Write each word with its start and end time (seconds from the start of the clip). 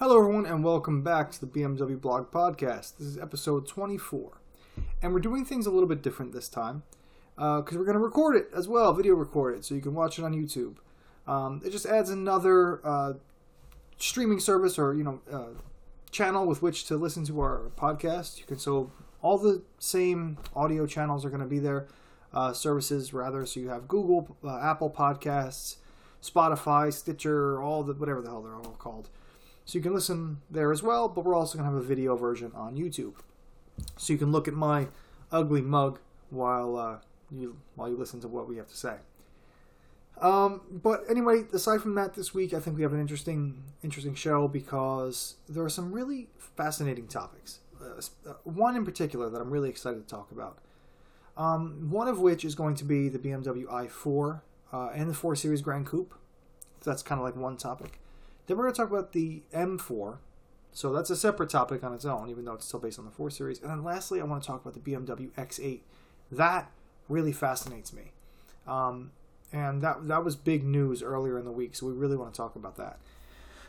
Hello, 0.00 0.16
everyone, 0.16 0.46
and 0.46 0.64
welcome 0.64 1.02
back 1.02 1.30
to 1.30 1.38
the 1.38 1.46
BMW 1.46 2.00
Blog 2.00 2.30
Podcast. 2.30 2.96
This 2.96 3.06
is 3.06 3.18
episode 3.18 3.68
24. 3.68 4.40
And 5.02 5.12
we're 5.12 5.18
doing 5.18 5.44
things 5.44 5.66
a 5.66 5.70
little 5.70 5.86
bit 5.86 6.00
different 6.00 6.32
this 6.32 6.48
time 6.48 6.84
because 7.36 7.76
uh, 7.76 7.78
we're 7.78 7.84
going 7.84 7.98
to 7.98 8.02
record 8.02 8.34
it 8.34 8.48
as 8.56 8.66
well, 8.66 8.94
video 8.94 9.12
record 9.12 9.58
it, 9.58 9.64
so 9.66 9.74
you 9.74 9.82
can 9.82 9.92
watch 9.92 10.18
it 10.18 10.24
on 10.24 10.32
YouTube. 10.32 10.76
Um, 11.30 11.60
it 11.66 11.68
just 11.68 11.84
adds 11.84 12.08
another 12.08 12.80
uh, 12.82 13.12
streaming 13.98 14.40
service 14.40 14.78
or, 14.78 14.94
you 14.94 15.04
know, 15.04 15.20
uh, 15.30 15.60
channel 16.10 16.46
with 16.46 16.62
which 16.62 16.86
to 16.86 16.96
listen 16.96 17.26
to 17.26 17.38
our 17.38 17.70
podcast. 17.76 18.38
You 18.38 18.46
can, 18.46 18.58
so 18.58 18.90
all 19.20 19.36
the 19.36 19.60
same 19.78 20.38
audio 20.56 20.86
channels 20.86 21.26
are 21.26 21.28
going 21.28 21.42
to 21.42 21.46
be 21.46 21.58
there, 21.58 21.88
uh, 22.32 22.54
services 22.54 23.12
rather. 23.12 23.44
So 23.44 23.60
you 23.60 23.68
have 23.68 23.86
Google, 23.86 24.34
uh, 24.42 24.60
Apple 24.60 24.88
Podcasts, 24.88 25.76
Spotify, 26.22 26.90
Stitcher, 26.90 27.62
all 27.62 27.82
the, 27.82 27.92
whatever 27.92 28.22
the 28.22 28.30
hell 28.30 28.40
they're 28.40 28.54
all 28.56 28.76
called. 28.78 29.10
So 29.70 29.78
you 29.78 29.84
can 29.84 29.94
listen 29.94 30.38
there 30.50 30.72
as 30.72 30.82
well, 30.82 31.08
but 31.08 31.24
we're 31.24 31.36
also 31.36 31.56
going 31.56 31.70
to 31.70 31.72
have 31.72 31.80
a 31.80 31.86
video 31.86 32.16
version 32.16 32.50
on 32.56 32.74
YouTube. 32.74 33.14
So 33.96 34.12
you 34.12 34.18
can 34.18 34.32
look 34.32 34.48
at 34.48 34.54
my 34.54 34.88
ugly 35.30 35.60
mug 35.60 36.00
while 36.30 36.74
uh, 36.76 36.96
you 37.30 37.56
while 37.76 37.88
you 37.88 37.96
listen 37.96 38.20
to 38.22 38.26
what 38.26 38.48
we 38.48 38.56
have 38.56 38.66
to 38.66 38.76
say. 38.76 38.96
Um, 40.20 40.62
but 40.72 41.04
anyway, 41.08 41.44
aside 41.52 41.82
from 41.82 41.94
that, 41.94 42.14
this 42.14 42.34
week 42.34 42.52
I 42.52 42.58
think 42.58 42.78
we 42.78 42.82
have 42.82 42.92
an 42.92 43.00
interesting 43.00 43.62
interesting 43.84 44.16
show 44.16 44.48
because 44.48 45.36
there 45.48 45.62
are 45.62 45.68
some 45.68 45.92
really 45.92 46.26
fascinating 46.36 47.06
topics. 47.06 47.60
Uh, 47.80 48.00
uh 48.28 48.34
one 48.42 48.74
in 48.74 48.84
particular 48.84 49.30
that 49.30 49.40
I'm 49.40 49.50
really 49.50 49.68
excited 49.68 50.04
to 50.04 50.08
talk 50.12 50.32
about. 50.32 50.58
Um, 51.36 51.92
one 51.92 52.08
of 52.08 52.18
which 52.18 52.44
is 52.44 52.56
going 52.56 52.74
to 52.74 52.84
be 52.84 53.08
the 53.08 53.20
BMW 53.20 53.66
i4 53.66 54.40
uh, 54.72 54.88
and 54.88 55.08
the 55.08 55.14
4 55.14 55.36
Series 55.36 55.62
Gran 55.62 55.84
Coupe. 55.84 56.12
That's 56.84 57.04
kind 57.04 57.20
of 57.20 57.24
like 57.24 57.36
one 57.36 57.56
topic. 57.56 57.99
Then 58.50 58.56
we're 58.58 58.64
going 58.64 58.74
to 58.74 58.80
talk 58.80 58.90
about 58.90 59.12
the 59.12 59.42
M4. 59.54 60.16
So 60.72 60.92
that's 60.92 61.08
a 61.08 61.14
separate 61.14 61.50
topic 61.50 61.84
on 61.84 61.94
its 61.94 62.04
own, 62.04 62.28
even 62.28 62.44
though 62.44 62.54
it's 62.54 62.66
still 62.66 62.80
based 62.80 62.98
on 62.98 63.04
the 63.04 63.12
4 63.12 63.30
Series. 63.30 63.60
And 63.60 63.70
then 63.70 63.84
lastly, 63.84 64.20
I 64.20 64.24
want 64.24 64.42
to 64.42 64.46
talk 64.48 64.60
about 64.60 64.74
the 64.74 64.80
BMW 64.80 65.30
X8. 65.38 65.82
That 66.32 66.68
really 67.08 67.30
fascinates 67.30 67.92
me. 67.92 68.10
Um, 68.66 69.12
and 69.52 69.82
that 69.82 70.08
that 70.08 70.24
was 70.24 70.34
big 70.34 70.64
news 70.64 71.00
earlier 71.00 71.38
in 71.38 71.44
the 71.44 71.52
week, 71.52 71.76
so 71.76 71.86
we 71.86 71.92
really 71.92 72.16
want 72.16 72.34
to 72.34 72.36
talk 72.36 72.56
about 72.56 72.76
that. 72.76 72.98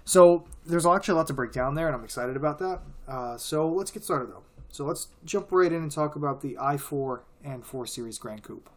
So 0.04 0.48
there's 0.66 0.88
actually 0.88 1.12
a 1.12 1.18
lot 1.18 1.28
to 1.28 1.34
break 1.34 1.52
down 1.52 1.76
there, 1.76 1.86
and 1.86 1.96
I'm 1.96 2.04
excited 2.04 2.36
about 2.36 2.58
that. 2.58 2.82
Uh, 3.08 3.38
so 3.38 3.70
let's 3.70 3.92
get 3.92 4.04
started 4.04 4.30
though. 4.32 4.44
So 4.70 4.86
let's 4.86 5.10
jump 5.24 5.52
right 5.52 5.72
in 5.72 5.84
and 5.84 5.92
talk 5.92 6.16
about 6.16 6.42
the 6.42 6.58
i4 6.60 7.20
and 7.44 7.64
4 7.64 7.86
Series 7.86 8.18
Grand 8.18 8.42
Coupe. 8.42 8.68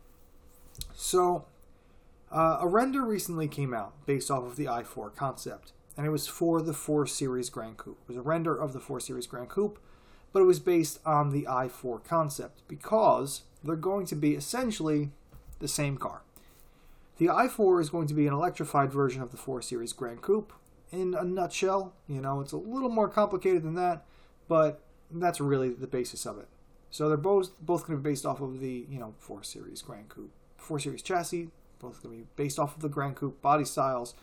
So 0.93 1.47
uh, 2.31 2.59
a 2.61 2.69
render 2.69 3.00
recently 3.06 3.48
came 3.48 3.73
out 3.73 3.95
based 4.05 4.31
off 4.31 4.45
of 4.45 4.56
the 4.56 4.67
i4 4.67 5.17
concept 5.17 5.73
and 5.97 6.06
it 6.06 6.11
was 6.11 6.27
for 6.27 6.61
the 6.61 6.73
4 6.73 7.06
Series 7.06 7.50
Grand 7.50 7.77
Coupe. 7.77 7.98
It 8.03 8.09
was 8.09 8.17
a 8.17 8.23
render 8.23 8.56
of 8.56 8.73
the 8.73 8.81
4 8.81 9.00
Series 9.00 9.27
Grand 9.27 9.48
Coupe, 9.48 9.78
but 10.33 10.41
it 10.41 10.47
was 10.47 10.61
based 10.61 11.00
on 11.06 11.31
the 11.31 11.47
i4 11.48 12.05
concept 12.05 12.62
because 12.69 13.42
they're 13.62 13.77
going 13.77 14.06
to 14.06 14.17
be 14.17 14.34
essentially 14.34 15.11
the 15.61 15.69
same 15.69 15.97
car. 15.97 16.22
The 17.19 17.27
i4 17.27 17.81
is 17.81 17.91
going 17.91 18.09
to 18.09 18.15
be 18.15 18.27
an 18.27 18.34
electrified 18.34 18.92
version 18.92 19.22
of 19.22 19.31
the 19.31 19.37
4 19.37 19.62
Series 19.62 19.92
Grand 19.92 20.22
Coupe. 20.22 20.53
In 20.91 21.15
a 21.15 21.25
nutshell, 21.25 21.95
you 22.09 22.20
know, 22.20 22.41
it's 22.41 22.53
a 22.53 22.56
little 22.56 22.89
more 22.89 23.09
complicated 23.09 23.62
than 23.62 23.75
that, 23.75 24.05
but 24.48 24.81
that's 25.11 25.41
really 25.41 25.70
the 25.70 25.87
basis 25.87 26.27
of 26.27 26.39
it. 26.39 26.48
So 26.91 27.09
they're 27.09 27.17
both 27.17 27.50
both 27.61 27.87
going 27.87 27.98
to 27.98 28.03
be 28.03 28.11
based 28.11 28.25
off 28.25 28.41
of 28.41 28.61
the 28.61 28.87
you 28.89 28.98
know 28.98 29.15
4 29.19 29.42
Series 29.42 29.83
Grand 29.83 30.09
Coupe, 30.09 30.33
4 30.59 30.78
Series 30.78 31.03
chassis, 31.03 31.50
both 31.81 32.03
going 32.03 32.15
to 32.15 32.22
be 32.22 32.28
based 32.37 32.59
off 32.59 32.77
of 32.77 32.83
the 32.83 32.89
Grand 32.89 33.17
Coupe 33.17 33.41
body 33.42 33.65
styles 33.65 34.15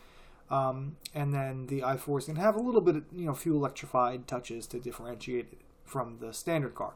um, 0.51 0.97
and 1.15 1.33
then 1.33 1.67
the 1.67 1.79
i4 1.79 2.19
is 2.19 2.25
going 2.25 2.35
to 2.35 2.41
have 2.41 2.57
a 2.57 2.61
little 2.61 2.81
bit, 2.81 2.97
of, 2.97 3.03
you 3.13 3.25
know, 3.25 3.33
few 3.33 3.55
electrified 3.55 4.27
touches 4.27 4.67
to 4.67 4.79
differentiate 4.79 5.47
it 5.53 5.57
from 5.85 6.17
the 6.19 6.33
standard 6.33 6.75
car. 6.75 6.93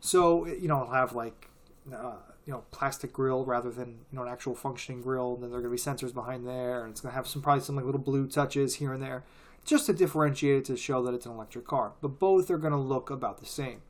So, 0.00 0.46
you 0.46 0.68
know, 0.68 0.82
it'll 0.82 0.94
have 0.94 1.14
like, 1.14 1.50
uh, 1.94 2.14
you 2.46 2.52
know, 2.52 2.64
plastic 2.70 3.12
grill 3.12 3.44
rather 3.44 3.70
than, 3.70 4.00
you 4.10 4.16
know, 4.16 4.22
an 4.22 4.32
actual 4.32 4.54
functioning 4.54 5.02
grill. 5.02 5.34
And 5.34 5.42
then 5.42 5.50
there 5.50 5.58
are 5.58 5.62
going 5.62 5.76
to 5.76 5.84
be 5.84 5.90
sensors 5.90 6.14
behind 6.14 6.46
there. 6.46 6.82
And 6.82 6.90
it's 6.90 7.02
going 7.02 7.12
to 7.12 7.16
have 7.16 7.28
some, 7.28 7.42
probably 7.42 7.62
some 7.62 7.76
like 7.76 7.84
little 7.84 8.00
blue 8.00 8.26
touches 8.26 8.76
here 8.76 8.92
and 8.94 9.02
there 9.02 9.22
just 9.64 9.86
to 9.86 9.92
differentiate 9.92 10.56
it 10.56 10.64
to 10.64 10.76
show 10.76 11.02
that 11.02 11.14
it's 11.14 11.26
an 11.26 11.32
electric 11.32 11.66
car. 11.66 11.92
But 12.00 12.18
both 12.18 12.50
are 12.50 12.58
going 12.58 12.72
to 12.72 12.78
look 12.78 13.10
about 13.10 13.38
the 13.38 13.46
same. 13.46 13.82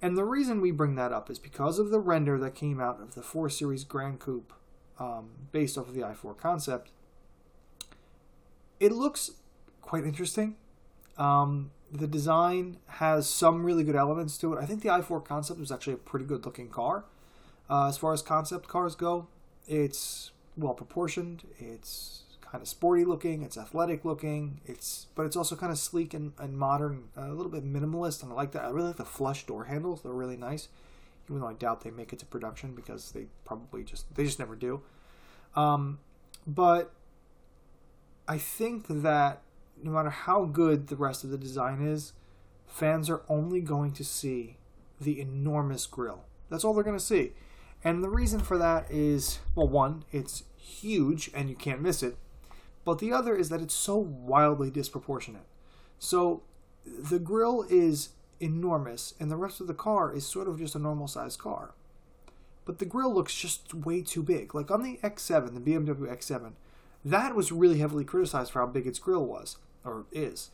And 0.00 0.16
the 0.16 0.24
reason 0.24 0.60
we 0.60 0.70
bring 0.70 0.94
that 0.94 1.12
up 1.12 1.28
is 1.30 1.38
because 1.38 1.78
of 1.78 1.90
the 1.90 2.00
render 2.00 2.38
that 2.38 2.54
came 2.54 2.80
out 2.80 3.00
of 3.00 3.14
the 3.14 3.22
4 3.22 3.50
Series 3.50 3.84
Gran 3.84 4.16
Coupe 4.16 4.52
um, 4.98 5.30
based 5.52 5.76
off 5.76 5.88
of 5.88 5.94
the 5.94 6.00
i4 6.02 6.36
concept 6.36 6.90
it 8.80 8.92
looks 8.92 9.32
quite 9.82 10.04
interesting. 10.04 10.56
Um, 11.16 11.70
the 11.90 12.06
design 12.06 12.76
has 12.86 13.28
some 13.28 13.64
really 13.64 13.82
good 13.82 13.96
elements 13.96 14.36
to 14.38 14.54
it. 14.54 14.58
I 14.62 14.66
think 14.66 14.82
the 14.82 14.88
i4 14.88 15.24
concept 15.24 15.58
was 15.58 15.72
actually 15.72 15.94
a 15.94 15.98
pretty 15.98 16.26
good 16.26 16.44
looking 16.44 16.68
car. 16.68 17.04
Uh, 17.68 17.88
as 17.88 17.98
far 17.98 18.12
as 18.12 18.22
concept 18.22 18.68
cars 18.68 18.94
go, 18.94 19.26
it's 19.66 20.30
well 20.56 20.74
proportioned. 20.74 21.44
It's 21.58 22.22
kind 22.40 22.62
of 22.62 22.68
sporty 22.68 23.04
looking. 23.04 23.42
It's 23.42 23.56
athletic 23.56 24.04
looking. 24.04 24.60
It's 24.66 25.06
but 25.14 25.26
it's 25.26 25.36
also 25.36 25.56
kind 25.56 25.72
of 25.72 25.78
sleek 25.78 26.14
and, 26.14 26.32
and 26.38 26.56
modern, 26.56 27.04
a 27.16 27.28
little 27.28 27.52
bit 27.52 27.64
minimalist, 27.64 28.22
and 28.22 28.32
I 28.32 28.34
like 28.34 28.52
that. 28.52 28.64
I 28.64 28.70
really 28.70 28.88
like 28.88 28.96
the 28.96 29.04
flush 29.04 29.46
door 29.46 29.64
handles. 29.64 30.02
They're 30.02 30.12
really 30.12 30.36
nice, 30.36 30.68
even 31.28 31.40
though 31.40 31.48
I 31.48 31.54
doubt 31.54 31.82
they 31.82 31.90
make 31.90 32.12
it 32.12 32.18
to 32.20 32.26
production 32.26 32.74
because 32.74 33.12
they 33.12 33.26
probably 33.44 33.84
just 33.84 34.14
they 34.14 34.24
just 34.24 34.38
never 34.38 34.56
do. 34.56 34.82
Um, 35.56 35.98
but 36.46 36.92
I 38.28 38.36
think 38.36 38.86
that 38.88 39.42
no 39.82 39.90
matter 39.90 40.10
how 40.10 40.44
good 40.44 40.88
the 40.88 40.96
rest 40.96 41.24
of 41.24 41.30
the 41.30 41.38
design 41.38 41.80
is, 41.80 42.12
fans 42.66 43.08
are 43.08 43.22
only 43.28 43.60
going 43.60 43.92
to 43.92 44.04
see 44.04 44.58
the 45.00 45.20
enormous 45.20 45.86
grill. 45.86 46.24
That's 46.50 46.62
all 46.62 46.74
they're 46.74 46.84
going 46.84 46.98
to 46.98 47.04
see. 47.04 47.32
And 47.82 48.04
the 48.04 48.10
reason 48.10 48.40
for 48.40 48.58
that 48.58 48.90
is 48.90 49.38
well, 49.54 49.68
one, 49.68 50.04
it's 50.12 50.44
huge 50.56 51.30
and 51.34 51.48
you 51.48 51.56
can't 51.56 51.80
miss 51.80 52.02
it. 52.02 52.16
But 52.84 52.98
the 52.98 53.12
other 53.12 53.36
is 53.36 53.48
that 53.48 53.62
it's 53.62 53.74
so 53.74 53.96
wildly 53.96 54.70
disproportionate. 54.70 55.46
So 55.98 56.42
the 56.84 57.18
grill 57.18 57.64
is 57.68 58.10
enormous 58.40 59.14
and 59.18 59.30
the 59.30 59.36
rest 59.36 59.60
of 59.60 59.66
the 59.66 59.74
car 59.74 60.12
is 60.14 60.26
sort 60.26 60.48
of 60.48 60.58
just 60.58 60.74
a 60.74 60.78
normal 60.78 61.08
sized 61.08 61.38
car. 61.38 61.74
But 62.64 62.78
the 62.78 62.84
grill 62.84 63.14
looks 63.14 63.34
just 63.34 63.72
way 63.72 64.02
too 64.02 64.22
big. 64.22 64.54
Like 64.54 64.70
on 64.70 64.82
the 64.82 64.98
X7, 65.02 65.54
the 65.54 65.60
BMW 65.60 66.14
X7, 66.14 66.52
that 67.04 67.34
was 67.34 67.52
really 67.52 67.78
heavily 67.78 68.04
criticized 68.04 68.52
for 68.52 68.60
how 68.60 68.66
big 68.66 68.86
its 68.86 68.98
grill 68.98 69.24
was, 69.24 69.56
or 69.84 70.06
is. 70.12 70.50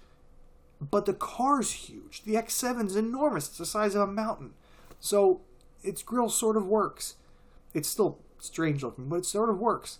But 0.80 1.06
the 1.06 1.14
car's 1.14 1.72
huge. 1.72 2.22
The 2.24 2.34
X7 2.34 2.86
is 2.86 2.96
enormous. 2.96 3.48
It's 3.48 3.58
the 3.58 3.66
size 3.66 3.94
of 3.94 4.02
a 4.02 4.12
mountain. 4.12 4.52
So 5.00 5.40
its 5.82 6.02
grill 6.02 6.28
sort 6.28 6.56
of 6.56 6.66
works. 6.66 7.14
It's 7.72 7.88
still 7.88 8.18
strange 8.38 8.82
looking, 8.82 9.08
but 9.08 9.16
it 9.16 9.26
sort 9.26 9.50
of 9.50 9.58
works. 9.58 9.98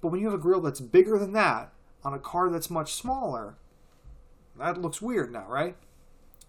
But 0.00 0.08
when 0.08 0.20
you 0.20 0.26
have 0.26 0.38
a 0.38 0.42
grill 0.42 0.60
that's 0.60 0.80
bigger 0.80 1.18
than 1.18 1.32
that 1.32 1.72
on 2.04 2.14
a 2.14 2.18
car 2.18 2.50
that's 2.50 2.70
much 2.70 2.94
smaller, 2.94 3.56
that 4.58 4.80
looks 4.80 5.02
weird 5.02 5.32
now, 5.32 5.46
right? 5.48 5.76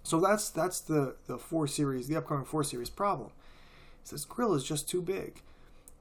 So 0.03 0.19
that's 0.19 0.49
that's 0.49 0.79
the 0.79 1.15
the 1.27 1.37
four 1.37 1.67
series, 1.67 2.07
the 2.07 2.15
upcoming 2.15 2.45
four 2.45 2.63
series 2.63 2.89
problem. 2.89 3.31
Is 4.03 4.11
this 4.11 4.25
grill 4.25 4.53
is 4.53 4.63
just 4.63 4.89
too 4.89 5.01
big. 5.01 5.41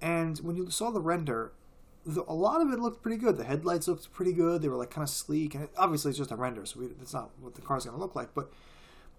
And 0.01 0.39
when 0.39 0.57
you 0.57 0.71
saw 0.71 0.91
the 0.91 1.01
render, 1.01 1.53
the, 2.07 2.23
a 2.29 2.35
lot 2.35 2.61
of 2.61 2.73
it 2.73 2.79
looked 2.79 3.03
pretty 3.03 3.17
good. 3.19 3.37
The 3.37 3.45
headlights 3.45 3.89
looked 3.89 4.13
pretty 4.13 4.33
good. 4.33 4.63
They 4.63 4.69
were 4.69 4.77
like 4.77 4.91
kind 4.91 5.03
of 5.03 5.11
sleek, 5.11 5.55
and 5.55 5.65
it, 5.65 5.71
obviously 5.77 6.11
it's 6.11 6.19
just 6.19 6.31
a 6.31 6.37
render, 6.37 6.65
so 6.65 6.81
it's 7.01 7.13
not 7.13 7.31
what 7.41 7.55
the 7.55 7.61
car's 7.61 7.85
going 7.85 7.97
to 7.97 8.01
look 8.01 8.15
like. 8.15 8.35
But 8.35 8.51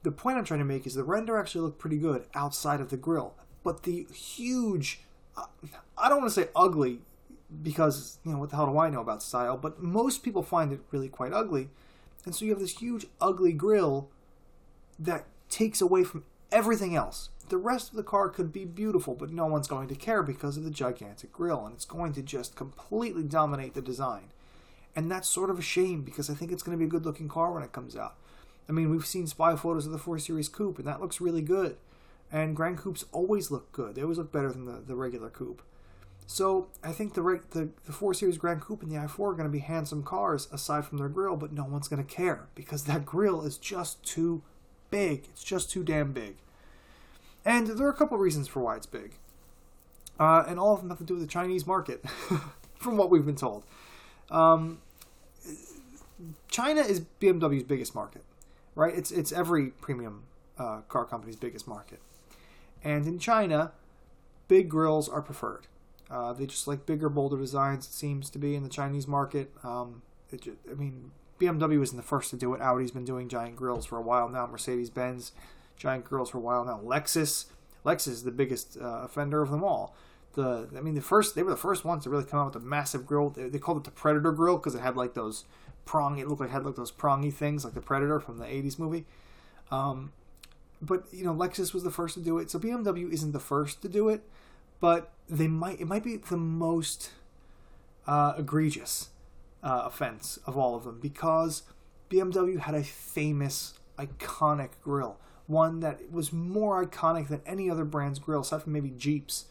the 0.03 0.11
point 0.11 0.37
I'm 0.37 0.45
trying 0.45 0.59
to 0.59 0.65
make 0.65 0.87
is 0.87 0.95
the 0.95 1.03
render 1.03 1.37
actually 1.37 1.61
looked 1.61 1.79
pretty 1.79 1.97
good 1.97 2.25
outside 2.33 2.81
of 2.81 2.89
the 2.89 2.97
grill, 2.97 3.35
but 3.63 3.83
the 3.83 4.05
huge, 4.13 5.01
uh, 5.37 5.45
I 5.97 6.09
don't 6.09 6.19
want 6.19 6.33
to 6.33 6.41
say 6.41 6.49
ugly, 6.55 6.99
because 7.63 8.19
you 8.23 8.31
know 8.31 8.39
what 8.39 8.49
the 8.49 8.55
hell 8.55 8.71
do 8.71 8.77
I 8.77 8.89
know 8.89 9.01
about 9.01 9.21
style? 9.21 9.57
But 9.57 9.81
most 9.81 10.23
people 10.23 10.43
find 10.43 10.71
it 10.71 10.79
really 10.91 11.09
quite 11.09 11.33
ugly, 11.33 11.69
and 12.25 12.33
so 12.33 12.45
you 12.45 12.51
have 12.51 12.59
this 12.59 12.77
huge 12.77 13.07
ugly 13.19 13.53
grill 13.53 14.09
that 14.97 15.25
takes 15.49 15.81
away 15.81 16.03
from 16.03 16.23
everything 16.51 16.95
else 16.95 17.29
the 17.49 17.57
rest 17.57 17.89
of 17.89 17.95
the 17.95 18.03
car 18.03 18.29
could 18.29 18.51
be 18.51 18.65
beautiful, 18.65 19.15
but 19.15 19.31
no 19.31 19.45
one's 19.45 19.67
going 19.67 19.87
to 19.89 19.95
care 19.95 20.23
because 20.23 20.57
of 20.57 20.63
the 20.63 20.69
gigantic 20.69 21.31
grille, 21.31 21.65
and 21.65 21.75
it's 21.75 21.85
going 21.85 22.13
to 22.13 22.21
just 22.21 22.55
completely 22.55 23.23
dominate 23.23 23.73
the 23.73 23.81
design. 23.81 24.31
And 24.95 25.11
that's 25.11 25.29
sort 25.29 25.49
of 25.49 25.59
a 25.59 25.63
shame 25.63 26.01
because 26.01 26.29
I 26.29 26.33
think 26.33 26.51
it's 26.51 26.63
going 26.63 26.77
to 26.77 26.79
be 26.79 26.87
a 26.87 26.89
good 26.89 27.05
looking 27.05 27.27
car 27.27 27.51
when 27.51 27.63
it 27.63 27.71
comes 27.71 27.95
out. 27.95 28.15
I 28.67 28.71
mean, 28.71 28.89
we've 28.89 29.05
seen 29.05 29.27
spy 29.27 29.55
photos 29.55 29.85
of 29.85 29.91
the 29.91 29.97
4 29.97 30.19
Series 30.19 30.49
Coupe, 30.49 30.77
and 30.77 30.87
that 30.87 31.01
looks 31.01 31.21
really 31.21 31.41
good. 31.41 31.77
And 32.31 32.55
Grand 32.55 32.77
Coupes 32.77 33.05
always 33.11 33.49
look 33.49 33.71
good. 33.71 33.95
They 33.95 34.03
always 34.03 34.17
look 34.17 34.31
better 34.31 34.51
than 34.51 34.65
the, 34.65 34.81
the 34.85 34.95
regular 34.95 35.29
coupe. 35.29 35.63
So 36.27 36.67
I 36.83 36.91
think 36.91 37.15
the, 37.15 37.41
the 37.49 37.69
the 37.87 37.91
4 37.91 38.13
Series 38.13 38.37
Grand 38.37 38.61
Coupe 38.61 38.83
and 38.83 38.91
the 38.91 38.97
i4 38.97 39.19
are 39.19 39.33
going 39.33 39.45
to 39.45 39.49
be 39.49 39.59
handsome 39.59 40.03
cars 40.03 40.47
aside 40.51 40.85
from 40.85 40.99
their 40.99 41.09
grill, 41.09 41.35
but 41.35 41.51
no 41.51 41.63
one's 41.63 41.87
going 41.87 42.05
to 42.05 42.15
care 42.15 42.49
because 42.53 42.83
that 42.83 43.03
grill 43.03 43.41
is 43.41 43.57
just 43.57 44.03
too 44.03 44.43
big. 44.91 45.25
It's 45.31 45.43
just 45.43 45.71
too 45.71 45.83
damn 45.83 46.11
big. 46.11 46.35
And 47.45 47.67
there 47.67 47.87
are 47.87 47.91
a 47.91 47.95
couple 47.95 48.17
reasons 48.17 48.47
for 48.47 48.59
why 48.59 48.75
it's 48.75 48.85
big. 48.85 49.13
Uh, 50.19 50.43
and 50.47 50.59
all 50.59 50.73
of 50.73 50.81
them 50.81 50.89
have 50.89 50.97
to 50.97 51.05
do 51.05 51.13
with 51.13 51.23
the 51.23 51.29
Chinese 51.29 51.65
market, 51.65 52.03
from 52.75 52.97
what 52.97 53.09
we've 53.09 53.25
been 53.25 53.35
told. 53.35 53.63
Um, 54.29 54.79
China 56.49 56.81
is 56.81 57.01
BMW's 57.21 57.63
biggest 57.63 57.95
market, 57.95 58.23
right? 58.75 58.93
It's 58.93 59.11
it's 59.11 59.31
every 59.31 59.67
premium 59.67 60.23
uh, 60.57 60.81
car 60.89 61.05
company's 61.05 61.37
biggest 61.37 61.67
market, 61.67 62.01
and 62.83 63.07
in 63.07 63.17
China, 63.17 63.71
big 64.49 64.69
grills 64.69 65.07
are 65.07 65.21
preferred. 65.21 65.67
Uh, 66.09 66.33
they 66.33 66.45
just 66.45 66.67
like 66.67 66.85
bigger, 66.85 67.07
bolder 67.07 67.37
designs. 67.37 67.85
It 67.85 67.93
seems 67.93 68.29
to 68.31 68.39
be 68.39 68.55
in 68.55 68.63
the 68.63 68.69
Chinese 68.69 69.07
market. 69.07 69.51
Um, 69.63 70.01
just, 70.31 70.57
I 70.69 70.73
mean, 70.73 71.11
BMW 71.39 71.81
isn't 71.81 71.95
the 71.95 72.03
first 72.03 72.31
to 72.31 72.35
do 72.35 72.53
it. 72.53 72.61
Audi's 72.61 72.91
been 72.91 73.05
doing 73.05 73.29
giant 73.29 73.55
grills 73.55 73.85
for 73.85 73.97
a 73.97 74.01
while 74.01 74.27
now. 74.27 74.47
Mercedes 74.47 74.89
Benz, 74.89 75.31
giant 75.79 76.05
grills 76.05 76.29
for 76.29 76.37
a 76.37 76.41
while 76.41 76.63
now. 76.63 76.79
Lexus, 76.83 77.45
Lexus 77.83 78.09
is 78.09 78.23
the 78.23 78.31
biggest 78.31 78.77
uh, 78.79 79.01
offender 79.03 79.41
of 79.41 79.49
them 79.49 79.63
all. 79.63 79.95
The 80.33 80.69
I 80.77 80.81
mean, 80.81 80.93
the 80.93 81.01
first 81.01 81.33
they 81.33 81.41
were 81.41 81.49
the 81.49 81.57
first 81.57 81.83
ones 81.83 82.03
to 82.03 82.11
really 82.11 82.25
come 82.25 82.39
out 82.39 82.53
with 82.53 82.61
a 82.61 82.65
massive 82.65 83.07
grill. 83.07 83.31
They, 83.31 83.49
they 83.49 83.57
called 83.57 83.79
it 83.79 83.83
the 83.85 83.91
Predator 83.91 84.31
grill 84.31 84.57
because 84.57 84.75
it 84.75 84.81
had 84.81 84.95
like 84.95 85.15
those 85.15 85.45
prong. 85.85 86.19
It 86.19 86.27
looked 86.27 86.41
like 86.41 86.51
it 86.51 86.53
had 86.53 86.65
like 86.65 86.75
those 86.75 86.91
prongy 86.91 87.31
things 87.31 87.65
like 87.65 87.73
the 87.73 87.81
Predator 87.81 88.19
from 88.19 88.37
the 88.37 88.45
'80s 88.45 88.77
movie. 88.77 89.05
Um, 89.71 90.11
but 90.81 91.05
you 91.11 91.23
know, 91.23 91.33
Lexus 91.33 91.73
was 91.73 91.83
the 91.83 91.89
first 91.89 92.13
to 92.13 92.21
do 92.21 92.37
it. 92.37 92.51
So 92.51 92.59
BMW 92.59 93.11
isn't 93.11 93.31
the 93.31 93.39
first 93.39 93.81
to 93.81 93.89
do 93.89 94.09
it 94.09 94.21
but 94.79 95.11
they 95.29 95.47
might 95.47 95.79
it 95.79 95.87
might 95.87 96.03
be 96.03 96.17
the 96.17 96.37
most 96.37 97.11
uh, 98.07 98.33
egregious 98.37 99.09
uh, 99.63 99.83
offense 99.85 100.39
of 100.45 100.57
all 100.57 100.75
of 100.75 100.83
them 100.83 100.99
because 100.99 101.63
BMW 102.09 102.59
had 102.59 102.73
a 102.73 102.83
famous 102.83 103.77
iconic 103.97 104.69
grill, 104.81 105.17
one 105.49 105.79
that 105.79 106.11
was 106.11 106.31
more 106.31 106.85
iconic 106.85 107.27
than 107.27 107.41
any 107.43 107.69
other 107.69 107.83
brand's 107.83 108.19
grill, 108.19 108.41
aside 108.41 108.61
from 108.61 108.71
maybe 108.73 108.91
Jeep's. 108.91 109.45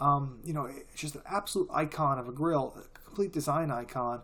Um, 0.00 0.40
you 0.44 0.52
know, 0.52 0.66
it's 0.66 1.00
just 1.00 1.14
an 1.14 1.22
absolute 1.26 1.68
icon 1.72 2.18
of 2.18 2.28
a 2.28 2.32
grill, 2.32 2.74
a 2.76 2.98
complete 3.06 3.32
design 3.32 3.70
icon 3.70 4.22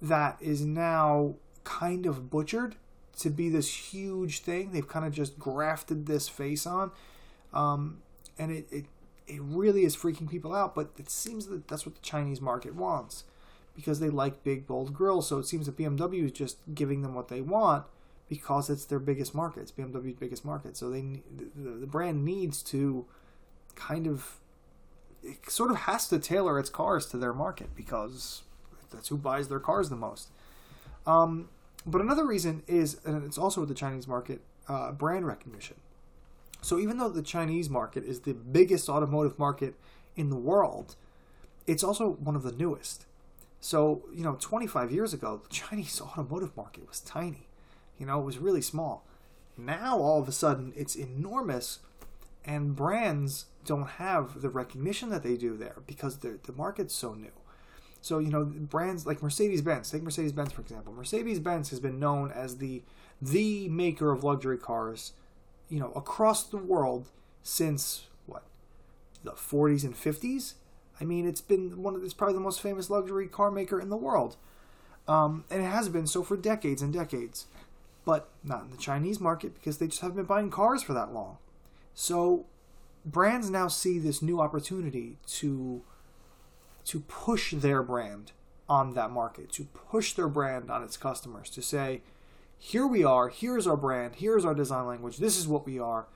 that 0.00 0.36
is 0.40 0.62
now 0.62 1.36
kind 1.62 2.06
of 2.06 2.28
butchered 2.28 2.74
to 3.20 3.30
be 3.30 3.48
this 3.48 3.92
huge 3.92 4.40
thing. 4.40 4.72
They've 4.72 4.86
kind 4.86 5.06
of 5.06 5.12
just 5.12 5.38
grafted 5.38 6.06
this 6.06 6.28
face 6.28 6.66
on, 6.66 6.90
um, 7.52 8.02
and 8.36 8.50
it, 8.50 8.66
it 8.72 8.84
it 9.28 9.40
really 9.40 9.84
is 9.84 9.96
freaking 9.96 10.28
people 10.28 10.52
out, 10.54 10.74
but 10.74 10.90
it 10.98 11.08
seems 11.08 11.46
that 11.46 11.68
that's 11.68 11.86
what 11.86 11.94
the 11.94 12.00
Chinese 12.00 12.40
market 12.40 12.74
wants 12.74 13.24
because 13.76 14.00
they 14.00 14.10
like 14.10 14.42
big, 14.42 14.66
bold 14.66 14.92
grills. 14.92 15.28
So 15.28 15.38
it 15.38 15.46
seems 15.46 15.66
that 15.66 15.76
BMW 15.76 16.24
is 16.24 16.32
just 16.32 16.58
giving 16.74 17.02
them 17.02 17.14
what 17.14 17.28
they 17.28 17.40
want 17.40 17.84
because 18.32 18.70
it's 18.70 18.86
their 18.86 18.98
biggest 18.98 19.34
market. 19.34 19.60
It's 19.60 19.72
BMW's 19.72 20.14
biggest 20.14 20.42
market. 20.42 20.74
So 20.74 20.88
they 20.88 21.20
the, 21.54 21.72
the 21.72 21.86
brand 21.86 22.24
needs 22.24 22.62
to 22.62 23.04
kind 23.74 24.06
of 24.06 24.40
it 25.22 25.50
sort 25.50 25.70
of 25.70 25.76
has 25.76 26.08
to 26.08 26.18
tailor 26.18 26.58
its 26.58 26.70
cars 26.70 27.04
to 27.08 27.18
their 27.18 27.34
market 27.34 27.76
because 27.76 28.40
that's 28.90 29.08
who 29.08 29.18
buys 29.18 29.48
their 29.48 29.60
cars 29.60 29.90
the 29.90 29.96
most. 29.96 30.30
Um, 31.06 31.50
but 31.84 32.00
another 32.00 32.24
reason 32.26 32.62
is, 32.66 32.98
and 33.04 33.22
it's 33.22 33.36
also 33.36 33.60
with 33.60 33.68
the 33.68 33.74
Chinese 33.74 34.08
market, 34.08 34.40
uh, 34.66 34.92
brand 34.92 35.26
recognition. 35.26 35.76
So 36.62 36.78
even 36.78 36.96
though 36.96 37.10
the 37.10 37.22
Chinese 37.22 37.68
market 37.68 38.02
is 38.02 38.20
the 38.20 38.32
biggest 38.32 38.88
automotive 38.88 39.38
market 39.38 39.74
in 40.16 40.30
the 40.30 40.36
world, 40.36 40.96
it's 41.66 41.84
also 41.84 42.12
one 42.12 42.34
of 42.34 42.44
the 42.44 42.52
newest. 42.52 43.04
So, 43.60 44.04
you 44.10 44.24
know, 44.24 44.38
25 44.40 44.90
years 44.90 45.12
ago, 45.12 45.42
the 45.42 45.50
Chinese 45.50 46.00
automotive 46.00 46.56
market 46.56 46.88
was 46.88 47.00
tiny. 47.00 47.46
You 48.02 48.08
know, 48.08 48.18
it 48.18 48.24
was 48.24 48.38
really 48.38 48.62
small. 48.62 49.06
Now, 49.56 49.96
all 49.96 50.20
of 50.20 50.26
a 50.26 50.32
sudden, 50.32 50.72
it's 50.74 50.96
enormous, 50.96 51.78
and 52.44 52.74
brands 52.74 53.46
don't 53.64 53.86
have 53.90 54.42
the 54.42 54.48
recognition 54.48 55.10
that 55.10 55.22
they 55.22 55.36
do 55.36 55.56
there 55.56 55.76
because 55.86 56.18
the 56.18 56.40
market's 56.56 56.94
so 56.94 57.14
new. 57.14 57.30
So, 58.00 58.18
you 58.18 58.30
know, 58.30 58.44
brands 58.44 59.06
like 59.06 59.22
Mercedes 59.22 59.62
Benz, 59.62 59.88
take 59.88 60.02
Mercedes 60.02 60.32
Benz, 60.32 60.50
for 60.50 60.62
example. 60.62 60.92
Mercedes 60.92 61.38
Benz 61.38 61.70
has 61.70 61.78
been 61.78 62.00
known 62.00 62.32
as 62.32 62.58
the 62.58 62.82
the 63.22 63.68
maker 63.68 64.10
of 64.10 64.24
luxury 64.24 64.58
cars 64.58 65.12
you 65.68 65.78
know, 65.78 65.92
across 65.92 66.42
the 66.42 66.56
world 66.56 67.08
since 67.44 68.08
what 68.26 68.42
the 69.22 69.30
40s 69.30 69.84
and 69.84 69.94
50s. 69.94 70.54
I 71.00 71.04
mean, 71.04 71.24
it's 71.24 71.40
been 71.40 71.80
one 71.84 71.94
of 71.94 72.02
it's 72.02 72.14
probably 72.14 72.34
the 72.34 72.40
most 72.40 72.60
famous 72.60 72.90
luxury 72.90 73.28
car 73.28 73.52
maker 73.52 73.80
in 73.80 73.90
the 73.90 73.96
world, 73.96 74.36
um, 75.06 75.44
and 75.50 75.62
it 75.62 75.66
has 75.66 75.88
been 75.88 76.08
so 76.08 76.24
for 76.24 76.36
decades 76.36 76.82
and 76.82 76.92
decades. 76.92 77.46
But 78.04 78.28
not 78.42 78.64
in 78.64 78.70
the 78.70 78.76
Chinese 78.76 79.20
market 79.20 79.54
because 79.54 79.78
they 79.78 79.86
just 79.86 80.00
haven't 80.00 80.16
been 80.16 80.24
buying 80.24 80.50
cars 80.50 80.82
for 80.82 80.92
that 80.92 81.12
long. 81.12 81.38
So 81.94 82.46
brands 83.04 83.50
now 83.50 83.68
see 83.68 83.98
this 83.98 84.22
new 84.22 84.40
opportunity 84.40 85.18
to 85.26 85.82
to 86.84 87.00
push 87.00 87.52
their 87.52 87.82
brand 87.82 88.32
on 88.68 88.94
that 88.94 89.10
market, 89.10 89.52
to 89.52 89.64
push 89.64 90.14
their 90.14 90.28
brand 90.28 90.70
on 90.70 90.82
its 90.82 90.96
customers, 90.96 91.50
to 91.50 91.62
say, 91.62 92.02
here 92.58 92.86
we 92.86 93.04
are, 93.04 93.28
here's 93.28 93.66
our 93.66 93.76
brand, 93.76 94.16
here's 94.16 94.44
our 94.44 94.54
design 94.54 94.86
language, 94.86 95.18
this 95.18 95.36
is 95.36 95.48
what 95.48 95.66
we 95.66 95.78
are, 95.78 96.06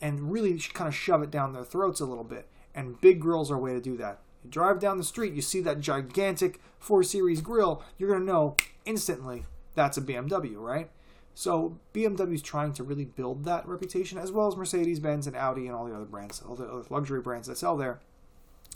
and 0.00 0.30
really 0.30 0.58
kind 0.58 0.88
of 0.88 0.94
shove 0.94 1.22
it 1.22 1.30
down 1.30 1.52
their 1.52 1.64
throats 1.64 2.00
a 2.00 2.04
little 2.04 2.24
bit. 2.24 2.48
And 2.74 3.00
big 3.00 3.20
grills 3.20 3.50
are 3.50 3.56
a 3.56 3.60
way 3.60 3.72
to 3.72 3.80
do 3.80 3.96
that. 3.98 4.18
You 4.42 4.50
drive 4.50 4.80
down 4.80 4.98
the 4.98 5.04
street, 5.04 5.32
you 5.32 5.42
see 5.42 5.60
that 5.62 5.80
gigantic 5.80 6.60
4 6.78 7.02
Series 7.04 7.40
grill, 7.40 7.82
you're 7.96 8.10
going 8.10 8.20
to 8.20 8.26
know 8.26 8.56
instantly 8.84 9.44
that's 9.74 9.96
a 9.96 10.02
BMW, 10.02 10.56
right? 10.56 10.90
So 11.34 11.78
BMW 11.92 12.34
is 12.34 12.42
trying 12.42 12.72
to 12.74 12.84
really 12.84 13.04
build 13.04 13.44
that 13.44 13.66
reputation, 13.66 14.18
as 14.18 14.30
well 14.30 14.46
as 14.46 14.56
Mercedes 14.56 15.00
Benz 15.00 15.26
and 15.26 15.36
Audi 15.36 15.66
and 15.66 15.74
all 15.74 15.84
the 15.84 15.94
other 15.94 16.04
brands, 16.04 16.42
all 16.48 16.54
the 16.54 16.64
other 16.64 16.84
luxury 16.90 17.20
brands 17.20 17.48
that 17.48 17.58
sell 17.58 17.76
there. 17.76 18.00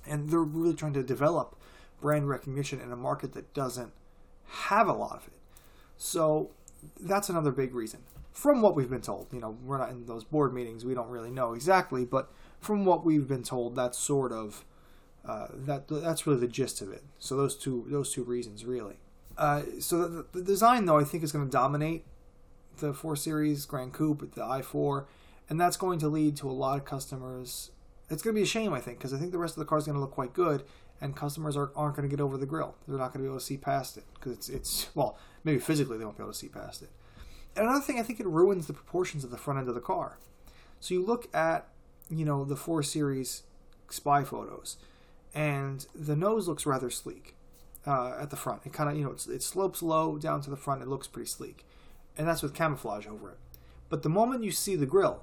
And 0.07 0.31
they're 0.31 0.41
really 0.41 0.75
trying 0.75 0.95
to 0.95 1.03
develop 1.03 1.57
brand 2.01 2.29
recognition 2.29 2.81
in 2.81 2.91
a 2.91 2.97
market 2.97 3.33
that 3.35 3.55
doesn't 3.55 3.93
have 4.47 4.89
a 4.89 4.93
lot 4.93 5.17
of 5.17 5.27
it. 5.29 5.39
So 5.97 6.51
that's 7.01 7.29
another 7.29 7.53
big 7.53 7.75
reason. 7.75 8.01
From 8.33 8.63
what 8.63 8.77
we've 8.77 8.91
been 8.91 9.03
told, 9.03 9.29
you 9.33 9.41
know, 9.41 9.57
we're 9.65 9.79
not 9.79 9.91
in 9.91 10.07
those 10.07 10.25
board 10.25 10.55
meetings, 10.55 10.85
we 10.85 10.95
don't 10.95 11.09
really 11.09 11.31
know 11.31 11.55
exactly, 11.55 12.05
but 12.05 12.31
from 12.61 12.85
what 12.85 13.05
we've 13.05 13.27
been 13.27 13.43
told, 13.43 13.75
that's 13.75 13.99
sort 13.99 14.33
of 14.33 14.65
uh, 15.25 15.49
that 15.53 15.89
that's 15.89 16.27
really 16.27 16.41
the 16.41 16.49
gist 16.49 16.81
of 16.81 16.93
it. 16.93 17.03
So 17.19 17.37
those 17.37 17.57
two 17.57 17.85
those 17.89 18.13
two 18.13 18.23
reasons 18.23 18.65
really. 18.65 18.97
Uh, 19.37 19.63
so 19.81 20.09
the, 20.09 20.27
the, 20.33 20.43
design 20.43 20.87
though 20.87 20.99
I 20.99 21.05
think 21.05 21.23
is 21.23 21.31
going 21.31 21.45
to 21.45 21.51
dominate 21.51 22.05
the 22.79 22.93
4 22.93 23.17
Series 23.17 23.67
Grand 23.67 23.93
Coupe, 23.93 24.35
the 24.35 24.43
i4, 24.43 25.07
and 25.49 25.61
that's 25.61 25.77
going 25.77 25.99
to 26.01 26.09
lead 26.09 26.37
to 26.39 26.51
a 26.51 26.53
lot 26.53 26.79
of 26.79 26.85
customers. 26.85 27.71
It's 28.11 28.23
going 28.23 28.35
to 28.35 28.39
be 28.39 28.45
a 28.45 28.47
shame 28.47 28.73
I 28.73 28.81
think 28.81 28.99
because 28.99 29.13
I 29.13 29.19
think 29.19 29.33
the 29.33 29.39
rest 29.39 29.57
of 29.57 29.61
the 29.61 29.67
car 29.67 29.79
is 29.79 29.85
going 29.85 29.97
to 29.97 30.01
look 30.01 30.13
quite 30.13 30.33
good, 30.33 30.65
and 31.01 31.15
customers 31.15 31.57
are, 31.57 31.71
aren't 31.77 31.97
going 31.97 32.09
to 32.09 32.15
get 32.15 32.23
over 32.23 32.37
the 32.37 32.47
grill. 32.47 32.75
They're 32.87 32.99
not 32.99 33.13
going 33.13 33.25
to 33.25 33.25
be 33.25 33.27
able 33.27 33.39
to 33.39 33.45
see 33.45 33.57
past 33.57 33.97
it 33.97 34.05
because 34.15 34.33
it's 34.33 34.49
it's 34.49 34.89
well 34.95 35.19
maybe 35.45 35.59
physically 35.59 35.99
they 35.99 36.05
won't 36.05 36.17
be 36.17 36.23
able 36.23 36.33
to 36.33 36.39
see 36.39 36.49
past 36.49 36.83
it. 36.83 36.91
And 37.57 37.67
another 37.67 37.81
thing, 37.81 37.99
I 37.99 38.03
think 38.03 38.21
it 38.21 38.27
ruins 38.27 38.67
the 38.67 38.73
proportions 38.73 39.25
of 39.25 39.31
the 39.31 39.39
front 39.39 39.59
end 39.59 39.69
of 39.69 39.75
the 39.75 39.81
car. 39.81 40.19
So 40.81 40.95
you 40.95 41.05
look 41.05 41.35
at 41.35 41.69
you 42.11 42.25
know 42.25 42.45
the 42.45 42.57
4 42.57 42.83
Series 42.83 43.43
spy 43.89 44.25
photos, 44.25 44.77
and 45.35 45.87
the 45.95 46.17
nose 46.17 46.49
looks 46.49 46.67
rather 46.67 46.91
sleek 46.91 47.35
uh, 47.87 48.17
at 48.21 48.31
the 48.31 48.37
front. 48.37 48.63
It 48.65 48.73
kind 48.73 48.91
of 48.91 48.97
you 48.97 49.05
know 49.05 49.13
it 49.13 49.43
slopes 49.43 49.83
low 49.83 50.19
down 50.19 50.41
to 50.43 50.51
the 50.51 50.57
front. 50.57 50.83
It 50.83 50.89
looks 50.89 51.07
pretty 51.07 51.29
sleek, 51.29 51.65
and 52.19 52.27
that's 52.27 52.43
with 52.43 52.55
camouflage 52.55 53.07
over 53.07 53.31
it. 53.31 53.39
But 53.89 54.03
the 54.03 54.09
moment 54.11 54.45
you 54.45 54.51
see 54.51 54.77
the 54.77 54.85
grill 54.85 55.23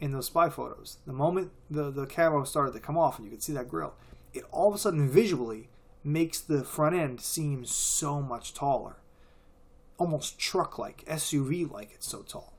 in 0.00 0.12
those 0.12 0.26
spy 0.26 0.50
photos, 0.50 0.98
the 1.06 1.12
moment 1.12 1.52
the 1.70 1.90
the 1.90 2.06
camo 2.06 2.44
started 2.44 2.74
to 2.74 2.80
come 2.80 2.98
off 2.98 3.16
and 3.16 3.24
you 3.24 3.30
could 3.30 3.42
see 3.42 3.52
that 3.54 3.68
grill, 3.68 3.94
it 4.34 4.44
all 4.50 4.68
of 4.68 4.74
a 4.74 4.78
sudden 4.78 5.08
visually 5.08 5.68
makes 6.04 6.40
the 6.40 6.62
front 6.62 6.94
end 6.94 7.20
seem 7.20 7.64
so 7.64 8.20
much 8.20 8.52
taller. 8.52 8.96
Almost 9.96 10.38
truck 10.38 10.78
like, 10.78 11.04
SUV 11.06 11.70
like, 11.70 11.92
it's 11.94 12.08
so 12.08 12.22
tall. 12.22 12.52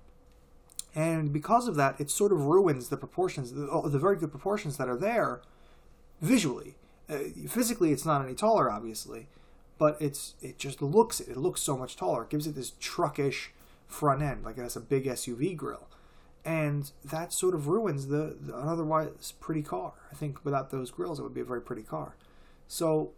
And 0.95 1.31
because 1.31 1.67
of 1.67 1.75
that, 1.75 1.99
it 1.99 2.09
sort 2.09 2.31
of 2.31 2.45
ruins 2.45 2.87
the 2.87 2.97
proportions, 2.97 3.51
the, 3.51 3.69
oh, 3.69 3.87
the 3.89 3.99
very 3.99 4.15
good 4.15 4.31
proportions 4.31 4.77
that 4.77 4.87
are 4.87 4.97
there 4.97 5.41
visually. 6.21 6.75
Uh, 7.09 7.17
physically, 7.47 7.91
it's 7.91 8.05
not 8.05 8.23
any 8.23 8.33
taller, 8.33 8.71
obviously, 8.71 9.27
but 9.77 9.97
it's 9.99 10.35
it 10.41 10.57
just 10.57 10.81
looks. 10.81 11.19
It 11.19 11.37
looks 11.37 11.61
so 11.61 11.77
much 11.77 11.97
taller. 11.97 12.23
It 12.23 12.29
gives 12.29 12.47
it 12.47 12.55
this 12.55 12.71
truckish 12.81 13.49
front 13.87 14.21
end, 14.21 14.43
like 14.43 14.57
it 14.57 14.61
has 14.61 14.75
a 14.75 14.81
big 14.81 15.05
SUV 15.05 15.55
grill 15.55 15.87
and 16.45 16.91
that 17.03 17.33
sort 17.33 17.55
of 17.55 17.67
ruins 17.67 18.07
the, 18.07 18.37
the, 18.39 18.55
an 18.55 18.67
otherwise 18.67 19.33
pretty 19.39 19.63
car. 19.63 19.93
I 20.11 20.15
think 20.15 20.45
without 20.45 20.69
those 20.69 20.91
grills, 20.91 21.19
it 21.19 21.23
would 21.23 21.33
be 21.33 21.41
a 21.41 21.45
very 21.45 21.61
pretty 21.61 21.81
car. 21.81 22.15
So 22.67 23.11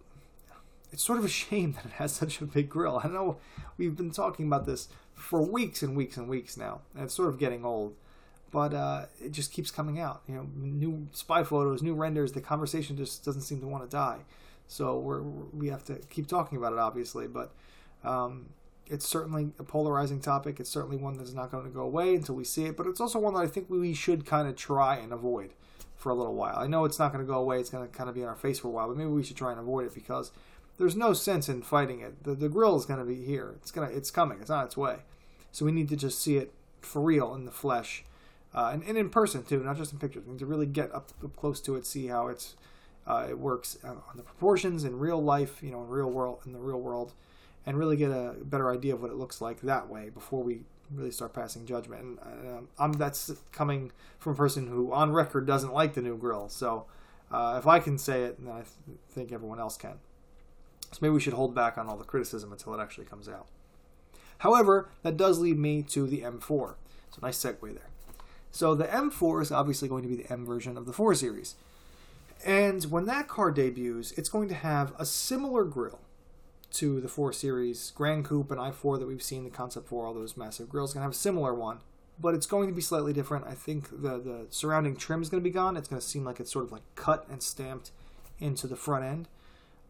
it's 0.93 1.03
sort 1.03 1.19
of 1.19 1.25
a 1.25 1.29
shame 1.43 1.73
that 1.73 1.85
it 1.85 1.91
has 1.93 2.13
such 2.13 2.39
a 2.41 2.45
big 2.45 2.69
grill. 2.69 3.01
I 3.03 3.07
know 3.09 3.37
we've 3.77 3.97
been 3.97 4.11
talking 4.11 4.47
about 4.47 4.65
this 4.65 4.87
for 5.13 5.41
weeks 5.41 5.83
and 5.83 5.95
weeks 5.97 6.15
and 6.15 6.29
weeks 6.29 6.55
now, 6.55 6.81
and 6.95 7.03
it's 7.03 7.13
sort 7.13 7.29
of 7.29 7.37
getting 7.37 7.65
old. 7.65 7.95
But 8.49 8.73
uh, 8.73 9.05
it 9.21 9.33
just 9.33 9.51
keeps 9.51 9.71
coming 9.71 9.99
out. 9.99 10.21
You 10.25 10.35
know, 10.35 10.47
new 10.55 11.07
spy 11.11 11.43
photos, 11.43 11.83
new 11.83 11.93
renders. 11.93 12.31
The 12.31 12.39
conversation 12.39 12.95
just 12.95 13.25
doesn't 13.25 13.41
seem 13.41 13.59
to 13.59 13.67
want 13.67 13.83
to 13.83 13.89
die. 13.89 14.19
So 14.69 14.97
we're 14.97 15.21
we 15.21 15.67
have 15.67 15.83
to 15.85 15.95
keep 16.09 16.27
talking 16.27 16.57
about 16.57 16.71
it, 16.71 16.79
obviously. 16.79 17.27
But 17.27 17.51
um, 18.05 18.45
it's 18.89 19.07
certainly 19.07 19.51
a 19.59 19.63
polarizing 19.63 20.19
topic. 20.19 20.59
It's 20.59 20.69
certainly 20.69 20.97
one 20.97 21.17
that's 21.17 21.33
not 21.33 21.51
going 21.51 21.65
to 21.65 21.69
go 21.69 21.81
away 21.81 22.15
until 22.15 22.35
we 22.35 22.43
see 22.43 22.65
it, 22.65 22.77
but 22.77 22.87
it's 22.87 23.01
also 23.01 23.19
one 23.19 23.33
that 23.33 23.41
I 23.41 23.47
think 23.47 23.69
we 23.69 23.93
should 23.93 24.25
kind 24.25 24.47
of 24.47 24.55
try 24.55 24.97
and 24.97 25.11
avoid 25.11 25.53
for 25.95 26.11
a 26.11 26.15
little 26.15 26.35
while. 26.35 26.57
I 26.57 26.67
know 26.67 26.85
it's 26.85 26.99
not 26.99 27.11
going 27.11 27.25
to 27.25 27.31
go 27.31 27.39
away, 27.39 27.59
it's 27.59 27.69
going 27.69 27.87
to 27.87 27.93
kind 27.93 28.09
of 28.09 28.15
be 28.15 28.21
in 28.21 28.27
our 28.27 28.35
face 28.35 28.59
for 28.59 28.67
a 28.67 28.71
while, 28.71 28.87
but 28.87 28.97
maybe 28.97 29.09
we 29.09 29.23
should 29.23 29.37
try 29.37 29.51
and 29.51 29.59
avoid 29.59 29.85
it 29.85 29.93
because 29.93 30.31
there's 30.77 30.95
no 30.95 31.13
sense 31.13 31.49
in 31.49 31.61
fighting 31.61 32.01
it. 32.01 32.23
The 32.23 32.35
the 32.35 32.49
grill 32.49 32.75
is 32.77 32.85
going 32.85 32.99
to 32.99 33.05
be 33.05 33.23
here. 33.23 33.55
It's 33.61 33.71
gonna 33.71 33.87
it's 33.87 34.11
coming. 34.11 34.39
It's 34.39 34.49
on 34.49 34.65
its 34.65 34.77
way. 34.77 34.97
So 35.51 35.65
we 35.65 35.71
need 35.71 35.89
to 35.89 35.95
just 35.95 36.21
see 36.21 36.37
it 36.37 36.53
for 36.81 37.01
real 37.01 37.33
in 37.33 37.45
the 37.45 37.51
flesh, 37.51 38.03
uh, 38.53 38.69
and, 38.73 38.83
and 38.83 38.97
in 38.97 39.09
person 39.09 39.43
too, 39.43 39.63
not 39.63 39.77
just 39.77 39.91
in 39.91 39.99
pictures. 39.99 40.23
We 40.25 40.33
need 40.33 40.39
to 40.39 40.45
really 40.45 40.67
get 40.67 40.93
up, 40.93 41.11
up 41.23 41.35
close 41.35 41.59
to 41.61 41.75
it, 41.75 41.85
see 41.85 42.07
how 42.07 42.27
it's 42.27 42.55
uh, 43.07 43.25
it 43.29 43.39
works 43.39 43.77
on 43.83 44.01
the 44.15 44.23
proportions 44.23 44.83
in 44.83 44.99
real 44.99 45.21
life, 45.21 45.63
you 45.63 45.71
know, 45.71 45.81
in 45.81 45.89
real 45.89 46.11
world 46.11 46.39
in 46.45 46.53
the 46.53 46.59
real 46.59 46.79
world, 46.79 47.13
and 47.67 47.77
really 47.77 47.97
get 47.97 48.09
a 48.09 48.33
better 48.41 48.71
idea 48.71 48.95
of 48.95 49.01
what 49.01 49.11
it 49.11 49.17
looks 49.17 49.41
like 49.41 49.59
that 49.59 49.89
way 49.89 50.09
before 50.09 50.41
we 50.41 50.61
really 50.89 51.11
start 51.11 51.33
passing 51.33 51.65
judgment. 51.65 52.01
And 52.01 52.19
uh, 52.19 52.61
I'm 52.79 52.93
that's 52.93 53.33
coming 53.51 53.91
from 54.17 54.31
a 54.31 54.35
person 54.35 54.67
who, 54.67 54.93
on 54.93 55.11
record, 55.11 55.45
doesn't 55.45 55.73
like 55.73 55.93
the 55.93 56.01
new 56.01 56.17
grill. 56.17 56.47
So 56.47 56.85
uh, 57.29 57.57
if 57.59 57.67
I 57.67 57.79
can 57.79 57.97
say 57.97 58.23
it, 58.23 58.41
then 58.41 58.53
I 58.53 58.59
th- 58.59 58.97
think 59.11 59.33
everyone 59.33 59.59
else 59.59 59.75
can. 59.75 59.99
So 60.93 60.99
maybe 61.01 61.11
we 61.11 61.19
should 61.19 61.33
hold 61.33 61.53
back 61.53 61.77
on 61.77 61.87
all 61.87 61.97
the 61.97 62.05
criticism 62.05 62.53
until 62.53 62.73
it 62.73 62.81
actually 62.81 63.03
comes 63.03 63.27
out. 63.27 63.47
However, 64.39 64.87
that 65.03 65.17
does 65.17 65.39
lead 65.39 65.59
me 65.59 65.83
to 65.83 66.07
the 66.07 66.21
M4. 66.21 66.75
So 67.11 67.19
nice 67.21 67.37
segue 67.37 67.61
there. 67.61 67.89
So 68.49 68.75
the 68.75 68.85
M4 68.85 69.41
is 69.41 69.51
obviously 69.51 69.89
going 69.89 70.03
to 70.03 70.09
be 70.09 70.15
the 70.15 70.31
M 70.31 70.45
version 70.45 70.77
of 70.77 70.85
the 70.85 70.93
4 70.93 71.13
Series. 71.15 71.55
And 72.45 72.85
when 72.85 73.07
that 73.07 73.27
car 73.27 73.51
debuts, 73.51 74.13
it's 74.13 74.29
going 74.29 74.47
to 74.47 74.55
have 74.55 74.93
a 74.97 75.05
similar 75.05 75.65
grille 75.65 75.99
to 76.73 76.99
the 76.99 77.07
4 77.07 77.33
Series 77.33 77.91
Grand 77.95 78.25
Coupe 78.25 78.51
and 78.51 78.59
i4 78.59 78.99
that 78.99 79.07
we've 79.07 79.23
seen, 79.23 79.43
the 79.43 79.49
Concept 79.49 79.87
4, 79.87 80.05
all 80.05 80.13
those 80.13 80.37
massive 80.37 80.69
grills, 80.69 80.93
going 80.93 81.01
to 81.01 81.05
have 81.05 81.11
a 81.11 81.15
similar 81.15 81.53
one. 81.53 81.79
But 82.19 82.33
it's 82.33 82.47
going 82.47 82.67
to 82.67 82.73
be 82.73 82.81
slightly 82.81 83.13
different. 83.13 83.45
I 83.45 83.53
think 83.53 83.89
the, 83.89 84.17
the 84.17 84.47
surrounding 84.49 84.95
trim 84.95 85.21
is 85.21 85.29
going 85.29 85.41
to 85.41 85.47
be 85.47 85.53
gone. 85.53 85.77
It's 85.77 85.87
going 85.87 86.01
to 86.01 86.07
seem 86.07 86.23
like 86.23 86.39
it's 86.39 86.51
sort 86.51 86.65
of 86.65 86.71
like 86.71 86.81
cut 86.95 87.27
and 87.29 87.43
stamped 87.43 87.91
into 88.39 88.67
the 88.67 88.75
front 88.75 89.05
end 89.05 89.27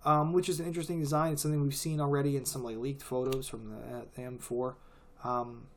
um, 0.08 0.32
which 0.32 0.48
is 0.48 0.60
an 0.60 0.66
interesting 0.66 1.00
design. 1.00 1.34
It's 1.34 1.42
something 1.42 1.62
we've 1.62 1.76
seen 1.76 2.00
already 2.00 2.38
in 2.38 2.46
some 2.46 2.64
like 2.64 2.78
leaked 2.78 3.04
photos 3.04 3.48
from 3.48 3.70
the, 3.70 3.98
uh, 3.98 4.02
the 4.16 4.22
M4 4.22 4.76
um, 5.24 5.68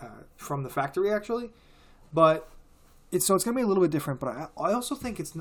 uh, 0.00 0.08
from 0.36 0.62
the 0.62 0.68
factory 0.68 1.10
actually. 1.10 1.48
But 2.12 2.48
it's 3.10 3.26
so 3.26 3.34
it's 3.34 3.44
going 3.44 3.54
to 3.54 3.58
be 3.58 3.64
a 3.64 3.66
little 3.66 3.82
bit 3.82 3.90
different. 3.90 4.20
But 4.20 4.28
I, 4.28 4.48
I 4.58 4.72
also 4.74 4.94
think 4.94 5.18
it's 5.18 5.36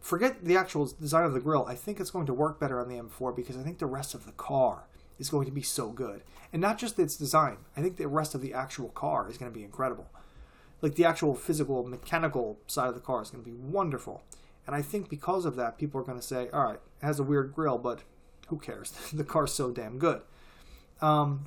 forget 0.00 0.44
the 0.44 0.56
actual 0.56 0.86
design 0.86 1.24
of 1.24 1.32
the 1.32 1.40
grill. 1.40 1.66
I 1.66 1.74
think 1.74 2.00
it's 2.00 2.10
going 2.10 2.26
to 2.26 2.34
work 2.34 2.60
better 2.60 2.80
on 2.80 2.88
the 2.88 2.96
M4 2.96 3.34
because 3.34 3.56
I 3.56 3.62
think 3.62 3.78
the 3.78 3.86
rest 3.86 4.14
of 4.14 4.26
the 4.26 4.32
car 4.32 4.84
is 5.18 5.30
going 5.30 5.46
to 5.46 5.52
be 5.52 5.62
so 5.62 5.88
good, 5.88 6.22
and 6.52 6.62
not 6.62 6.78
just 6.78 6.98
its 6.98 7.16
design. 7.16 7.58
I 7.76 7.80
think 7.82 7.96
the 7.96 8.08
rest 8.08 8.34
of 8.34 8.40
the 8.40 8.54
actual 8.54 8.88
car 8.90 9.28
is 9.28 9.36
going 9.36 9.50
to 9.50 9.56
be 9.56 9.64
incredible. 9.64 10.08
Like 10.80 10.94
the 10.94 11.04
actual 11.04 11.34
physical, 11.34 11.84
mechanical 11.84 12.58
side 12.68 12.88
of 12.88 12.94
the 12.94 13.00
car 13.00 13.20
is 13.20 13.30
going 13.30 13.42
to 13.42 13.50
be 13.50 13.56
wonderful. 13.56 14.22
And 14.66 14.76
I 14.76 14.82
think 14.82 15.08
because 15.08 15.44
of 15.44 15.56
that, 15.56 15.78
people 15.78 16.00
are 16.00 16.04
going 16.04 16.20
to 16.20 16.24
say, 16.24 16.48
all 16.52 16.64
right, 16.64 16.74
it 16.74 17.04
has 17.04 17.18
a 17.18 17.24
weird 17.24 17.52
grill, 17.52 17.78
but 17.78 18.02
who 18.48 18.58
cares? 18.58 18.90
the 19.12 19.24
car's 19.24 19.52
so 19.52 19.70
damn 19.70 19.98
good. 19.98 20.20
Um, 21.00 21.46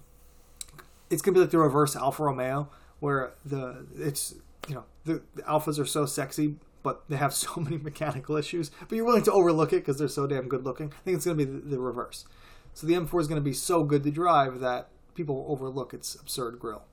it's 1.09 1.21
going 1.21 1.33
to 1.33 1.39
be 1.39 1.41
like 1.41 1.51
the 1.51 1.59
reverse 1.59 1.95
Alfa 1.95 2.23
Romeo, 2.23 2.69
where 2.99 3.33
the 3.45 3.85
it's 3.97 4.35
you 4.67 4.75
know 4.75 4.85
the, 5.05 5.21
the 5.35 5.41
Alfas 5.43 5.79
are 5.79 5.85
so 5.85 6.05
sexy, 6.05 6.55
but 6.83 7.03
they 7.09 7.17
have 7.17 7.33
so 7.45 7.55
many 7.57 7.77
mechanical 7.77 8.35
issues. 8.35 8.71
But 8.87 8.95
you're 8.95 9.05
willing 9.05 9.23
to 9.23 9.31
overlook 9.31 9.73
it 9.73 9.77
because 9.77 9.97
they're 9.97 10.07
so 10.07 10.27
damn 10.27 10.47
good 10.47 10.65
looking. 10.65 10.87
I 10.87 11.01
think 11.03 11.17
it's 11.17 11.25
going 11.25 11.37
to 11.37 11.45
be 11.45 11.51
the, 11.51 11.75
the 11.75 11.79
reverse. 11.79 12.25
So 12.73 12.87
the 12.87 12.93
M4 12.93 13.21
is 13.21 13.27
going 13.27 13.41
to 13.41 13.43
be 13.43 13.53
so 13.53 13.83
good 13.83 14.03
to 14.03 14.11
drive 14.11 14.59
that 14.59 14.89
people 15.13 15.45
overlook 15.47 15.93
its 15.93 16.15
absurd 16.15 16.59
grill. 16.59 16.83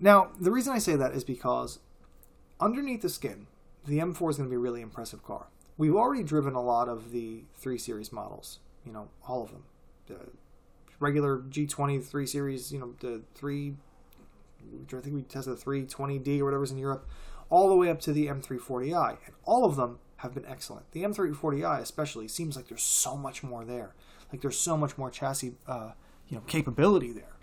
Now, 0.00 0.30
the 0.40 0.52
reason 0.52 0.72
I 0.72 0.78
say 0.78 0.94
that 0.96 1.12
is 1.12 1.24
because 1.24 1.80
underneath 2.60 3.02
the 3.02 3.08
skin, 3.08 3.46
the 3.86 3.98
M4 3.98 4.30
is 4.30 4.36
going 4.36 4.48
to 4.48 4.50
be 4.50 4.56
a 4.56 4.60
really 4.60 4.82
impressive 4.82 5.24
car. 5.24 5.48
We've 5.76 5.94
already 5.94 6.22
driven 6.22 6.54
a 6.54 6.62
lot 6.62 6.88
of 6.88 7.12
the 7.12 7.42
3 7.56 7.78
Series 7.78 8.12
models, 8.12 8.58
you 8.84 8.92
know, 8.92 9.08
all 9.26 9.42
of 9.42 9.50
them. 9.50 9.64
The 10.06 10.18
regular 11.00 11.38
G20 11.38 12.04
3 12.04 12.26
Series, 12.26 12.72
you 12.72 12.78
know, 12.78 12.94
the 13.00 13.22
3, 13.34 13.74
I 14.92 15.00
think 15.00 15.14
we 15.14 15.22
tested 15.22 15.56
the 15.56 15.64
320D 15.64 16.40
or 16.40 16.44
whatever's 16.44 16.70
in 16.70 16.78
Europe, 16.78 17.08
all 17.50 17.68
the 17.68 17.76
way 17.76 17.90
up 17.90 18.00
to 18.00 18.12
the 18.12 18.26
M340i. 18.26 19.18
And 19.24 19.34
all 19.44 19.64
of 19.64 19.76
them 19.76 19.98
have 20.18 20.34
been 20.34 20.46
excellent. 20.46 20.90
The 20.92 21.02
M340i 21.02 21.80
especially 21.80 22.28
seems 22.28 22.56
like 22.56 22.68
there's 22.68 22.82
so 22.82 23.16
much 23.16 23.42
more 23.42 23.64
there. 23.64 23.94
Like 24.32 24.42
there's 24.42 24.58
so 24.58 24.76
much 24.76 24.98
more 24.98 25.10
chassis, 25.10 25.54
uh, 25.66 25.92
you 26.28 26.36
know, 26.36 26.42
capability 26.46 27.12
there 27.12 27.36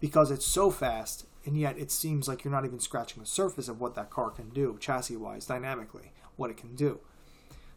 because 0.00 0.30
it's 0.30 0.46
so 0.46 0.70
fast 0.70 1.26
and 1.46 1.58
yet 1.58 1.78
it 1.78 1.90
seems 1.90 2.26
like 2.26 2.44
you're 2.44 2.52
not 2.52 2.64
even 2.64 2.80
scratching 2.80 3.22
the 3.22 3.28
surface 3.28 3.68
of 3.68 3.80
what 3.80 3.94
that 3.94 4.10
car 4.10 4.30
can 4.30 4.48
do, 4.50 4.76
chassis 4.80 5.16
wise, 5.16 5.46
dynamically, 5.46 6.12
what 6.36 6.50
it 6.50 6.56
can 6.56 6.74
do. 6.74 7.00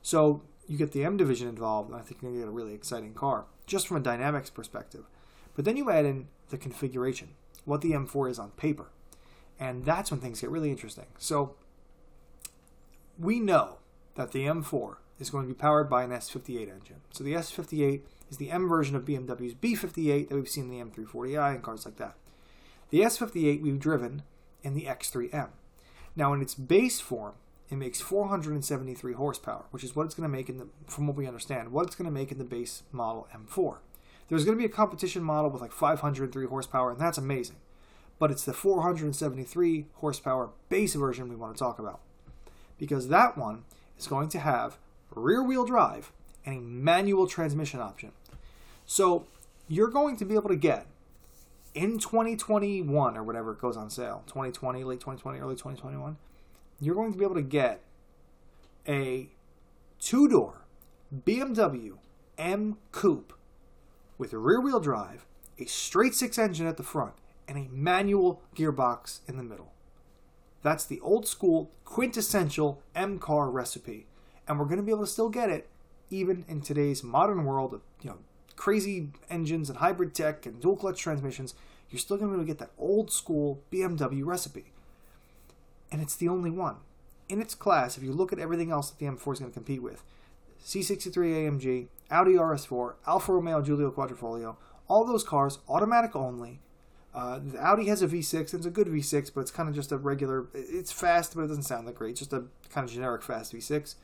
So 0.01 0.41
you 0.67 0.77
get 0.77 0.93
the 0.93 1.03
M 1.03 1.17
division 1.17 1.47
involved, 1.47 1.89
and 1.89 1.99
I 1.99 2.01
think 2.01 2.21
you're 2.21 2.31
to 2.31 2.39
get 2.39 2.47
a 2.47 2.51
really 2.51 2.73
exciting 2.73 3.13
car, 3.13 3.45
just 3.65 3.87
from 3.87 3.97
a 3.97 4.01
dynamics 4.01 4.49
perspective. 4.49 5.05
But 5.55 5.65
then 5.65 5.75
you 5.75 5.89
add 5.91 6.05
in 6.05 6.27
the 6.49 6.57
configuration, 6.57 7.29
what 7.65 7.81
the 7.81 7.91
M4 7.91 8.31
is 8.31 8.39
on 8.39 8.51
paper. 8.51 8.87
And 9.59 9.83
that's 9.85 10.11
when 10.11 10.19
things 10.19 10.41
get 10.41 10.49
really 10.49 10.69
interesting. 10.69 11.07
So 11.17 11.55
we 13.19 13.39
know 13.39 13.77
that 14.15 14.31
the 14.31 14.45
M4 14.45 14.97
is 15.19 15.29
going 15.29 15.45
to 15.45 15.53
be 15.53 15.59
powered 15.59 15.89
by 15.89 16.03
an 16.03 16.11
S58 16.11 16.61
engine. 16.61 17.01
So 17.11 17.23
the 17.23 17.33
S58 17.33 18.01
is 18.29 18.37
the 18.37 18.51
M 18.51 18.67
version 18.67 18.95
of 18.95 19.05
BMW's 19.05 19.55
B58 19.55 20.29
that 20.29 20.35
we've 20.35 20.49
seen 20.49 20.71
in 20.71 20.79
the 20.79 20.85
M340i 20.85 21.55
and 21.55 21.63
cars 21.63 21.85
like 21.85 21.97
that. 21.97 22.15
The 22.89 23.01
S58 23.01 23.61
we've 23.61 23.79
driven 23.79 24.23
in 24.63 24.73
the 24.73 24.85
X3M. 24.85 25.49
Now, 26.15 26.33
in 26.33 26.41
its 26.41 26.55
base 26.55 26.99
form, 26.99 27.33
it 27.69 27.75
makes 27.75 27.99
473 27.99 29.13
horsepower, 29.13 29.65
which 29.71 29.83
is 29.83 29.95
what 29.95 30.05
it's 30.05 30.15
going 30.15 30.29
to 30.29 30.35
make 30.35 30.49
in 30.49 30.57
the, 30.57 30.67
from 30.87 31.05
what 31.05 31.17
we 31.17 31.27
understand, 31.27 31.71
what 31.71 31.85
it's 31.85 31.95
going 31.95 32.05
to 32.09 32.11
make 32.11 32.31
in 32.31 32.37
the 32.37 32.43
base 32.43 32.83
model 32.91 33.27
M4. 33.35 33.77
There's 34.29 34.45
going 34.45 34.57
to 34.57 34.61
be 34.61 34.65
a 34.65 34.73
competition 34.73 35.23
model 35.23 35.51
with 35.51 35.61
like 35.61 35.71
503 35.71 36.47
horsepower, 36.47 36.91
and 36.91 36.99
that's 36.99 37.17
amazing. 37.17 37.57
But 38.19 38.31
it's 38.31 38.45
the 38.45 38.53
473 38.53 39.85
horsepower 39.95 40.49
base 40.69 40.95
version 40.95 41.29
we 41.29 41.35
want 41.35 41.55
to 41.55 41.59
talk 41.59 41.77
about. 41.77 41.99
Because 42.77 43.07
that 43.09 43.37
one 43.37 43.63
is 43.97 44.07
going 44.07 44.29
to 44.29 44.39
have 44.39 44.77
rear 45.11 45.43
wheel 45.43 45.65
drive 45.65 46.11
and 46.45 46.57
a 46.57 46.61
manual 46.61 47.27
transmission 47.27 47.79
option. 47.79 48.11
So 48.85 49.25
you're 49.67 49.89
going 49.89 50.17
to 50.17 50.25
be 50.25 50.35
able 50.35 50.49
to 50.49 50.55
get 50.55 50.87
in 51.73 51.99
2021 51.99 53.17
or 53.17 53.23
whatever 53.23 53.51
it 53.51 53.59
goes 53.59 53.77
on 53.77 53.89
sale, 53.89 54.23
2020, 54.27 54.83
late 54.83 54.99
2020, 54.99 55.39
early 55.39 55.55
2021, 55.55 56.17
you're 56.79 56.95
going 56.95 57.11
to 57.11 57.17
be 57.17 57.23
able 57.23 57.35
to 57.35 57.41
get 57.41 57.81
a 58.87 59.29
two 59.99 60.27
door 60.27 60.65
BMW 61.25 61.97
M 62.37 62.77
Coupe 62.91 63.33
with 64.17 64.33
rear 64.33 64.61
wheel 64.61 64.79
drive, 64.79 65.25
a 65.59 65.65
straight 65.65 66.15
six 66.15 66.37
engine 66.37 66.67
at 66.67 66.77
the 66.77 66.83
front, 66.83 67.13
and 67.47 67.57
a 67.57 67.69
manual 67.71 68.41
gearbox 68.55 69.19
in 69.27 69.37
the 69.37 69.43
middle. 69.43 69.71
That's 70.67 70.83
the 70.83 70.99
old 70.99 71.25
school, 71.25 71.71
quintessential 71.85 72.83
M 72.93 73.19
car 73.19 73.49
recipe. 73.49 74.05
And 74.45 74.59
we're 74.59 74.65
going 74.65 74.79
to 74.79 74.83
be 74.83 74.91
able 74.91 75.05
to 75.05 75.09
still 75.09 75.29
get 75.29 75.49
it 75.49 75.69
even 76.09 76.43
in 76.49 76.59
today's 76.59 77.05
modern 77.05 77.45
world 77.45 77.73
of 77.73 77.83
you 78.01 78.09
know 78.09 78.17
crazy 78.57 79.11
engines 79.29 79.69
and 79.69 79.79
hybrid 79.79 80.13
tech 80.13 80.45
and 80.45 80.59
dual 80.59 80.75
clutch 80.75 80.99
transmissions, 80.99 81.55
you're 81.89 82.01
still 82.01 82.17
going 82.17 82.31
to 82.31 82.35
be 82.35 82.41
able 82.41 82.45
to 82.45 82.53
get 82.53 82.59
that 82.59 82.73
old 82.77 83.13
school 83.13 83.63
BMW 83.71 84.25
recipe. 84.25 84.73
And 85.89 86.01
it's 86.01 86.17
the 86.17 86.27
only 86.27 86.51
one. 86.51 86.75
In 87.29 87.41
its 87.41 87.55
class, 87.55 87.95
if 87.95 88.03
you 88.03 88.11
look 88.11 88.33
at 88.33 88.39
everything 88.39 88.69
else 88.69 88.89
that 88.89 88.99
the 88.99 89.05
M4 89.05 89.33
is 89.33 89.39
going 89.39 89.51
to 89.51 89.57
compete 89.57 89.81
with, 89.81 90.03
C63 90.65 91.13
AMG, 91.13 91.87
Audi 92.11 92.33
RS4, 92.33 92.95
Alfa 93.07 93.31
Romeo 93.31 93.61
Giulia 93.61 93.89
Quadrifoglio, 93.89 94.57
all 94.89 95.05
those 95.05 95.23
cars, 95.23 95.59
automatic 95.69 96.13
only. 96.13 96.59
Uh, 97.17 97.39
the 97.43 97.57
Audi 97.59 97.87
has 97.87 98.03
a 98.03 98.07
V6, 98.07 98.53
it's 98.53 98.67
a 98.67 98.69
good 98.69 98.85
V6, 98.85 99.31
but 99.33 99.41
it's 99.41 99.49
kind 99.49 99.67
of 99.67 99.73
just 99.73 99.91
a 99.91 99.97
regular, 99.97 100.45
it's 100.53 100.91
fast, 100.91 101.33
but 101.35 101.41
it 101.41 101.47
doesn't 101.47 101.63
sound 101.63 101.87
that 101.87 101.95
great. 101.95 102.11
It's 102.11 102.19
just 102.19 102.31
a 102.31 102.43
kind 102.69 102.87
of 102.87 102.93
generic 102.93 103.23
fast 103.23 103.55
V6. 103.55 103.95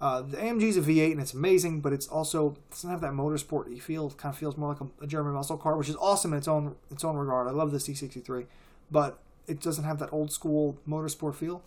Uh, 0.00 0.22
the 0.22 0.38
AMG 0.38 0.62
is 0.62 0.78
a 0.78 0.80
V8 0.80 1.12
and 1.12 1.20
it's 1.20 1.34
amazing, 1.34 1.82
but 1.82 1.92
it's 1.92 2.08
also 2.08 2.56
doesn't 2.70 2.88
have 2.88 3.02
that 3.02 3.12
motorsport 3.12 3.78
feel. 3.82 4.06
It 4.06 4.16
kind 4.16 4.32
of 4.32 4.38
feels 4.38 4.56
more 4.56 4.70
like 4.70 4.80
a, 4.80 5.04
a, 5.04 5.06
German 5.06 5.34
muscle 5.34 5.58
car, 5.58 5.76
which 5.76 5.90
is 5.90 5.96
awesome 5.96 6.32
in 6.32 6.38
its 6.38 6.48
own 6.48 6.76
its 6.90 7.04
own 7.04 7.16
regard. 7.16 7.46
I 7.46 7.50
love 7.50 7.72
the 7.72 7.78
C63, 7.78 8.46
but 8.90 9.18
it 9.46 9.60
doesn't 9.60 9.84
have 9.84 9.98
that 9.98 10.10
old 10.10 10.32
school 10.32 10.78
motorsport 10.88 11.34
feel. 11.34 11.62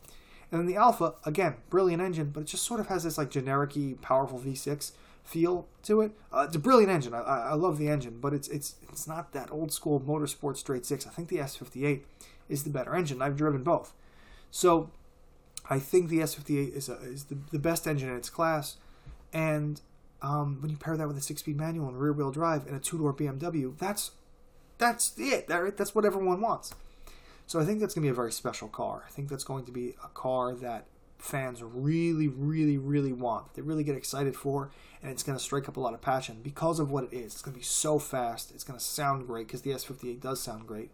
And 0.51 0.60
then 0.60 0.65
the 0.65 0.75
Alfa, 0.75 1.13
again, 1.24 1.55
brilliant 1.69 2.01
engine, 2.01 2.31
but 2.31 2.41
it 2.41 2.48
just 2.48 2.63
sort 2.63 2.79
of 2.79 2.88
has 2.88 3.03
this 3.03 3.17
like 3.17 3.29
generic 3.29 3.75
powerful 4.01 4.39
V6 4.39 4.91
feel 5.30 5.68
to 5.84 6.02
it. 6.02 6.12
Uh, 6.34 6.46
it's 6.48 6.56
a 6.56 6.60
brilliant 6.60 6.92
engine. 6.92 7.14
I, 7.14 7.20
I, 7.20 7.54
love 7.54 7.78
the 7.78 7.88
engine, 7.88 8.20
but 8.20 8.34
it's 8.34 8.48
it's 8.48 8.76
it's 8.90 9.08
not 9.08 9.32
that 9.34 9.52
old 9.52 9.72
school 9.72 10.00
motorsport 10.00 10.58
straight 10.58 10.86
six. 10.86 11.06
I 11.06 11.12
think 11.12 11.30
the 11.30 11.38
S58 11.38 12.02
is 12.50 12.64
the 12.64 12.72
better 12.72 12.96
engine. 12.96 13.22
I've 13.22 13.38
driven 13.38 13.64
both, 13.64 13.94
so 14.50 14.90
I 15.70 15.78
think 15.78 16.10
the 16.10 16.20
S58 16.20 16.76
is, 16.76 16.90
a, 16.90 16.96
is 17.02 17.26
the, 17.26 17.38
the 17.52 17.60
best 17.60 17.88
engine 17.88 18.10
in 18.10 18.16
its 18.16 18.30
class. 18.30 18.78
And 19.32 19.80
um, 20.24 20.58
when 20.62 20.72
you 20.72 20.78
pair 20.78 20.98
that 20.98 21.08
with 21.08 21.18
a 21.18 21.22
six-speed 21.22 21.56
manual 21.56 21.88
and 21.88 22.00
rear-wheel 22.00 22.32
drive 22.32 22.66
and 22.66 22.76
a 22.76 22.80
two-door 22.80 23.14
BMW, 23.14 23.78
that's 23.78 24.12
that's 24.80 25.14
it. 25.18 25.48
That, 25.48 25.78
that's 25.78 25.94
what 25.94 26.06
everyone 26.06 26.42
wants. 26.42 26.74
So 27.46 27.60
I 27.60 27.66
think 27.66 27.80
that's 27.80 27.94
going 27.94 28.04
to 28.04 28.08
be 28.08 28.12
a 28.12 28.16
very 28.16 28.32
special 28.32 28.68
car. 28.68 29.04
I 29.08 29.12
think 29.12 29.30
that's 29.30 29.44
going 29.44 29.66
to 29.66 29.72
be 29.72 29.96
a 30.04 30.08
car 30.10 30.56
that 30.56 30.86
fans 31.20 31.62
really, 31.62 32.28
really, 32.28 32.78
really 32.78 33.14
want, 33.14 33.54
they 33.54 33.62
really 33.62 33.84
get 33.84 33.96
excited 33.96 34.36
for, 34.36 34.72
and 35.02 35.12
it's 35.12 35.24
going 35.24 35.38
to 35.38 35.44
strike 35.44 35.70
up 35.70 35.78
a 35.78 35.80
lot 35.80 35.94
of 35.94 36.02
passion 36.02 36.40
because 36.42 36.80
of 36.80 36.90
what 36.90 37.04
it 37.04 37.14
is. 37.14 37.34
It's 37.34 37.42
going 37.42 37.54
to 37.54 37.60
be 37.60 37.66
so 37.66 38.00
fast. 38.00 38.52
It's 38.52 38.64
going 38.64 38.80
to 38.80 38.84
sound 38.84 39.28
great 39.28 39.48
because 39.48 39.62
the 39.62 39.72
S58 39.72 40.20
does 40.20 40.42
sound 40.42 40.68
great. 40.68 40.90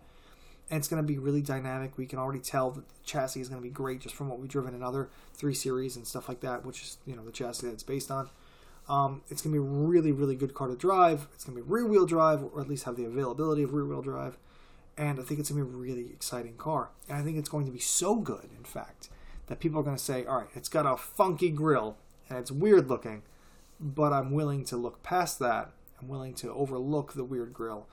And 0.70 0.80
it's 0.80 0.88
going 0.88 1.02
to 1.02 1.08
be 1.08 1.20
really 1.20 1.42
dynamic. 1.42 1.96
We 1.96 2.08
can 2.08 2.18
already 2.18 2.40
tell 2.40 2.72
that 2.72 2.88
the 2.88 3.04
chassis 3.04 3.40
is 3.40 3.50
going 3.50 3.62
to 3.62 3.68
be 3.68 3.74
great 3.74 4.02
just 4.02 4.16
from 4.16 4.30
what 4.30 4.40
we've 4.40 4.50
driven 4.50 4.74
in 4.74 4.82
other 4.82 5.10
3 5.36 5.54
Series 5.54 5.96
and 5.96 6.08
stuff 6.08 6.28
like 6.28 6.40
that, 6.42 6.66
which 6.66 6.82
is, 6.82 6.98
you 7.06 7.16
know, 7.16 7.24
the 7.24 7.32
chassis 7.32 7.68
that 7.68 7.74
it's 7.74 7.84
based 7.84 8.10
on. 8.10 8.30
Um, 8.90 9.22
it's 9.30 9.42
going 9.42 9.56
to 9.56 9.62
be 9.62 9.66
a 9.66 9.70
really, 9.70 10.12
really 10.12 10.36
good 10.36 10.54
car 10.54 10.68
to 10.68 10.76
drive. 10.76 11.28
It's 11.34 11.44
going 11.44 11.58
to 11.58 11.64
be 11.64 11.70
rear 11.70 11.86
wheel 11.86 12.06
drive, 12.06 12.44
or 12.44 12.62
at 12.62 12.68
least 12.68 12.86
have 12.86 12.96
the 12.96 13.06
availability 13.06 13.64
of 13.64 13.74
rear 13.74 13.86
wheel 13.86 14.02
drive. 14.02 14.38
And 14.98 15.20
I 15.20 15.24
think 15.24 15.40
it's 15.40 15.50
going 15.50 15.64
to 15.64 15.70
be 15.70 15.76
a 15.76 15.78
really 15.78 16.10
exciting 16.12 16.56
car. 16.58 16.90
And 17.10 17.18
I 17.18 17.22
think 17.22 17.38
it's 17.38 17.50
going 17.50 17.66
to 17.66 17.72
be 17.72 17.80
so 17.80 18.16
good, 18.16 18.50
in 18.58 18.64
fact, 18.64 19.10
that 19.48 19.60
people 19.60 19.80
are 19.80 19.84
going 19.84 19.96
to 19.96 20.02
say, 20.02 20.26
all 20.26 20.40
right, 20.40 20.48
it's 20.56 20.70
got 20.70 20.86
a 20.86 20.98
funky 20.98 21.50
grill 21.50 21.98
and 22.30 22.40
it's 22.40 22.52
weird 22.52 22.90
looking, 22.90 23.24
but 23.80 24.12
I'm 24.14 24.32
willing 24.32 24.66
to 24.66 24.78
look 24.78 25.04
past 25.04 25.40
that. 25.40 25.72
I'm 26.00 26.08
willing 26.08 26.34
to 26.36 26.52
overlook 26.54 27.14
the 27.14 27.24
weird 27.24 27.54
grill 27.54 27.88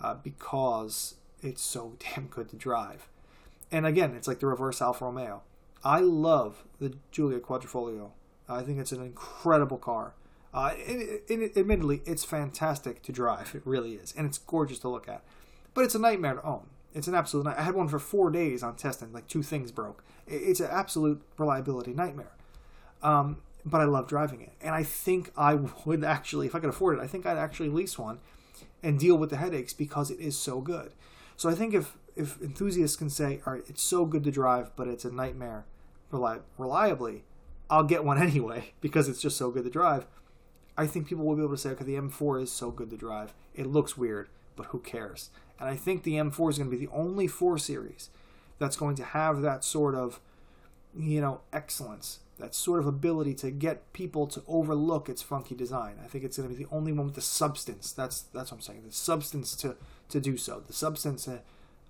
uh, 0.00 0.14
because 0.14 1.14
it's 1.42 1.62
so 1.62 1.96
damn 2.14 2.26
good 2.26 2.48
to 2.50 2.56
drive. 2.56 3.08
And 3.70 3.86
again, 3.86 4.14
it's 4.14 4.28
like 4.28 4.40
the 4.40 4.46
reverse 4.46 4.80
Alfa 4.80 5.04
Romeo. 5.04 5.42
I 5.84 6.00
love 6.00 6.64
the 6.80 6.94
Giulia 7.10 7.40
Quadrifoglio. 7.40 8.10
I 8.48 8.62
think 8.62 8.78
it's 8.78 8.92
an 8.92 9.02
incredible 9.02 9.78
car. 9.78 10.14
Uh, 10.54 10.72
it, 10.76 11.24
it, 11.28 11.40
it, 11.40 11.56
admittedly, 11.56 12.00
it's 12.06 12.24
fantastic 12.24 13.02
to 13.02 13.12
drive. 13.12 13.54
It 13.54 13.62
really 13.64 13.94
is, 13.94 14.14
and 14.16 14.26
it's 14.26 14.38
gorgeous 14.38 14.78
to 14.80 14.88
look 14.88 15.08
at. 15.08 15.22
But 15.74 15.84
it's 15.84 15.94
a 15.94 15.98
nightmare 15.98 16.34
to 16.34 16.44
own. 16.44 16.68
It's 16.96 17.06
an 17.06 17.14
absolute. 17.14 17.44
Night- 17.44 17.58
I 17.58 17.62
had 17.62 17.74
one 17.74 17.88
for 17.88 17.98
four 17.98 18.30
days 18.30 18.62
on 18.62 18.74
testing. 18.74 19.12
Like 19.12 19.28
two 19.28 19.42
things 19.42 19.70
broke. 19.70 20.02
It's 20.26 20.60
an 20.60 20.68
absolute 20.70 21.22
reliability 21.38 21.92
nightmare. 21.92 22.32
Um, 23.02 23.36
but 23.64 23.80
I 23.80 23.84
love 23.84 24.08
driving 24.08 24.40
it, 24.40 24.52
and 24.60 24.74
I 24.74 24.82
think 24.84 25.30
I 25.36 25.54
would 25.54 26.04
actually, 26.04 26.46
if 26.46 26.54
I 26.54 26.60
could 26.60 26.70
afford 26.70 26.98
it, 26.98 27.02
I 27.02 27.06
think 27.06 27.26
I'd 27.26 27.36
actually 27.36 27.68
lease 27.68 27.98
one 27.98 28.20
and 28.82 28.98
deal 28.98 29.16
with 29.18 29.28
the 29.30 29.36
headaches 29.36 29.72
because 29.72 30.10
it 30.10 30.20
is 30.20 30.38
so 30.38 30.60
good. 30.60 30.92
So 31.36 31.48
I 31.50 31.54
think 31.54 31.74
if 31.74 31.96
if 32.16 32.40
enthusiasts 32.40 32.96
can 32.96 33.10
say, 33.10 33.40
all 33.46 33.52
right, 33.52 33.64
it's 33.68 33.82
so 33.82 34.06
good 34.06 34.24
to 34.24 34.30
drive, 34.30 34.74
but 34.74 34.88
it's 34.88 35.04
a 35.04 35.10
nightmare 35.12 35.66
reli- 36.10 36.40
reliably, 36.56 37.24
I'll 37.68 37.84
get 37.84 38.04
one 38.04 38.18
anyway 38.22 38.72
because 38.80 39.06
it's 39.08 39.20
just 39.20 39.36
so 39.36 39.50
good 39.50 39.64
to 39.64 39.70
drive. 39.70 40.06
I 40.78 40.86
think 40.86 41.06
people 41.06 41.24
will 41.26 41.36
be 41.36 41.42
able 41.42 41.54
to 41.54 41.58
say, 41.60 41.70
okay, 41.70 41.84
the 41.84 41.96
M4 41.96 42.42
is 42.42 42.52
so 42.52 42.70
good 42.70 42.88
to 42.90 42.96
drive. 42.96 43.34
It 43.54 43.66
looks 43.66 43.96
weird, 43.98 44.28
but 44.56 44.66
who 44.66 44.80
cares? 44.80 45.30
And 45.60 45.68
I 45.68 45.76
think 45.76 46.02
the 46.02 46.14
M4 46.14 46.50
is 46.50 46.58
going 46.58 46.70
to 46.70 46.76
be 46.76 46.84
the 46.84 46.92
only 46.92 47.26
4 47.26 47.58
series 47.58 48.10
that's 48.58 48.76
going 48.76 48.96
to 48.96 49.04
have 49.04 49.42
that 49.42 49.64
sort 49.64 49.94
of, 49.94 50.20
you 50.96 51.20
know, 51.20 51.40
excellence, 51.52 52.20
that 52.38 52.54
sort 52.54 52.80
of 52.80 52.86
ability 52.86 53.34
to 53.34 53.50
get 53.50 53.92
people 53.92 54.26
to 54.26 54.42
overlook 54.46 55.08
its 55.08 55.22
funky 55.22 55.54
design. 55.54 55.96
I 56.02 56.06
think 56.06 56.24
it's 56.24 56.36
going 56.36 56.48
to 56.48 56.54
be 56.54 56.64
the 56.64 56.70
only 56.70 56.92
one 56.92 57.06
with 57.06 57.14
the 57.14 57.20
substance. 57.20 57.92
That's 57.92 58.22
that's 58.22 58.50
what 58.50 58.58
I'm 58.58 58.62
saying. 58.62 58.82
The 58.86 58.92
substance 58.92 59.54
to 59.56 59.76
to 60.10 60.20
do 60.20 60.36
so. 60.36 60.60
The 60.66 60.72
substance 60.72 61.24
to 61.24 61.40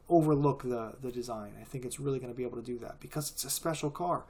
overlook 0.08 0.62
the 0.62 0.94
the 1.00 1.10
design. 1.10 1.54
I 1.60 1.64
think 1.64 1.84
it's 1.84 1.98
really 1.98 2.18
going 2.18 2.32
to 2.32 2.36
be 2.36 2.44
able 2.44 2.56
to 2.56 2.64
do 2.64 2.78
that 2.78 3.00
because 3.00 3.30
it's 3.30 3.44
a 3.44 3.50
special 3.50 3.90
car. 3.90 4.24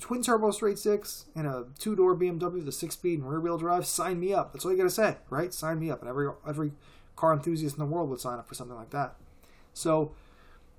Twin 0.00 0.22
turbo 0.22 0.50
straight 0.52 0.78
six 0.78 1.26
in 1.34 1.44
a 1.44 1.64
two 1.78 1.94
door 1.94 2.16
BMW, 2.16 2.64
the 2.64 2.72
six 2.72 2.94
speed 2.94 3.20
and 3.20 3.28
rear 3.28 3.40
wheel 3.40 3.58
drive. 3.58 3.86
Sign 3.86 4.18
me 4.18 4.32
up. 4.32 4.52
That's 4.52 4.64
all 4.64 4.72
you 4.72 4.78
got 4.78 4.84
to 4.84 4.90
say, 4.90 5.16
right? 5.28 5.52
Sign 5.52 5.78
me 5.78 5.90
up. 5.90 6.00
And 6.00 6.08
every 6.08 6.28
every 6.48 6.72
car 7.16 7.32
enthusiast 7.32 7.76
in 7.76 7.80
the 7.80 7.90
world 7.90 8.10
would 8.10 8.20
sign 8.20 8.38
up 8.38 8.46
for 8.46 8.54
something 8.54 8.76
like 8.76 8.90
that. 8.90 9.16
So, 9.72 10.12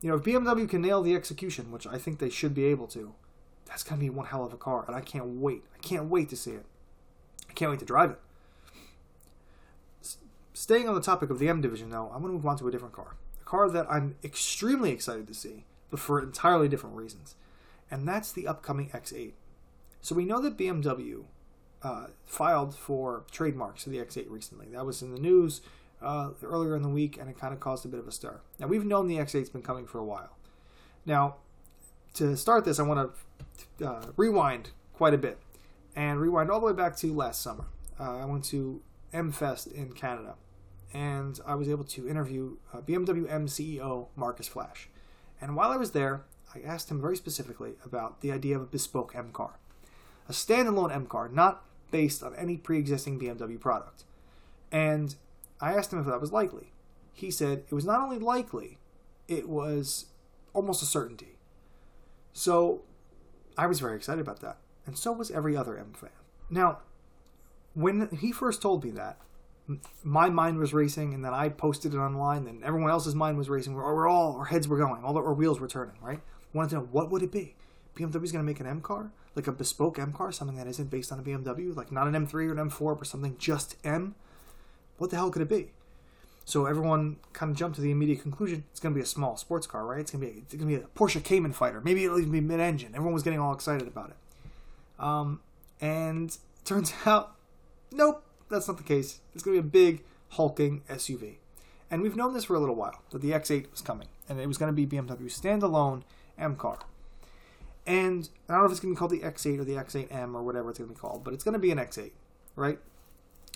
you 0.02 0.10
know, 0.10 0.16
if 0.16 0.24
BMW 0.24 0.70
can 0.70 0.82
nail 0.82 1.02
the 1.02 1.16
execution, 1.16 1.72
which 1.72 1.88
I 1.88 1.98
think 1.98 2.20
they 2.20 2.30
should 2.30 2.54
be 2.54 2.66
able 2.66 2.88
to, 2.88 3.14
that's 3.66 3.84
going 3.84 4.00
to 4.00 4.04
be 4.04 4.10
one 4.10 4.28
hell 4.28 4.46
of 4.46 4.54
a 4.54 4.58
car. 4.58 4.86
And 4.88 4.96
I 4.96 5.02
can't 5.02 5.26
wait. 5.26 5.64
I 5.76 5.80
can't 5.80 6.06
wait 6.06 6.30
to 6.30 6.38
see 6.38 6.52
it. 6.52 6.66
I 7.50 7.54
can't 7.54 7.72
wait 7.72 7.80
to 7.80 7.86
drive 7.86 8.12
it. 8.12 8.20
S- 10.02 10.18
staying 10.54 10.88
on 10.88 10.96
the 10.96 11.02
topic 11.02 11.30
of 11.30 11.40
the 11.40 11.50
M 11.50 11.62
division, 11.62 11.90
though, 11.90 12.12
I'm 12.14 12.22
going 12.22 12.32
to 12.32 12.38
move 12.38 12.46
on 12.46 12.58
to 12.60 12.68
a 12.68 12.72
different 12.72 12.94
car. 12.94 13.16
A 13.42 13.46
car 13.46 13.70
that 13.70 13.88
I'm 13.90 14.16
extremely 14.24 14.92
excited 14.92 15.28
to 15.28 15.34
see, 15.34 15.66
but 15.90 16.00
for 16.00 16.22
entirely 16.22 16.68
different 16.68 16.96
reasons. 16.96 17.36
And 17.90 18.08
that's 18.08 18.32
the 18.32 18.48
upcoming 18.48 18.90
X8. 18.90 19.34
So 20.02 20.16
we 20.16 20.26
know 20.26 20.42
that 20.42 20.58
BMW 20.58 21.24
uh, 21.84 22.08
filed 22.26 22.76
for 22.76 23.24
trademarks 23.32 23.84
for 23.84 23.90
the 23.90 23.98
X8 23.98 24.30
recently. 24.30 24.68
That 24.68 24.86
was 24.86 25.02
in 25.02 25.14
the 25.14 25.20
news 25.20 25.62
uh, 26.02 26.30
earlier 26.44 26.76
in 26.76 26.82
the 26.82 26.90
week, 26.90 27.18
and 27.18 27.30
it 27.30 27.38
kind 27.40 27.54
of 27.54 27.60
caused 27.60 27.86
a 27.86 27.88
bit 27.88 28.00
of 28.00 28.08
a 28.08 28.12
stir. 28.12 28.40
Now, 28.60 28.68
we've 28.68 28.86
known 28.86 29.08
the 29.08 29.18
X8's 29.18 29.50
been 29.50 29.62
coming 29.62 29.88
for 29.88 30.00
a 30.00 30.06
while. 30.06 30.38
Now, 31.06 31.38
to 32.16 32.36
start 32.36 32.66
this, 32.66 32.80
I 32.80 32.84
want 32.84 33.12
to 33.78 33.88
uh, 33.88 34.06
rewind 34.16 34.72
quite 34.94 35.14
a 35.14 35.18
bit 35.18 35.38
and 35.96 36.20
rewind 36.20 36.52
all 36.52 36.60
the 36.60 36.66
way 36.66 36.74
back 36.74 36.96
to 36.98 37.14
last 37.14 37.42
summer. 37.42 37.66
Uh, 38.00 38.18
I 38.18 38.26
went 38.26 38.44
to 38.46 38.82
MFest 39.14 39.72
in 39.74 39.94
Canada, 39.94 40.36
and 40.94 41.40
I 41.46 41.56
was 41.56 41.70
able 41.70 41.84
to 41.86 42.08
interview 42.08 42.58
uh, 42.74 42.82
BMW 42.82 43.32
M 43.32 43.48
CEO 43.48 44.08
Markus 44.16 44.48
Flasch. 44.48 44.90
And 45.42 45.56
while 45.56 45.72
I 45.72 45.78
was 45.78 45.92
there, 45.92 46.24
I 46.54 46.60
asked 46.60 46.90
him 46.90 47.02
very 47.02 47.16
specifically 47.16 47.74
about 47.84 48.22
the 48.22 48.32
idea 48.32 48.56
of 48.56 48.62
a 48.62 48.66
bespoke 48.66 49.14
M 49.16 49.32
car, 49.32 49.60
a 50.30 50.32
standalone 50.32 50.94
M 50.94 51.06
car, 51.06 51.30
not 51.30 51.64
based 51.92 52.24
on 52.24 52.36
any 52.36 52.58
pre 52.58 52.78
existing 52.78 53.20
BMW 53.20 53.60
product. 53.60 54.04
And 54.72 55.16
I 55.60 55.74
asked 55.74 55.92
him 55.92 56.00
if 56.00 56.06
that 56.06 56.22
was 56.22 56.32
likely. 56.32 56.74
He 57.14 57.32
said 57.32 57.64
it 57.70 57.74
was 57.74 57.86
not 57.86 58.02
only 58.02 58.20
likely, 58.20 58.78
it 59.28 59.50
was 59.50 60.08
almost 60.54 60.82
a 60.82 60.86
certainty. 60.86 61.38
So 62.34 62.84
I 63.58 63.68
was 63.68 63.80
very 63.80 63.96
excited 63.96 64.22
about 64.22 64.42
that. 64.42 64.58
And 64.86 64.98
so 64.98 65.12
was 65.12 65.32
every 65.32 65.58
other 65.58 65.78
M 65.78 65.94
fan. 65.94 66.12
Now, 66.50 66.80
when 67.74 68.10
he 68.10 68.32
first 68.32 68.62
told 68.62 68.84
me 68.84 68.92
that, 68.92 69.18
my 70.04 70.30
mind 70.30 70.60
was 70.60 70.74
racing, 70.74 71.14
and 71.14 71.26
then 71.26 71.34
I 71.34 71.50
posted 71.50 71.94
it 71.94 71.98
online, 71.98 72.48
and 72.48 72.64
everyone 72.64 72.90
else's 72.90 73.16
mind 73.16 73.38
was 73.38 73.50
racing. 73.50 73.74
We're, 73.74 74.08
all, 74.08 74.38
our 74.38 74.46
heads 74.46 74.68
were 74.68 74.78
going, 74.78 75.04
all 75.04 75.18
our 75.18 75.34
wheels 75.34 75.60
were 75.60 75.68
turning, 75.68 75.96
right? 76.02 76.22
Wanted 76.54 76.70
to 76.70 76.76
know 76.76 76.88
what 76.92 77.12
would 77.12 77.22
it 77.22 77.32
be? 77.32 77.56
BMW's 77.96 78.32
going 78.32 78.44
to 78.44 78.44
make 78.44 78.62
an 78.62 78.68
M 78.68 78.80
car, 78.80 79.12
like 79.36 79.48
a 79.48 79.52
bespoke 79.52 80.00
M 80.00 80.14
car, 80.14 80.32
something 80.32 80.56
that 80.56 80.68
isn't 80.68 80.90
based 80.90 81.12
on 81.12 81.20
a 81.20 81.24
BMW, 81.24 81.76
like 81.76 81.92
not 81.92 82.08
an 82.08 82.14
M3 82.14 82.34
or 82.34 82.52
an 82.54 82.70
M4, 82.70 82.98
but 82.98 83.08
something 83.08 83.36
just 83.38 83.76
M 83.84 84.16
what 84.98 85.10
the 85.10 85.16
hell 85.16 85.30
could 85.30 85.42
it 85.42 85.50
be? 85.50 85.72
So 86.46 86.66
everyone 86.66 87.18
kind 87.34 87.52
of 87.52 87.58
jumped 87.58 87.76
to 87.76 87.82
the 87.82 87.92
immediate 87.92 88.22
conclusion: 88.22 88.64
it's 88.72 88.80
going 88.80 88.94
to 88.94 88.98
be 88.98 89.04
a 89.04 89.06
small 89.06 89.36
sports 89.36 89.68
car, 89.68 89.86
right? 89.86 90.00
It's 90.00 90.12
going 90.12 90.26
to 90.26 90.32
be 90.32 90.40
it's 90.40 90.54
going 90.54 90.70
to 90.70 90.78
be 90.78 90.82
a 90.82 90.88
Porsche 90.98 91.24
Cayman 91.24 91.54
fighter. 91.54 91.82
Maybe 91.82 92.06
it'll 92.06 92.20
even 92.20 92.32
be 92.32 92.42
mid-engine. 92.42 92.92
Everyone 92.94 93.14
was 93.14 93.24
getting 93.24 93.40
all 93.40 93.54
excited 93.54 93.88
about 93.88 94.12
it. 94.12 95.04
Um, 95.04 95.42
and 95.82 96.36
turns 96.66 96.94
out, 97.06 97.36
nope, 97.92 98.24
that's 98.50 98.68
not 98.68 98.78
the 98.78 98.84
case. 98.84 99.20
It's 99.36 99.44
going 99.44 99.58
to 99.58 99.62
be 99.62 99.68
a 99.68 99.72
big 99.72 100.04
hulking 100.30 100.84
SUV. 100.90 101.36
And 101.90 102.02
we've 102.02 102.16
known 102.16 102.34
this 102.34 102.46
for 102.46 102.56
a 102.56 102.60
little 102.60 102.76
while 102.76 103.02
that 103.12 103.22
the 103.22 103.32
X8 103.32 103.72
was 103.72 103.82
coming, 103.82 104.08
and 104.28 104.40
it 104.40 104.48
was 104.48 104.58
going 104.58 104.74
to 104.74 104.74
be 104.74 104.86
BMW's 104.86 105.40
standalone 105.40 106.04
M 106.38 106.56
car. 106.56 106.80
And 107.86 108.30
I 108.50 108.54
don't 108.54 108.62
know 108.62 108.66
if 108.66 108.72
it's 108.72 108.82
going 108.82 108.94
to 108.94 108.96
be 108.96 109.00
called 109.00 109.12
the 109.12 109.20
X8 109.20 109.60
or 109.60 109.64
the 109.64 109.74
X8M 109.74 110.34
or 110.34 110.44
whatever 110.44 110.70
it's 110.70 110.80
going 110.80 110.90
to 110.90 110.94
be 110.94 111.00
called, 111.00 111.24
but 111.24 111.34
it's 111.34 111.44
going 111.44 111.54
to 111.54 111.60
be 111.60 111.72
an 111.72 111.78
X8, 111.78 112.12
right? 112.58 112.80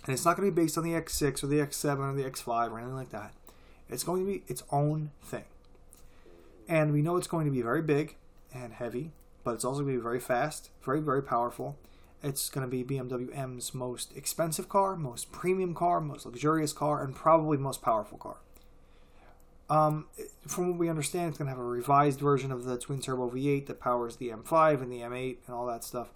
And 0.05 0.13
it's 0.13 0.25
not 0.25 0.35
going 0.35 0.49
to 0.49 0.55
be 0.55 0.61
based 0.61 0.77
on 0.77 0.83
the 0.83 0.91
X6 0.91 1.43
or 1.43 1.47
the 1.47 1.59
X7 1.59 1.99
or 1.99 2.13
the 2.13 2.23
X5 2.23 2.71
or 2.71 2.79
anything 2.79 2.95
like 2.95 3.11
that. 3.11 3.33
It's 3.89 4.03
going 4.03 4.25
to 4.25 4.31
be 4.31 4.43
its 4.47 4.63
own 4.71 5.11
thing. 5.21 5.43
And 6.67 6.91
we 6.91 7.01
know 7.01 7.17
it's 7.17 7.27
going 7.27 7.45
to 7.45 7.51
be 7.51 7.61
very 7.61 7.81
big 7.81 8.15
and 8.53 8.73
heavy, 8.73 9.11
but 9.43 9.53
it's 9.53 9.65
also 9.65 9.81
going 9.81 9.93
to 9.93 9.99
be 9.99 10.03
very 10.03 10.19
fast, 10.19 10.69
very, 10.83 11.01
very 11.01 11.21
powerful. 11.21 11.77
It's 12.23 12.49
going 12.49 12.69
to 12.69 12.71
be 12.71 12.83
BMW 12.83 13.35
M's 13.35 13.73
most 13.73 14.15
expensive 14.15 14.69
car, 14.69 14.95
most 14.95 15.31
premium 15.31 15.73
car, 15.73 15.99
most 15.99 16.25
luxurious 16.25 16.71
car, 16.71 17.03
and 17.03 17.15
probably 17.15 17.57
most 17.57 17.81
powerful 17.81 18.17
car. 18.17 18.37
Um, 19.69 20.07
from 20.45 20.69
what 20.69 20.77
we 20.77 20.89
understand, 20.89 21.29
it's 21.29 21.37
going 21.37 21.47
to 21.47 21.51
have 21.51 21.59
a 21.59 21.63
revised 21.63 22.19
version 22.19 22.51
of 22.51 22.65
the 22.65 22.77
twin 22.77 23.01
turbo 23.01 23.29
V8 23.29 23.67
that 23.67 23.79
powers 23.79 24.17
the 24.17 24.29
M5 24.29 24.81
and 24.81 24.91
the 24.91 24.99
M8 24.99 25.37
and 25.47 25.55
all 25.55 25.65
that 25.67 25.83
stuff. 25.83 26.09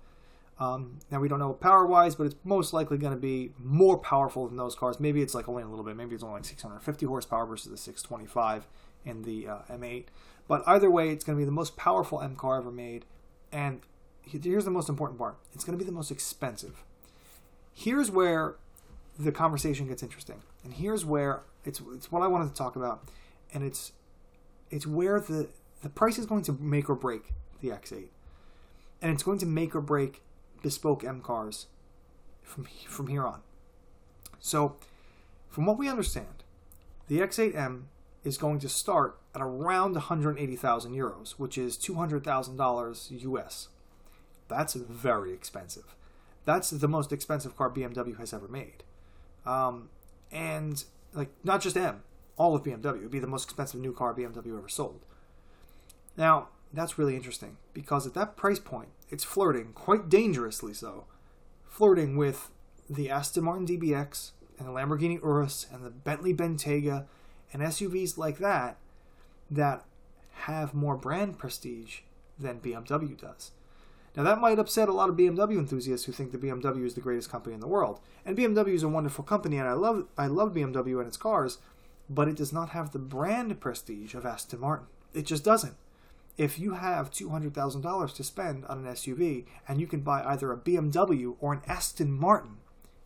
Um, 0.58 1.00
now 1.12 1.20
we 1.20 1.28
don't 1.28 1.40
know 1.40 1.54
power 1.54 1.86
wise, 1.86 2.16
but 2.16 2.28
it's 2.28 2.36
most 2.44 2.72
likely 2.72 2.98
going 2.98 3.14
to 3.14 3.20
be 3.20 3.52
more 3.58 3.98
powerful 3.98 4.48
than 4.48 4.56
those 4.56 4.76
cars. 4.76 5.00
Maybe 5.00 5.22
it's 5.22 5.36
like 5.36 5.50
only 5.50 5.64
a 5.64 5.68
little 5.68 5.84
bit. 5.84 5.98
Maybe 5.98 6.16
it's 6.16 6.24
only 6.24 6.36
like 6.36 6.46
650 6.46 7.06
horsepower 7.06 7.46
versus 7.46 7.72
the 7.72 7.78
625 7.78 8.68
in 9.04 9.24
the 9.24 9.48
uh, 9.48 9.58
M8. 9.70 10.06
But 10.48 10.64
either 10.66 10.90
way, 10.90 11.10
it's 11.10 11.24
going 11.24 11.38
to 11.38 11.42
be 11.42 11.46
the 11.46 11.52
most 11.52 11.76
powerful 11.76 12.22
M 12.22 12.36
car 12.36 12.58
ever 12.58 12.72
made. 12.72 13.06
And 13.52 13.82
here's 14.22 14.66
the 14.66 14.72
most 14.72 14.90
important 14.90 15.20
part: 15.20 15.38
it's 15.54 15.64
going 15.64 15.78
to 15.78 15.84
be 15.84 15.88
the 15.88 15.96
most 15.96 16.12
expensive. 16.12 16.84
Here's 17.74 18.10
where 18.10 18.56
the 19.18 19.32
conversation 19.32 19.88
gets 19.88 20.04
interesting, 20.04 20.42
and 20.64 20.74
here's 20.74 21.04
where 21.06 21.44
it's 21.64 21.82
it's 21.94 22.12
what 22.12 22.22
I 22.22 22.28
wanted 22.28 22.50
to 22.50 22.56
talk 22.56 22.76
about, 22.76 23.08
and 23.54 23.64
it's 23.64 23.92
it's 24.70 24.88
where 24.88 25.20
the 25.20 25.50
the 25.82 25.90
price 25.90 26.18
is 26.18 26.26
going 26.26 26.44
to 26.44 26.54
make 26.54 26.90
or 26.90 26.96
break 26.96 27.34
the 27.62 27.70
X8, 27.70 28.08
and 29.02 29.12
it's 29.12 29.24
going 29.24 29.40
to 29.40 29.46
make 29.46 29.76
or 29.76 29.82
break 29.82 30.22
bespoke 30.66 31.04
M 31.04 31.22
cars 31.22 31.68
from 32.42 32.66
from 32.88 33.06
here 33.06 33.24
on. 33.24 33.42
So, 34.40 34.78
from 35.48 35.68
what 35.68 35.78
we 35.78 35.88
understand, 35.88 36.44
the 37.08 37.20
X8M 37.20 37.84
is 38.24 38.40
going 38.40 38.58
to 38.58 38.68
start 38.68 39.20
at 39.36 39.42
around 39.42 39.94
180,000 39.94 40.92
euros, 40.96 41.34
which 41.34 41.56
is 41.56 41.78
$200,000 41.78 43.22
US. 43.22 43.68
That's 44.48 44.74
very 44.74 45.34
expensive. 45.34 45.96
That's 46.46 46.72
the 46.72 46.88
most 46.88 47.12
expensive 47.12 47.56
car 47.56 47.70
BMW 47.70 48.18
has 48.18 48.34
ever 48.34 48.48
made. 48.48 48.84
Um, 49.46 49.90
and 50.32 50.84
like 51.14 51.30
not 51.44 51.62
just 51.62 51.78
M, 51.78 52.02
all 52.38 52.56
of 52.56 52.64
BMW 52.64 53.04
would 53.04 53.12
be 53.12 53.20
the 53.20 53.28
most 53.28 53.44
expensive 53.44 53.80
new 53.80 53.94
car 53.94 54.16
BMW 54.16 54.58
ever 54.58 54.68
sold. 54.68 55.02
Now, 56.18 56.48
that's 56.74 56.98
really 56.98 57.16
interesting 57.16 57.58
because 57.72 58.08
at 58.08 58.16
that 58.16 58.36
price 58.36 58.60
point, 58.60 58.90
it's 59.10 59.24
flirting 59.24 59.74
quite 59.74 60.10
dangerously 60.10 60.74
so, 60.74 61.06
flirting 61.68 62.18
with 62.18 62.52
the 62.90 63.10
Aston 63.10 63.44
Martin 63.44 63.66
DBX 63.66 64.32
and 64.58 64.68
the 64.68 64.72
Lamborghini 64.72 65.22
Urus 65.22 65.68
and 65.72 65.86
the 65.86 65.90
Bentley 65.90 66.34
Bentayga 66.34 67.06
and 67.52 67.62
SUVs 67.62 68.18
like 68.18 68.38
that 68.40 68.78
that 69.50 69.84
have 70.32 70.74
more 70.74 70.98
brand 70.98 71.38
prestige 71.38 72.00
than 72.38 72.60
BMW 72.60 73.20
does. 73.20 73.52
Now 74.16 74.24
that 74.24 74.40
might 74.40 74.60
upset 74.60 74.88
a 74.88 74.94
lot 74.94 75.10
of 75.10 75.18
BMW 75.18 75.58
enthusiasts 75.58 76.06
who 76.06 76.12
think 76.12 76.32
the 76.32 76.38
BMW 76.38 76.86
is 76.86 76.96
the 76.96 77.02
greatest 77.02 77.30
company 77.30 77.54
in 77.54 77.60
the 77.60 77.68
world. 77.68 78.00
And 78.26 78.38
BMW 78.38 78.74
is 78.74 78.84
a 78.84 78.90
wonderful 78.90 79.24
company 79.24 79.58
and 79.58 79.68
I 79.68 79.74
love 79.74 80.08
I 80.18 80.28
love 80.28 80.54
BMW 80.54 81.00
and 81.00 81.08
its 81.08 81.18
cars, 81.18 81.58
but 82.10 82.28
it 82.28 82.36
does 82.36 82.54
not 82.54 82.70
have 82.70 82.92
the 82.92 83.00
brand 83.00 83.60
prestige 83.60 84.14
of 84.16 84.26
Aston 84.26 84.62
Martin. 84.62 84.88
It 85.14 85.26
just 85.26 85.44
doesn't. 85.44 85.76
If 86.38 86.60
you 86.60 86.74
have 86.74 87.12
$200,000 87.12 88.16
to 88.16 88.24
spend 88.24 88.66
on 88.66 88.86
an 88.86 88.94
SUV 88.94 89.46
and 89.68 89.80
you 89.80 89.88
can 89.88 90.02
buy 90.02 90.24
either 90.24 90.52
a 90.52 90.58
BMW 90.58 91.36
or 91.40 91.54
an 91.54 91.62
Aston 91.68 92.12
Martin, 92.12 92.58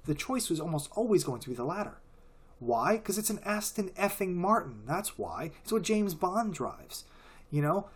the 0.06 0.16
choice 0.16 0.50
was 0.50 0.60
almost 0.60 0.90
always 0.96 1.24
going 1.24 1.42
to 1.42 1.50
be 1.50 1.56
the 1.56 1.64
latter. 1.64 2.00
Why? 2.60 2.98
Because 2.98 3.18
it's 3.18 3.30
an 3.30 3.40
Aston 3.46 3.90
effing 3.90 4.34
Martin. 4.34 4.82
That's 4.88 5.18
why. 5.18 5.52
It's 5.64 5.72
what 5.72 5.84
James 5.84 6.14
Bond 6.14 6.54
drives. 6.54 7.06
You 7.52 7.62
know, 7.62 7.88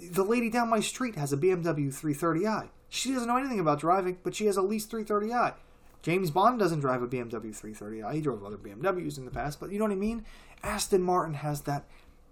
the 0.00 0.24
lady 0.24 0.50
down 0.50 0.70
my 0.70 0.80
street 0.80 1.16
has 1.16 1.32
a 1.32 1.36
BMW 1.36 1.88
330i. 1.88 2.68
She 2.88 3.12
doesn't 3.12 3.28
know 3.28 3.36
anything 3.36 3.60
about 3.60 3.80
driving, 3.80 4.18
but 4.22 4.34
she 4.34 4.46
has 4.46 4.56
a 4.56 4.62
lease 4.62 4.86
330i. 4.86 5.54
James 6.02 6.30
Bond 6.30 6.58
doesn't 6.58 6.80
drive 6.80 7.02
a 7.02 7.08
BMW 7.08 7.50
330i. 7.50 8.14
He 8.14 8.20
drove 8.20 8.44
other 8.44 8.56
BMWs 8.56 9.18
in 9.18 9.24
the 9.24 9.30
past, 9.30 9.60
but 9.60 9.70
you 9.72 9.78
know 9.78 9.84
what 9.84 9.92
I 9.92 9.96
mean? 9.96 10.24
Aston 10.62 11.02
Martin 11.02 11.34
has 11.34 11.62
that 11.62 11.84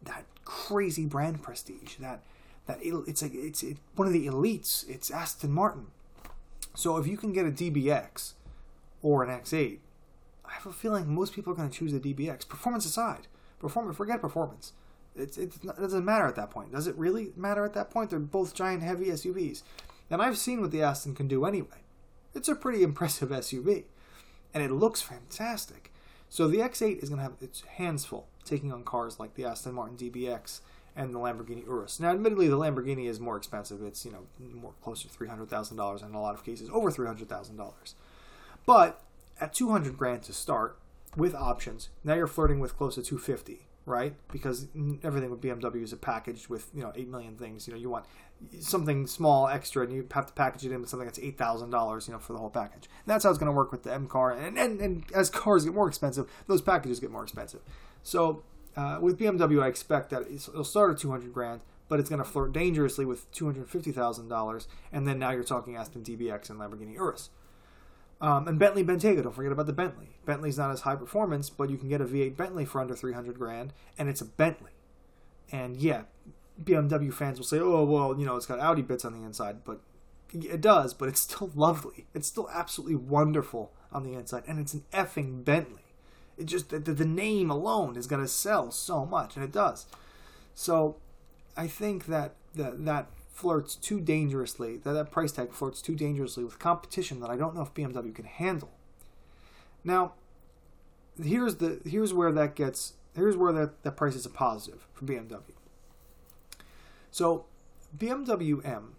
that 0.02 0.24
crazy 0.44 1.04
brand 1.04 1.42
prestige. 1.42 1.96
That 1.96 2.22
that 2.66 2.78
it's 2.82 3.22
like 3.22 3.34
it's 3.34 3.62
it, 3.62 3.78
one 3.94 4.06
of 4.06 4.12
the 4.12 4.26
elites. 4.26 4.88
It's 4.88 5.10
Aston 5.10 5.52
Martin. 5.52 5.86
So 6.74 6.98
if 6.98 7.06
you 7.06 7.16
can 7.16 7.32
get 7.32 7.46
a 7.46 7.50
DBX 7.50 8.34
or 9.02 9.24
an 9.24 9.30
X8, 9.30 9.78
I 10.44 10.52
have 10.52 10.66
a 10.66 10.72
feeling 10.72 11.14
most 11.14 11.32
people 11.32 11.52
are 11.52 11.56
going 11.56 11.70
to 11.70 11.76
choose 11.76 11.92
the 11.92 12.00
DBX. 12.00 12.48
Performance 12.48 12.84
aside, 12.84 13.28
performance 13.58 13.96
forget 13.96 14.20
performance. 14.20 14.72
It's, 15.14 15.38
it's 15.38 15.64
not, 15.64 15.78
it 15.78 15.80
doesn't 15.80 16.04
matter 16.04 16.26
at 16.26 16.36
that 16.36 16.50
point. 16.50 16.72
Does 16.72 16.86
it 16.86 16.96
really 16.96 17.32
matter 17.36 17.64
at 17.64 17.72
that 17.74 17.90
point? 17.90 18.10
They're 18.10 18.18
both 18.18 18.54
giant, 18.54 18.82
heavy 18.82 19.06
SUVs, 19.06 19.62
and 20.10 20.20
I've 20.20 20.36
seen 20.36 20.60
what 20.60 20.70
the 20.70 20.82
Aston 20.82 21.14
can 21.14 21.26
do 21.26 21.46
anyway. 21.46 21.84
It's 22.34 22.48
a 22.48 22.54
pretty 22.54 22.82
impressive 22.82 23.30
SUV, 23.30 23.84
and 24.52 24.62
it 24.62 24.70
looks 24.70 25.00
fantastic. 25.00 25.90
So 26.28 26.48
the 26.48 26.58
X8 26.58 27.02
is 27.02 27.08
going 27.08 27.18
to 27.18 27.22
have 27.22 27.36
its 27.40 27.62
hands 27.62 28.04
full 28.04 28.28
taking 28.44 28.72
on 28.72 28.84
cars 28.84 29.18
like 29.18 29.34
the 29.34 29.44
Aston 29.44 29.74
Martin 29.74 29.96
DBX 29.96 30.60
and 30.96 31.14
the 31.14 31.18
Lamborghini 31.18 31.64
Urus. 31.66 32.00
Now, 32.00 32.10
admittedly, 32.10 32.48
the 32.48 32.56
Lamborghini 32.56 33.06
is 33.06 33.20
more 33.20 33.36
expensive. 33.36 33.82
It's 33.82 34.04
you 34.04 34.12
know 34.12 34.26
more 34.54 34.72
close 34.82 35.02
to 35.02 35.08
three 35.08 35.28
hundred 35.28 35.50
thousand 35.50 35.76
dollars, 35.76 36.02
and 36.02 36.10
in 36.10 36.16
a 36.16 36.22
lot 36.22 36.34
of 36.34 36.44
cases 36.44 36.70
over 36.72 36.90
three 36.90 37.06
hundred 37.06 37.28
thousand 37.28 37.56
dollars. 37.56 37.94
But 38.64 39.02
at 39.40 39.52
two 39.52 39.70
hundred 39.70 39.98
grand 39.98 40.22
to 40.24 40.32
start 40.32 40.78
with 41.16 41.34
options, 41.34 41.90
now 42.02 42.14
you're 42.14 42.26
flirting 42.26 42.60
with 42.60 42.76
close 42.76 42.94
to 42.94 43.02
two 43.02 43.18
fifty, 43.18 43.66
right? 43.84 44.14
Because 44.32 44.68
everything 45.02 45.30
with 45.30 45.42
BMW 45.42 45.82
is 45.82 45.92
a 45.92 45.98
package 45.98 46.48
with 46.48 46.68
you 46.74 46.82
know 46.82 46.92
eight 46.96 47.08
million 47.08 47.36
things. 47.36 47.68
You 47.68 47.74
know 47.74 47.78
you 47.80 47.90
want 47.90 48.06
something 48.60 49.06
small 49.06 49.48
extra, 49.48 49.84
and 49.84 49.92
you 49.92 50.06
have 50.12 50.26
to 50.26 50.32
package 50.32 50.64
it 50.64 50.72
in 50.72 50.80
with 50.80 50.88
something 50.88 51.06
that's 51.06 51.18
eight 51.18 51.36
thousand 51.36 51.70
dollars, 51.70 52.08
you 52.08 52.14
know, 52.14 52.18
for 52.18 52.32
the 52.32 52.38
whole 52.38 52.50
package. 52.50 52.84
And 52.84 53.06
that's 53.06 53.24
how 53.24 53.30
it's 53.30 53.38
going 53.38 53.52
to 53.52 53.56
work 53.56 53.70
with 53.70 53.82
the 53.82 53.92
M 53.92 54.06
car. 54.06 54.32
And, 54.32 54.58
and 54.58 54.80
and 54.80 55.04
as 55.14 55.28
cars 55.42 55.66
get 55.66 55.74
more 55.74 55.88
expensive, 55.88 56.26
those 56.46 56.62
packages 56.62 57.00
get 57.00 57.10
more 57.10 57.22
expensive. 57.22 57.60
So 58.02 58.42
uh, 58.76 58.98
with 59.00 59.18
BMW, 59.18 59.62
I 59.62 59.68
expect 59.68 60.10
that 60.10 60.26
it'll 60.30 60.64
start 60.64 60.92
at 60.92 60.98
200 60.98 61.32
grand, 61.32 61.62
but 61.88 61.98
it's 61.98 62.08
going 62.08 62.22
to 62.22 62.28
flirt 62.28 62.52
dangerously 62.52 63.04
with 63.04 63.30
$250,000, 63.32 64.66
and 64.92 65.06
then 65.06 65.18
now 65.18 65.30
you're 65.30 65.44
talking 65.44 65.76
Aston 65.76 66.02
DBX 66.02 66.50
and 66.50 66.58
Lamborghini 66.60 66.94
Urus. 66.94 67.30
Um, 68.20 68.48
and 68.48 68.58
Bentley 68.58 68.82
Bentayga, 68.82 69.22
don't 69.22 69.34
forget 69.34 69.52
about 69.52 69.66
the 69.66 69.72
Bentley. 69.72 70.16
Bentley's 70.24 70.58
not 70.58 70.70
as 70.70 70.80
high 70.80 70.96
performance, 70.96 71.50
but 71.50 71.70
you 71.70 71.76
can 71.76 71.88
get 71.88 72.00
a 72.00 72.06
V8 72.06 72.36
Bentley 72.36 72.64
for 72.64 72.80
under 72.80 72.94
300 72.94 73.38
grand, 73.38 73.72
and 73.98 74.08
it's 74.08 74.20
a 74.20 74.24
Bentley. 74.24 74.72
And 75.52 75.76
yeah, 75.76 76.02
BMW 76.62 77.12
fans 77.12 77.38
will 77.38 77.46
say, 77.46 77.60
oh, 77.60 77.84
well, 77.84 78.18
you 78.18 78.24
know, 78.24 78.36
it's 78.36 78.46
got 78.46 78.58
Audi 78.58 78.82
bits 78.82 79.04
on 79.04 79.12
the 79.12 79.24
inside, 79.24 79.64
but 79.64 79.80
it 80.32 80.60
does, 80.60 80.94
but 80.94 81.08
it's 81.08 81.20
still 81.20 81.50
lovely. 81.54 82.06
It's 82.14 82.28
still 82.28 82.48
absolutely 82.52 82.96
wonderful 82.96 83.72
on 83.92 84.02
the 84.02 84.14
inside, 84.14 84.44
and 84.46 84.58
it's 84.58 84.74
an 84.74 84.84
effing 84.92 85.44
Bentley. 85.44 85.82
It 86.38 86.46
just 86.46 86.70
the, 86.70 86.78
the 86.78 87.04
name 87.04 87.50
alone 87.50 87.96
is 87.96 88.06
going 88.06 88.22
to 88.22 88.28
sell 88.28 88.70
so 88.70 89.06
much, 89.06 89.36
and 89.36 89.44
it 89.44 89.52
does. 89.52 89.86
So 90.54 90.96
I 91.56 91.66
think 91.66 92.06
that 92.06 92.34
that, 92.54 92.84
that 92.84 93.06
flirts 93.32 93.74
too 93.74 94.00
dangerously, 94.00 94.78
that, 94.78 94.92
that 94.92 95.10
price 95.10 95.32
tag 95.32 95.52
flirts 95.52 95.82
too 95.82 95.94
dangerously 95.94 96.44
with 96.44 96.58
competition 96.58 97.20
that 97.20 97.30
I 97.30 97.36
don't 97.36 97.54
know 97.54 97.62
if 97.62 97.74
BMW 97.74 98.14
can 98.14 98.24
handle. 98.24 98.70
Now, 99.84 100.14
here's 101.22 101.56
the 101.56 101.80
here's 101.84 102.12
where 102.12 102.32
that 102.32 102.54
gets 102.54 102.94
here's 103.14 103.36
where 103.36 103.52
that, 103.52 103.82
that 103.82 103.96
price 103.96 104.14
is 104.14 104.26
a 104.26 104.30
positive 104.30 104.86
for 104.92 105.04
BMW. 105.04 105.52
So 107.10 107.46
BMW 107.96 108.64
M, 108.66 108.94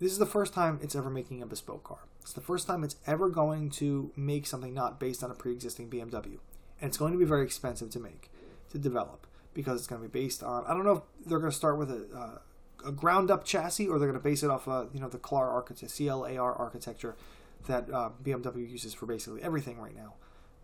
this 0.00 0.12
is 0.12 0.18
the 0.18 0.26
first 0.26 0.54
time 0.54 0.80
it's 0.82 0.96
ever 0.96 1.10
making 1.10 1.42
a 1.42 1.46
bespoke 1.46 1.84
car. 1.84 1.98
It's 2.20 2.32
the 2.32 2.40
first 2.40 2.66
time 2.66 2.84
it's 2.84 2.96
ever 3.06 3.28
going 3.28 3.70
to 3.70 4.10
make 4.16 4.46
something 4.46 4.74
not 4.74 5.00
based 5.00 5.22
on 5.22 5.30
a 5.30 5.34
pre-existing 5.34 5.88
BMW, 5.88 6.38
and 6.80 6.88
it's 6.88 6.96
going 6.96 7.12
to 7.12 7.18
be 7.18 7.24
very 7.24 7.44
expensive 7.44 7.90
to 7.90 8.00
make, 8.00 8.30
to 8.70 8.78
develop, 8.78 9.26
because 9.54 9.78
it's 9.80 9.86
going 9.86 10.02
to 10.02 10.08
be 10.08 10.20
based 10.20 10.42
on. 10.42 10.64
I 10.66 10.74
don't 10.74 10.84
know 10.84 10.92
if 10.92 11.26
they're 11.26 11.38
going 11.38 11.50
to 11.50 11.56
start 11.56 11.78
with 11.78 11.90
a, 11.90 12.06
uh, 12.16 12.88
a 12.88 12.92
ground-up 12.92 13.44
chassis 13.44 13.88
or 13.88 13.98
they're 13.98 14.08
going 14.08 14.20
to 14.20 14.24
base 14.24 14.42
it 14.42 14.50
off, 14.50 14.68
uh, 14.68 14.86
you 14.92 15.00
know, 15.00 15.08
the 15.08 15.18
CLAR 15.18 15.50
architecture, 15.50 16.04
CLAR 16.04 16.54
architecture 16.54 17.16
that 17.66 17.92
uh, 17.92 18.10
BMW 18.22 18.70
uses 18.70 18.94
for 18.94 19.06
basically 19.06 19.42
everything 19.42 19.78
right 19.78 19.94
now. 19.96 20.14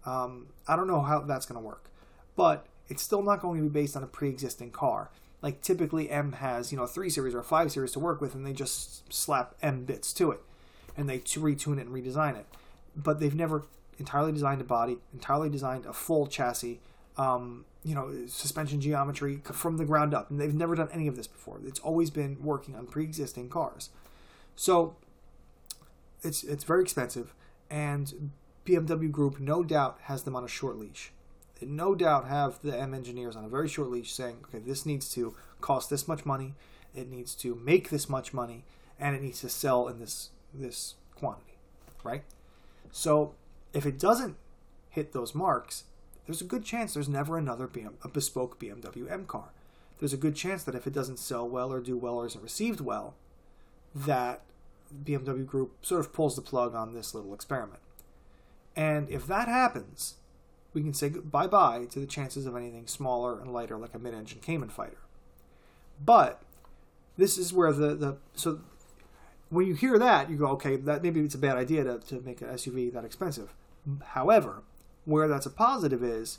Um, 0.06 0.48
I 0.68 0.76
don't 0.76 0.86
know 0.86 1.00
how 1.00 1.20
that's 1.20 1.46
going 1.46 1.60
to 1.60 1.66
work, 1.66 1.90
but 2.36 2.66
it's 2.88 3.02
still 3.02 3.22
not 3.22 3.40
going 3.40 3.58
to 3.58 3.68
be 3.68 3.68
based 3.68 3.96
on 3.96 4.02
a 4.02 4.06
pre-existing 4.06 4.70
car. 4.70 5.10
Like 5.42 5.60
typically, 5.60 6.10
M 6.10 6.32
has 6.32 6.72
you 6.72 6.78
know 6.78 6.84
a 6.84 6.88
three 6.88 7.10
series 7.10 7.34
or 7.34 7.40
a 7.40 7.44
five 7.44 7.72
series 7.72 7.92
to 7.92 7.98
work 7.98 8.20
with, 8.20 8.34
and 8.34 8.46
they 8.46 8.52
just 8.52 9.12
slap 9.12 9.54
M 9.60 9.84
bits 9.84 10.12
to 10.14 10.30
it 10.30 10.40
and 10.96 11.08
they 11.08 11.18
retune 11.40 11.78
it 11.78 11.86
and 11.86 11.94
redesign 11.94 12.36
it. 12.36 12.46
But 12.96 13.20
they've 13.20 13.34
never 13.34 13.64
entirely 13.98 14.32
designed 14.32 14.60
a 14.60 14.64
body, 14.64 14.98
entirely 15.12 15.48
designed 15.48 15.86
a 15.86 15.92
full 15.92 16.26
chassis, 16.26 16.80
um, 17.16 17.64
you 17.84 17.94
know, 17.94 18.12
suspension 18.26 18.80
geometry 18.80 19.40
from 19.44 19.76
the 19.76 19.84
ground 19.84 20.14
up. 20.14 20.30
And 20.30 20.40
they've 20.40 20.54
never 20.54 20.74
done 20.74 20.88
any 20.92 21.06
of 21.06 21.16
this 21.16 21.26
before. 21.26 21.60
It's 21.64 21.80
always 21.80 22.10
been 22.10 22.42
working 22.42 22.74
on 22.74 22.86
pre-existing 22.86 23.48
cars. 23.48 23.90
So 24.56 24.96
it's 26.22 26.42
it's 26.42 26.64
very 26.64 26.82
expensive, 26.82 27.34
and 27.70 28.30
BMW 28.64 29.10
Group 29.10 29.38
no 29.38 29.62
doubt 29.62 29.98
has 30.02 30.22
them 30.22 30.34
on 30.34 30.44
a 30.44 30.48
short 30.48 30.76
leash. 30.76 31.12
They 31.60 31.66
no 31.66 31.94
doubt 31.94 32.26
have 32.26 32.60
the 32.62 32.76
M 32.76 32.94
engineers 32.94 33.36
on 33.36 33.44
a 33.44 33.48
very 33.48 33.68
short 33.68 33.90
leash, 33.90 34.12
saying, 34.12 34.38
"Okay, 34.44 34.58
this 34.58 34.86
needs 34.86 35.08
to 35.14 35.34
cost 35.60 35.90
this 35.90 36.08
much 36.08 36.24
money, 36.24 36.54
it 36.94 37.10
needs 37.10 37.34
to 37.36 37.54
make 37.54 37.90
this 37.90 38.08
much 38.08 38.32
money, 38.32 38.64
and 38.98 39.14
it 39.14 39.22
needs 39.22 39.40
to 39.40 39.48
sell 39.48 39.88
in 39.88 39.98
this 39.98 40.30
this 40.52 40.94
quantity, 41.16 41.58
right? 42.02 42.22
So 42.92 43.34
if 43.74 43.84
it 43.84 43.98
doesn't 43.98 44.36
hit 44.90 45.12
those 45.12 45.34
marks, 45.34 45.84
there's 46.26 46.40
a 46.40 46.44
good 46.44 46.64
chance 46.64 46.94
there's 46.94 47.08
never 47.08 47.36
another 47.36 47.66
BM, 47.66 47.94
a 48.02 48.08
bespoke 48.08 48.58
BMW 48.58 49.10
M 49.10 49.26
car. 49.26 49.50
There's 49.98 50.12
a 50.12 50.18
good 50.18 50.36
chance 50.36 50.64
that 50.64 50.74
if 50.74 50.86
it 50.86 50.92
doesn't 50.92 51.18
sell 51.18 51.48
well 51.48 51.72
or 51.72 51.80
do 51.80 51.96
well 51.96 52.16
or 52.16 52.26
isn't 52.26 52.42
received 52.42 52.80
well, 52.80 53.14
that 53.94 54.42
BMW 55.04 55.46
Group 55.46 55.72
sort 55.82 56.00
of 56.00 56.12
pulls 56.12 56.36
the 56.36 56.42
plug 56.42 56.74
on 56.74 56.94
this 56.94 57.14
little 57.14 57.34
experiment. 57.34 57.80
And 58.76 59.08
if 59.08 59.26
that 59.26 59.48
happens, 59.48 60.14
we 60.72 60.82
can 60.82 60.94
say 60.94 61.08
bye 61.08 61.46
bye 61.46 61.86
to 61.90 62.00
the 62.00 62.06
chances 62.06 62.46
of 62.46 62.56
anything 62.56 62.86
smaller 62.86 63.38
and 63.38 63.52
lighter 63.52 63.76
like 63.76 63.94
a 63.94 63.98
mid 63.98 64.14
engine 64.14 64.40
Cayman 64.40 64.70
fighter. 64.70 64.98
But 66.04 66.42
this 67.16 67.38
is 67.38 67.52
where 67.52 67.72
the, 67.72 67.94
the 67.94 68.16
so 68.34 68.60
when 69.50 69.66
you 69.66 69.74
hear 69.74 69.98
that, 69.98 70.30
you 70.30 70.36
go, 70.36 70.48
okay, 70.48 70.76
that 70.76 71.02
maybe 71.02 71.20
it's 71.20 71.34
a 71.34 71.38
bad 71.38 71.56
idea 71.56 71.84
to, 71.84 71.98
to 71.98 72.20
make 72.22 72.40
an 72.40 72.48
SUV 72.48 72.92
that 72.92 73.04
expensive. 73.04 73.54
However, 74.06 74.62
where 75.04 75.28
that's 75.28 75.46
a 75.46 75.50
positive 75.50 76.02
is 76.02 76.38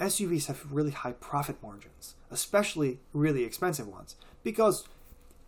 SUVs 0.00 0.46
have 0.46 0.72
really 0.72 0.90
high 0.90 1.12
profit 1.12 1.62
margins, 1.62 2.14
especially 2.30 2.98
really 3.12 3.44
expensive 3.44 3.88
ones, 3.88 4.16
because, 4.42 4.84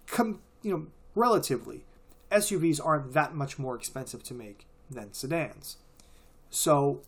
com, 0.06 0.40
you 0.62 0.70
know, 0.72 0.86
relatively, 1.14 1.84
SUVs 2.30 2.84
aren't 2.84 3.12
that 3.14 3.34
much 3.34 3.58
more 3.58 3.74
expensive 3.74 4.22
to 4.24 4.34
make 4.34 4.66
than 4.90 5.12
sedans. 5.12 5.76
So, 6.50 7.00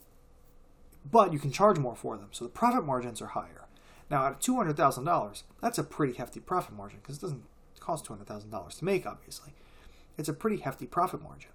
but 1.10 1.32
you 1.32 1.38
can 1.38 1.50
charge 1.52 1.78
more 1.78 1.96
for 1.96 2.16
them, 2.16 2.28
so 2.32 2.44
the 2.44 2.50
profit 2.50 2.84
margins 2.84 3.22
are 3.22 3.28
higher. 3.28 3.66
Now, 4.10 4.26
at 4.26 4.40
two 4.40 4.56
hundred 4.56 4.76
thousand 4.76 5.04
dollars, 5.04 5.44
that's 5.62 5.78
a 5.78 5.84
pretty 5.84 6.14
hefty 6.14 6.40
profit 6.40 6.74
margin 6.74 6.98
because 7.00 7.16
it 7.16 7.22
doesn't 7.22 7.44
cost 7.80 8.04
$200,000 8.04 8.78
to 8.78 8.84
make, 8.84 9.06
obviously. 9.06 9.52
it's 10.16 10.28
a 10.28 10.34
pretty 10.34 10.58
hefty 10.58 10.86
profit 10.86 11.22
margin. 11.22 11.50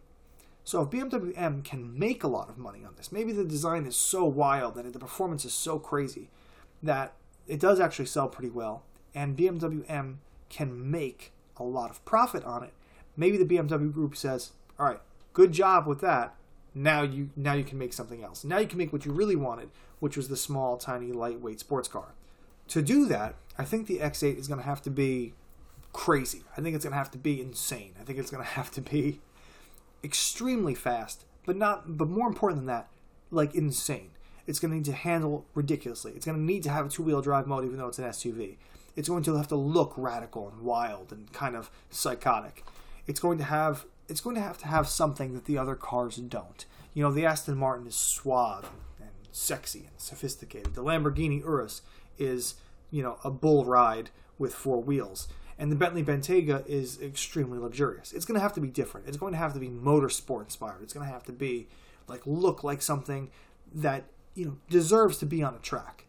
So 0.65 0.81
if 0.81 0.89
BMW 0.89 1.31
M 1.37 1.61
can 1.61 1.97
make 1.97 2.23
a 2.23 2.27
lot 2.27 2.49
of 2.49 2.57
money 2.57 2.83
on 2.83 2.95
this, 2.97 3.11
maybe 3.11 3.31
the 3.31 3.45
design 3.45 3.85
is 3.85 3.95
so 3.95 4.25
wild 4.25 4.75
and 4.77 4.91
the 4.91 4.99
performance 4.99 5.45
is 5.45 5.53
so 5.53 5.77
crazy 5.77 6.29
that 6.81 7.13
it 7.47 7.59
does 7.59 7.79
actually 7.79 8.07
sell 8.07 8.27
pretty 8.27 8.49
well, 8.49 8.83
and 9.13 9.37
BMW 9.37 9.85
M 9.87 10.19
can 10.49 10.89
make 10.89 11.31
a 11.57 11.63
lot 11.63 11.91
of 11.91 12.03
profit 12.03 12.43
on 12.43 12.63
it. 12.63 12.73
Maybe 13.15 13.37
the 13.37 13.45
BMW 13.45 13.93
group 13.93 14.15
says, 14.17 14.53
"All 14.79 14.87
right, 14.87 14.99
good 15.33 15.51
job 15.51 15.85
with 15.85 16.01
that. 16.01 16.35
Now 16.73 17.03
you 17.03 17.29
now 17.35 17.53
you 17.53 17.63
can 17.63 17.77
make 17.77 17.93
something 17.93 18.23
else. 18.23 18.43
Now 18.43 18.57
you 18.57 18.67
can 18.67 18.79
make 18.79 18.91
what 18.91 19.05
you 19.05 19.11
really 19.11 19.35
wanted, 19.35 19.69
which 19.99 20.17
was 20.17 20.29
the 20.29 20.35
small, 20.35 20.77
tiny, 20.77 21.11
lightweight 21.11 21.59
sports 21.59 21.87
car." 21.87 22.15
To 22.69 22.81
do 22.81 23.05
that, 23.05 23.35
I 23.59 23.63
think 23.65 23.85
the 23.85 23.99
X8 23.99 24.39
is 24.39 24.47
going 24.47 24.59
to 24.59 24.65
have 24.65 24.81
to 24.81 24.89
be 24.89 25.33
crazy. 25.93 26.43
I 26.57 26.61
think 26.61 26.75
it's 26.75 26.83
going 26.83 26.93
to 26.93 26.97
have 26.97 27.11
to 27.11 27.19
be 27.19 27.39
insane. 27.39 27.93
I 28.01 28.03
think 28.03 28.17
it's 28.17 28.31
going 28.31 28.43
to 28.47 28.49
have 28.49 28.71
to 28.71 28.81
be 28.81 29.21
extremely 30.05 30.75
fast, 30.75 31.25
but 31.45 31.57
not 31.57 31.97
but 31.97 32.07
more 32.07 32.27
important 32.27 32.59
than 32.59 32.67
that, 32.67 32.87
like 33.31 33.53
insane. 33.55 34.11
It's 34.47 34.59
going 34.59 34.71
to 34.71 34.77
need 34.77 34.85
to 34.85 34.93
handle 34.93 35.45
ridiculously. 35.55 36.13
It's 36.15 36.25
going 36.25 36.37
to 36.37 36.43
need 36.43 36.61
to 36.63 36.69
have 36.69 36.85
a 36.85 36.89
two-wheel 36.89 37.21
drive 37.21 37.47
mode 37.47 37.65
even 37.65 37.77
though 37.77 37.87
it's 37.87 37.97
an 37.97 38.05
SUV. 38.05 38.57
It's 38.95 39.09
going 39.09 39.23
to 39.23 39.35
have 39.35 39.47
to 39.47 39.55
look 39.55 39.93
radical 39.97 40.47
and 40.47 40.61
wild 40.61 41.11
and 41.11 41.33
kind 41.33 41.55
of 41.55 41.71
psychotic. 41.89 42.63
It's 43.07 43.19
going 43.19 43.39
to 43.39 43.43
have 43.43 43.85
it's 44.07 44.21
going 44.21 44.35
to 44.35 44.41
have 44.41 44.59
to 44.59 44.67
have 44.67 44.87
something 44.87 45.33
that 45.33 45.45
the 45.45 45.57
other 45.57 45.75
cars 45.75 46.17
don't. 46.17 46.65
You 46.93 47.03
know, 47.03 47.11
the 47.11 47.25
Aston 47.25 47.57
Martin 47.57 47.87
is 47.87 47.95
suave 47.95 48.69
and 48.99 49.09
sexy 49.31 49.79
and 49.79 49.97
sophisticated. 49.97 50.75
The 50.75 50.83
Lamborghini 50.83 51.41
Urus 51.41 51.81
is, 52.19 52.55
you 52.91 53.01
know, 53.01 53.17
a 53.23 53.31
bull 53.31 53.65
ride 53.65 54.11
with 54.37 54.53
four 54.53 54.81
wheels 54.81 55.27
and 55.57 55.71
the 55.71 55.75
Bentley 55.75 56.03
Bentayga 56.03 56.67
is 56.67 56.99
extremely 57.01 57.57
luxurious. 57.57 58.11
It's 58.11 58.25
going 58.25 58.35
to 58.35 58.41
have 58.41 58.53
to 58.53 58.61
be 58.61 58.67
different. 58.67 59.07
It's 59.07 59.17
going 59.17 59.31
to 59.31 59.39
have 59.39 59.53
to 59.53 59.59
be 59.59 59.69
motorsport 59.69 60.43
inspired. 60.43 60.81
It's 60.81 60.93
going 60.93 61.05
to 61.05 61.11
have 61.11 61.23
to 61.25 61.31
be 61.31 61.67
like 62.07 62.21
look 62.25 62.63
like 62.63 62.81
something 62.81 63.29
that 63.73 64.03
you 64.33 64.45
know 64.45 64.57
deserves 64.69 65.17
to 65.19 65.25
be 65.25 65.41
on 65.41 65.55
a 65.55 65.59
track. 65.59 66.05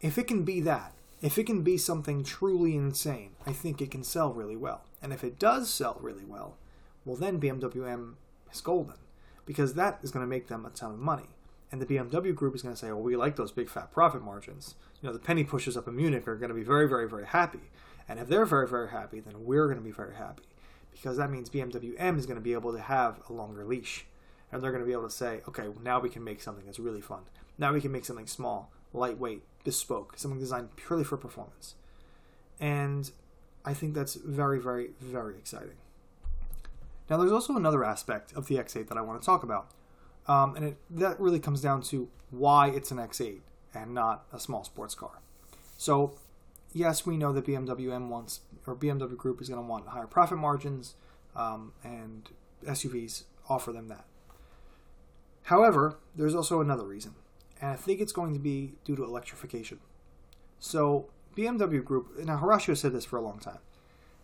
If 0.00 0.18
it 0.18 0.26
can 0.26 0.42
be 0.44 0.60
that, 0.60 0.92
if 1.22 1.38
it 1.38 1.44
can 1.44 1.62
be 1.62 1.78
something 1.78 2.22
truly 2.22 2.76
insane, 2.76 3.30
I 3.46 3.52
think 3.52 3.80
it 3.80 3.90
can 3.90 4.04
sell 4.04 4.32
really 4.32 4.56
well. 4.56 4.82
And 5.00 5.12
if 5.12 5.24
it 5.24 5.38
does 5.38 5.70
sell 5.70 5.98
really 6.00 6.24
well, 6.24 6.56
well 7.04 7.16
then 7.16 7.40
BMW 7.40 7.88
M 7.88 8.16
is 8.52 8.60
golden 8.60 8.96
because 9.46 9.74
that 9.74 10.00
is 10.02 10.10
going 10.10 10.24
to 10.24 10.30
make 10.30 10.48
them 10.48 10.66
a 10.66 10.70
ton 10.70 10.92
of 10.92 10.98
money. 10.98 11.30
And 11.70 11.80
the 11.80 11.86
BMW 11.86 12.34
group 12.34 12.54
is 12.54 12.60
going 12.60 12.74
to 12.74 12.78
say, 12.78 12.88
"Well, 12.88 13.00
we 13.00 13.16
like 13.16 13.36
those 13.36 13.52
big 13.52 13.70
fat 13.70 13.90
profit 13.90 14.22
margins." 14.22 14.74
You 15.00 15.08
know, 15.08 15.14
the 15.14 15.18
penny 15.18 15.44
pushers 15.44 15.78
up 15.78 15.88
in 15.88 15.96
Munich 15.96 16.28
are 16.28 16.36
going 16.36 16.50
to 16.50 16.54
be 16.54 16.62
very, 16.62 16.86
very, 16.86 17.08
very 17.08 17.24
happy 17.24 17.70
and 18.08 18.18
if 18.18 18.28
they're 18.28 18.44
very, 18.44 18.68
very 18.68 18.90
happy, 18.90 19.20
then 19.20 19.44
we're 19.44 19.66
going 19.66 19.78
to 19.78 19.84
be 19.84 19.90
very 19.90 20.14
happy 20.14 20.44
because 20.92 21.16
that 21.16 21.30
means 21.30 21.50
BMW 21.50 21.94
M 21.98 22.18
is 22.18 22.26
going 22.26 22.36
to 22.36 22.42
be 22.42 22.52
able 22.52 22.72
to 22.72 22.80
have 22.80 23.20
a 23.28 23.32
longer 23.32 23.64
leash. 23.64 24.06
And 24.50 24.62
they're 24.62 24.70
going 24.70 24.82
to 24.82 24.86
be 24.86 24.92
able 24.92 25.08
to 25.08 25.10
say, 25.10 25.40
okay, 25.48 25.64
now 25.82 25.98
we 25.98 26.10
can 26.10 26.22
make 26.22 26.42
something 26.42 26.66
that's 26.66 26.78
really 26.78 27.00
fun. 27.00 27.22
Now 27.56 27.72
we 27.72 27.80
can 27.80 27.90
make 27.90 28.04
something 28.04 28.26
small, 28.26 28.70
lightweight, 28.92 29.42
bespoke, 29.64 30.18
something 30.18 30.38
designed 30.38 30.76
purely 30.76 31.04
for 31.04 31.16
performance. 31.16 31.74
And 32.60 33.10
I 33.64 33.72
think 33.72 33.94
that's 33.94 34.14
very, 34.14 34.60
very, 34.60 34.90
very 35.00 35.36
exciting. 35.36 35.76
Now, 37.08 37.16
there's 37.16 37.32
also 37.32 37.56
another 37.56 37.84
aspect 37.84 38.32
of 38.34 38.46
the 38.46 38.56
X8 38.56 38.88
that 38.88 38.98
I 38.98 39.00
want 39.00 39.20
to 39.20 39.26
talk 39.26 39.42
about. 39.42 39.70
Um, 40.28 40.54
and 40.54 40.64
it, 40.64 40.76
that 40.90 41.18
really 41.18 41.40
comes 41.40 41.60
down 41.60 41.82
to 41.82 42.08
why 42.30 42.68
it's 42.68 42.90
an 42.90 42.98
X8 42.98 43.40
and 43.74 43.92
not 43.92 44.24
a 44.32 44.38
small 44.38 44.64
sports 44.64 44.94
car. 44.94 45.20
So, 45.76 46.14
yes, 46.72 47.06
we 47.06 47.16
know 47.16 47.32
that 47.32 47.46
BMW 47.46 47.92
M 47.92 48.10
wants 48.10 48.40
or 48.66 48.74
BMW 48.74 49.16
Group 49.16 49.40
is 49.40 49.48
going 49.48 49.60
to 49.60 49.66
want 49.66 49.88
higher 49.88 50.06
profit 50.06 50.38
margins, 50.38 50.94
um, 51.34 51.72
and 51.82 52.28
SUVs 52.64 53.24
offer 53.48 53.72
them 53.72 53.88
that. 53.88 54.04
However, 55.44 55.98
there's 56.14 56.34
also 56.34 56.60
another 56.60 56.84
reason, 56.84 57.14
and 57.60 57.70
I 57.70 57.76
think 57.76 58.00
it's 58.00 58.12
going 58.12 58.32
to 58.34 58.38
be 58.38 58.74
due 58.84 58.96
to 58.96 59.04
electrification. 59.04 59.80
So 60.60 61.08
BMW 61.36 61.84
Group, 61.84 62.18
now 62.24 62.38
Horatiu 62.38 62.76
said 62.76 62.92
this 62.92 63.04
for 63.04 63.16
a 63.16 63.22
long 63.22 63.38
time, 63.38 63.58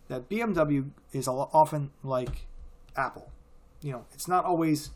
that 0.07 0.29
BMW 0.29 0.89
is 1.11 1.27
often 1.27 1.91
like 2.03 2.47
Apple. 2.95 3.31
You 3.81 3.91
know, 3.91 4.05
it's 4.13 4.27
not 4.27 4.45
always, 4.45 4.91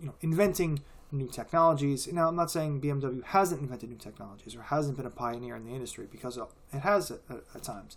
you 0.00 0.06
know, 0.06 0.14
inventing 0.20 0.80
new 1.12 1.28
technologies. 1.28 2.10
Now, 2.12 2.28
I'm 2.28 2.36
not 2.36 2.50
saying 2.50 2.80
BMW 2.80 3.22
hasn't 3.24 3.60
invented 3.60 3.90
new 3.90 3.96
technologies 3.96 4.56
or 4.56 4.62
hasn't 4.62 4.96
been 4.96 5.06
a 5.06 5.10
pioneer 5.10 5.56
in 5.56 5.64
the 5.64 5.72
industry 5.72 6.06
because 6.10 6.36
it 6.36 6.78
has 6.80 7.10
at, 7.10 7.62
times, 7.62 7.96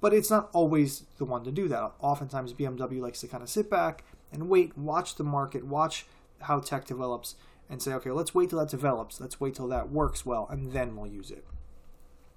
but 0.00 0.14
it's 0.14 0.30
not 0.30 0.48
always 0.52 1.04
the 1.18 1.24
one 1.24 1.44
to 1.44 1.52
do 1.52 1.68
that. 1.68 1.92
Oftentimes, 2.00 2.52
BMW 2.54 3.00
likes 3.00 3.20
to 3.20 3.28
kind 3.28 3.42
of 3.42 3.48
sit 3.48 3.70
back 3.70 4.04
and 4.32 4.48
wait, 4.48 4.76
watch 4.76 5.16
the 5.16 5.24
market, 5.24 5.64
watch 5.64 6.06
how 6.40 6.60
tech 6.60 6.86
develops, 6.86 7.36
and 7.70 7.82
say, 7.82 7.92
okay, 7.92 8.10
let's 8.10 8.34
wait 8.34 8.50
till 8.50 8.58
that 8.58 8.68
develops, 8.68 9.20
let's 9.20 9.40
wait 9.40 9.54
till 9.54 9.68
that 9.68 9.90
works 9.90 10.26
well, 10.26 10.46
and 10.50 10.72
then 10.72 10.96
we'll 10.96 11.06
use 11.06 11.30
it. 11.30 11.44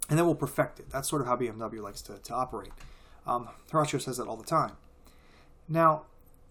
And 0.10 0.18
then 0.18 0.26
we'll 0.26 0.36
perfect 0.36 0.80
it. 0.80 0.90
That's 0.90 1.10
sort 1.10 1.22
of 1.22 1.28
how 1.28 1.36
BMW 1.36 1.82
likes 1.82 2.02
to, 2.04 2.18
to 2.18 2.34
operate. 2.34 2.72
Um, 3.26 3.50
Horatiu 3.72 4.02
says 4.02 4.18
that 4.18 4.28
all 4.28 4.38
the 4.38 4.46
time. 4.46 4.78
Now, 5.68 6.04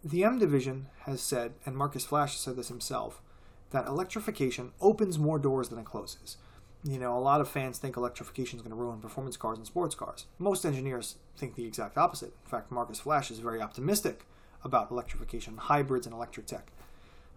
the 0.04 0.24
M 0.24 0.38
division 0.38 0.88
has 1.04 1.22
said, 1.22 1.54
and 1.64 1.76
Markus 1.76 2.04
Flasch 2.04 2.36
said 2.36 2.56
this 2.56 2.68
himself, 2.68 3.22
that 3.70 3.86
electrification 3.86 4.72
opens 4.80 5.18
more 5.18 5.38
doors 5.38 5.68
than 5.68 5.78
it 5.78 5.84
closes. 5.84 6.36
You 6.84 6.98
know, 6.98 7.16
a 7.16 7.20
lot 7.20 7.40
of 7.40 7.48
fans 7.48 7.78
think 7.78 7.96
electrification 7.96 8.58
is 8.58 8.62
going 8.62 8.70
to 8.70 8.76
ruin 8.76 9.00
performance 9.00 9.36
cars 9.36 9.58
and 9.58 9.66
sports 9.66 9.94
cars. 9.94 10.26
Most 10.38 10.64
engineers 10.64 11.16
think 11.36 11.56
the 11.56 11.66
exact 11.66 11.98
opposite. 11.98 12.32
In 12.44 12.50
fact, 12.50 12.70
Markus 12.70 13.00
Flasch 13.00 13.30
is 13.30 13.40
very 13.40 13.60
optimistic 13.60 14.24
about 14.62 14.90
electrification, 14.90 15.56
hybrids, 15.56 16.06
and 16.06 16.14
electric 16.14 16.46
tech. 16.46 16.70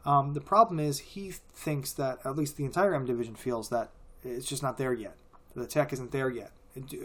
Um, 0.05 0.33
the 0.33 0.41
problem 0.41 0.79
is 0.79 0.99
he 0.99 1.31
thinks 1.31 1.91
that 1.93 2.19
at 2.23 2.35
least 2.35 2.57
the 2.57 2.65
entire 2.65 2.93
M 2.93 3.05
division 3.05 3.35
feels 3.35 3.69
that 3.69 3.89
it's 4.23 4.45
just 4.47 4.63
not 4.63 4.77
there 4.77 4.93
yet. 4.93 5.15
The 5.55 5.67
tech 5.67 5.91
isn't 5.93 6.11
there 6.11 6.29
yet 6.29 6.51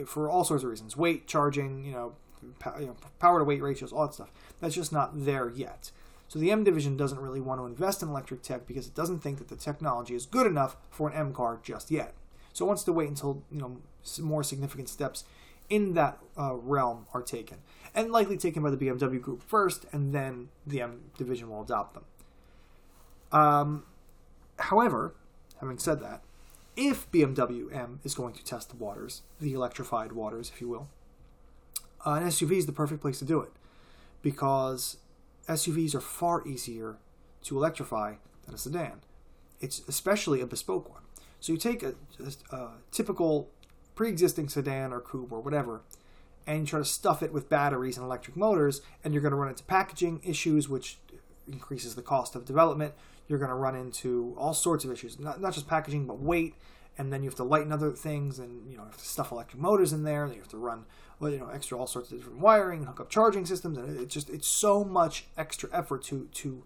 for 0.07 0.29
all 0.29 0.45
sorts 0.45 0.65
of 0.65 0.71
reasons: 0.71 0.97
weight, 0.97 1.27
charging, 1.27 1.85
you 1.85 1.93
know, 1.93 2.15
power 3.19 3.39
to 3.39 3.45
weight 3.45 3.63
ratios, 3.63 3.93
all 3.93 4.07
that 4.07 4.15
stuff. 4.15 4.31
That's 4.61 4.75
just 4.75 4.93
not 4.93 5.25
there 5.25 5.51
yet. 5.51 5.91
So 6.29 6.39
the 6.39 6.51
M 6.51 6.65
division 6.65 6.97
doesn't 6.97 7.21
really 7.21 7.41
want 7.41 7.61
to 7.61 7.67
invest 7.67 8.03
in 8.03 8.09
electric 8.09 8.43
tech 8.43 8.67
because 8.67 8.87
it 8.87 8.95
doesn't 8.95 9.21
think 9.21 9.39
that 9.39 9.49
the 9.49 9.57
technology 9.57 10.15
is 10.15 10.27
good 10.27 10.47
enough 10.47 10.77
for 10.91 11.09
an 11.09 11.17
M 11.17 11.33
car 11.33 11.61
just 11.63 11.91
yet. 11.91 12.15
So 12.53 12.65
it 12.65 12.69
wants 12.69 12.85
to 12.85 12.93
wait 12.93 13.09
until 13.09 13.43
you 13.51 13.61
know 13.61 13.79
more 14.21 14.43
significant 14.43 14.89
steps 14.89 15.25
in 15.71 15.95
that 15.95 16.19
uh, 16.39 16.55
realm 16.55 17.07
are 17.15 17.23
taken, 17.23 17.59
and 17.95 18.13
likely 18.13 18.37
taken 18.37 18.63
by 18.63 18.71
the 18.71 18.77
BMW 18.77 19.21
group 19.21 19.43
first, 19.43 19.87
and 19.93 20.15
then 20.15 20.49
the 20.67 20.81
M 20.81 21.03
division 21.17 21.51
will 21.51 21.63
adopt 21.63 21.95
them. 21.95 22.05
Um, 23.33 23.85
however, 24.59 25.15
having 25.61 25.79
said 25.79 26.01
that, 26.01 26.23
if 26.77 27.11
BMW 27.11 27.75
M 27.75 28.01
is 28.05 28.15
going 28.15 28.35
to 28.35 28.45
test 28.45 28.71
the 28.71 28.77
waters, 28.77 29.23
the 29.41 29.55
electrified 29.55 30.13
waters, 30.13 30.51
if 30.55 30.61
you 30.61 30.69
will, 30.69 30.89
uh, 32.05 32.13
an 32.13 32.25
SUV 32.25 32.59
is 32.59 32.67
the 32.67 32.73
perfect 32.73 33.01
place 33.01 33.19
to 33.21 33.25
do 33.25 33.41
it 33.41 33.53
because 34.23 34.99
SUVs 35.49 35.95
are 35.95 36.01
far 36.01 36.47
easier 36.47 36.97
to 37.43 37.57
electrify 37.57 38.15
than 38.45 38.55
a 38.55 38.59
sedan. 38.59 39.01
It's 39.61 39.83
especially 39.89 40.41
a 40.41 40.47
bespoke 40.47 40.91
one. 40.91 41.03
So 41.41 41.53
you 41.53 41.59
take 41.59 41.83
a, 41.83 41.95
a, 42.51 42.57
a 42.57 42.71
typical 42.91 43.51
pre-existing 43.95 44.49
sedan 44.49 44.93
or 44.93 45.01
coupe 45.01 45.33
or 45.33 45.41
whatever, 45.41 45.83
and 46.47 46.61
you 46.61 46.67
try 46.67 46.79
to 46.79 46.85
stuff 46.85 47.23
it 47.23 47.33
with 47.33 47.49
batteries 47.49 47.97
and 47.97 48.05
electric 48.05 48.37
motors, 48.37 48.83
and 49.03 49.15
you're 49.15 49.23
going 49.23 49.33
to 49.33 49.37
run 49.37 49.49
into 49.49 49.65
packaging 49.65 50.21
issues, 50.25 50.69
which 50.69 50.99
increases 51.51 51.95
the 51.95 52.03
cost 52.03 52.35
of 52.35 52.45
development. 52.45 52.95
You're 53.29 53.39
going 53.39 53.51
to 53.51 53.55
run 53.55 53.75
into 53.75 54.35
all 54.37 54.55
sorts 54.55 54.85
of 54.85 54.91
issues, 54.91 55.19
not, 55.19 55.41
not 55.41 55.55
just 55.55 55.69
packaging, 55.69 56.07
but 56.07 56.19
weight, 56.19 56.55
and 56.97 57.13
then 57.13 57.23
you 57.23 57.29
have 57.29 57.37
to 57.37 57.45
lighten 57.45 57.73
other 57.73 57.91
things, 57.93 58.39
and 58.39 58.71
you 58.71 58.77
know, 58.77 58.85
you 58.85 58.91
have 58.91 58.99
to 58.99 59.05
stuff 59.05 59.33
electric 59.33 59.61
motors 59.61 59.93
in 59.93 60.05
there. 60.05 60.27
Then 60.27 60.37
you 60.37 60.43
have 60.43 60.51
to 60.51 60.59
run 60.59 60.85
well, 61.21 61.31
you 61.31 61.39
know, 61.39 61.49
extra 61.49 61.79
all 61.79 61.87
sorts 61.87 62.11
of 62.11 62.19
different 62.19 62.39
wiring 62.39 62.81
and 62.81 62.89
hook 62.89 63.01
up 63.01 63.11
charging 63.11 63.47
systems, 63.47 63.79
and 63.79 63.99
it's 63.99 64.13
just 64.13 64.29
it's 64.31 64.49
so 64.49 64.85
much 64.85 65.27
extra 65.37 65.69
effort 65.73 66.03
to 66.05 66.29
to 66.33 66.63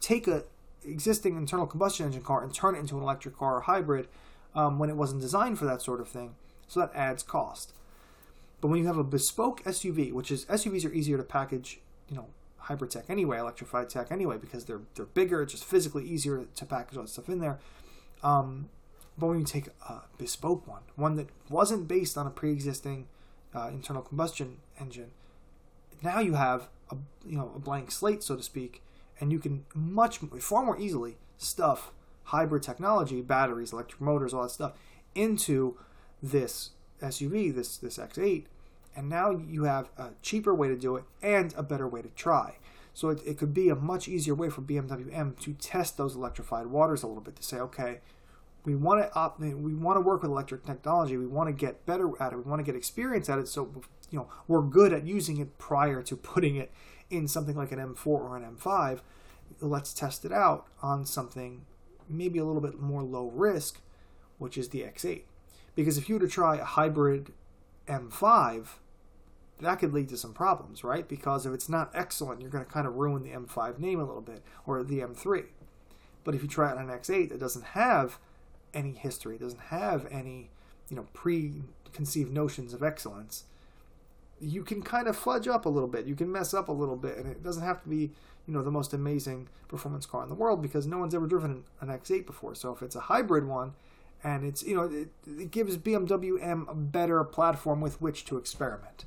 take 0.00 0.26
a 0.26 0.44
existing 0.84 1.36
internal 1.36 1.66
combustion 1.66 2.06
engine 2.06 2.22
car 2.22 2.42
and 2.42 2.52
turn 2.54 2.74
it 2.74 2.78
into 2.78 2.96
an 2.96 3.02
electric 3.02 3.36
car 3.36 3.56
or 3.56 3.60
hybrid 3.62 4.08
um, 4.54 4.78
when 4.78 4.90
it 4.90 4.96
wasn't 4.96 5.20
designed 5.20 5.58
for 5.58 5.64
that 5.64 5.82
sort 5.82 6.00
of 6.00 6.08
thing. 6.08 6.34
So 6.68 6.80
that 6.80 6.90
adds 6.94 7.22
cost. 7.22 7.72
But 8.60 8.68
when 8.68 8.78
you 8.78 8.86
have 8.86 8.98
a 8.98 9.04
bespoke 9.04 9.62
SUV, 9.64 10.12
which 10.12 10.30
is 10.30 10.44
SUVs 10.46 10.86
are 10.86 10.92
easier 10.92 11.16
to 11.16 11.22
package, 11.22 11.80
you 12.08 12.16
know, 12.16 12.28
hybrid 12.56 12.90
tech 12.90 13.04
anyway, 13.08 13.38
electrified 13.38 13.90
tech 13.90 14.10
anyway, 14.10 14.38
because 14.38 14.64
they're 14.64 14.80
they're 14.94 15.06
bigger. 15.06 15.42
It's 15.42 15.52
just 15.52 15.64
physically 15.64 16.04
easier 16.04 16.46
to 16.54 16.66
package 16.66 16.96
all 16.96 17.02
that 17.02 17.10
stuff 17.10 17.28
in 17.28 17.40
there. 17.40 17.58
Um, 18.22 18.70
but 19.16 19.26
when 19.26 19.38
you 19.38 19.44
take 19.44 19.68
a 19.88 20.02
bespoke 20.18 20.66
one, 20.66 20.82
one 20.96 21.16
that 21.16 21.28
wasn't 21.48 21.86
based 21.86 22.18
on 22.18 22.26
a 22.26 22.30
pre-existing 22.30 23.06
uh, 23.54 23.68
internal 23.68 24.02
combustion 24.02 24.58
engine, 24.80 25.10
now 26.02 26.20
you 26.20 26.34
have 26.34 26.68
a 26.90 26.96
you 27.26 27.36
know 27.36 27.52
a 27.54 27.58
blank 27.58 27.90
slate, 27.90 28.22
so 28.22 28.36
to 28.36 28.42
speak, 28.42 28.82
and 29.20 29.32
you 29.32 29.38
can 29.38 29.64
much 29.74 30.18
far 30.18 30.64
more 30.64 30.78
easily 30.78 31.16
stuff 31.38 31.92
hybrid 32.24 32.62
technology, 32.62 33.20
batteries, 33.20 33.72
electric 33.72 34.00
motors, 34.00 34.32
all 34.32 34.42
that 34.42 34.50
stuff 34.50 34.72
into 35.14 35.76
this 36.22 36.70
SUV, 37.02 37.54
this 37.54 37.76
this 37.76 37.98
X8, 37.98 38.44
and 38.96 39.08
now 39.08 39.30
you 39.30 39.64
have 39.64 39.88
a 39.96 40.10
cheaper 40.22 40.54
way 40.54 40.68
to 40.68 40.76
do 40.76 40.96
it 40.96 41.04
and 41.22 41.54
a 41.56 41.62
better 41.62 41.86
way 41.86 42.02
to 42.02 42.08
try. 42.08 42.56
So 42.92 43.08
it, 43.08 43.20
it 43.26 43.38
could 43.38 43.52
be 43.52 43.68
a 43.68 43.74
much 43.74 44.06
easier 44.08 44.34
way 44.34 44.48
for 44.48 44.62
BMW 44.62 45.12
M 45.12 45.34
to 45.40 45.52
test 45.54 45.96
those 45.96 46.14
electrified 46.14 46.68
waters 46.68 47.02
a 47.02 47.08
little 47.08 47.22
bit 47.22 47.36
to 47.36 47.42
say, 47.42 47.58
okay, 47.58 48.00
we 48.64 48.74
want 48.74 49.12
to 49.12 49.56
we 49.56 49.74
want 49.74 49.96
to 49.96 50.00
work 50.00 50.22
with 50.22 50.30
electric 50.30 50.64
technology. 50.64 51.16
We 51.16 51.26
want 51.26 51.48
to 51.48 51.52
get 51.52 51.84
better 51.86 52.10
at 52.20 52.32
it. 52.32 52.36
We 52.36 52.42
want 52.42 52.60
to 52.60 52.64
get 52.64 52.74
experience 52.76 53.28
at 53.28 53.38
it. 53.38 53.48
So 53.48 53.82
you 54.10 54.18
know 54.18 54.28
we're 54.48 54.62
good 54.62 54.92
at 54.92 55.06
using 55.06 55.38
it 55.38 55.58
prior 55.58 56.02
to 56.02 56.16
putting 56.16 56.56
it 56.56 56.72
in 57.10 57.28
something 57.28 57.56
like 57.56 57.72
an 57.72 57.78
M4 57.78 58.06
or 58.06 58.36
an 58.36 58.56
M5. 58.56 59.00
Let's 59.60 59.92
test 59.92 60.24
it 60.24 60.32
out 60.32 60.66
on 60.82 61.04
something 61.04 61.66
maybe 62.08 62.38
a 62.38 62.44
little 62.44 62.62
bit 62.62 62.80
more 62.80 63.02
low 63.02 63.28
risk, 63.28 63.80
which 64.38 64.58
is 64.58 64.70
the 64.70 64.80
X8. 64.80 65.22
Because 65.74 65.98
if 65.98 66.08
you 66.08 66.16
were 66.16 66.20
to 66.20 66.28
try 66.28 66.56
a 66.56 66.64
hybrid 66.64 67.32
M5, 67.88 68.66
that 69.60 69.78
could 69.78 69.92
lead 69.92 70.08
to 70.10 70.16
some 70.16 70.32
problems, 70.32 70.84
right? 70.84 71.08
Because 71.08 71.46
if 71.46 71.52
it's 71.52 71.68
not 71.68 71.90
excellent, 71.94 72.40
you're 72.40 72.50
going 72.50 72.64
to 72.64 72.70
kind 72.70 72.86
of 72.86 72.94
ruin 72.94 73.22
the 73.22 73.30
M5 73.30 73.78
name 73.78 74.00
a 74.00 74.04
little 74.04 74.22
bit, 74.22 74.42
or 74.66 74.82
the 74.82 75.00
M3. 75.00 75.46
But 76.22 76.34
if 76.34 76.42
you 76.42 76.48
try 76.48 76.70
it 76.70 76.78
on 76.78 76.90
an 76.90 76.98
X8 76.98 77.28
that 77.30 77.40
doesn't 77.40 77.64
have 77.66 78.18
any 78.74 78.92
history, 78.92 79.38
doesn't 79.38 79.60
have 79.60 80.06
any, 80.10 80.50
you 80.88 80.96
know, 80.96 81.06
preconceived 81.12 82.32
notions 82.32 82.74
of 82.74 82.82
excellence, 82.82 83.44
you 84.40 84.62
can 84.62 84.82
kind 84.82 85.08
of 85.08 85.16
fudge 85.16 85.48
up 85.48 85.64
a 85.64 85.68
little 85.68 85.88
bit. 85.88 86.06
You 86.06 86.14
can 86.14 86.30
mess 86.30 86.52
up 86.52 86.68
a 86.68 86.72
little 86.72 86.96
bit, 86.96 87.16
and 87.16 87.26
it 87.26 87.42
doesn't 87.42 87.62
have 87.62 87.82
to 87.82 87.88
be, 87.88 88.10
you 88.46 88.54
know, 88.54 88.62
the 88.62 88.70
most 88.70 88.92
amazing 88.92 89.48
performance 89.68 90.06
car 90.06 90.22
in 90.22 90.28
the 90.28 90.34
world 90.34 90.60
because 90.60 90.86
no 90.86 90.98
one's 90.98 91.14
ever 91.14 91.26
driven 91.26 91.64
an 91.80 91.88
X8 91.88 92.26
before. 92.26 92.54
So 92.54 92.72
if 92.72 92.82
it's 92.82 92.96
a 92.96 93.00
hybrid 93.00 93.46
one, 93.46 93.74
and 94.24 94.44
it's 94.44 94.62
you 94.62 94.74
know 94.74 94.84
it, 94.84 95.08
it 95.26 95.50
gives 95.50 95.76
BMW 95.76 96.42
M 96.42 96.66
a 96.68 96.74
better 96.74 97.22
platform 97.22 97.80
with 97.80 98.00
which 98.00 98.24
to 98.24 98.38
experiment, 98.38 99.04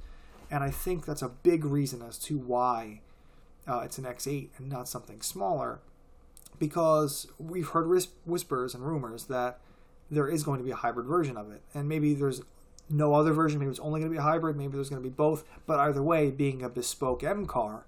and 0.51 0.63
I 0.63 0.69
think 0.69 1.06
that's 1.06 1.23
a 1.23 1.30
big 1.30 1.65
reason 1.65 2.03
as 2.03 2.17
to 2.19 2.38
why 2.38 3.01
uh, 3.67 3.80
it's 3.80 3.97
an 3.97 4.06
X8 4.06 4.49
and 4.58 4.69
not 4.69 4.88
something 4.88 5.21
smaller 5.21 5.80
because 6.60 7.28
we've 7.38 7.70
heard 7.70 7.88
whispers 8.26 8.74
and 8.74 8.86
rumors 8.86 9.26
that 9.26 9.60
there 10.10 10.28
is 10.28 10.43
going 10.43 10.60
to 10.60 10.63
be 10.63 10.72
a 10.72 10.76
hybrid 10.76 11.06
version 11.06 11.38
of 11.38 11.52
it, 11.52 11.62
and 11.74 11.88
maybe 11.88 12.13
there's 12.13 12.41
no 12.89 13.13
other 13.13 13.34
version. 13.34 13.60
Maybe 13.60 13.72
it's 13.72 13.80
only 13.80 14.00
going 14.00 14.12
to 14.12 14.15
be 14.15 14.20
a 14.20 14.24
hybrid. 14.24 14.56
Maybe 14.56 14.74
there's 14.74 14.89
going 14.89 15.02
to 15.02 15.08
be 15.08 15.13
both. 15.13 15.43
But 15.65 15.80
either 15.80 16.02
way, 16.02 16.32
being 16.32 16.63
a 16.63 16.70
bespoke 16.70 17.24
M 17.24 17.46
car, 17.46 17.86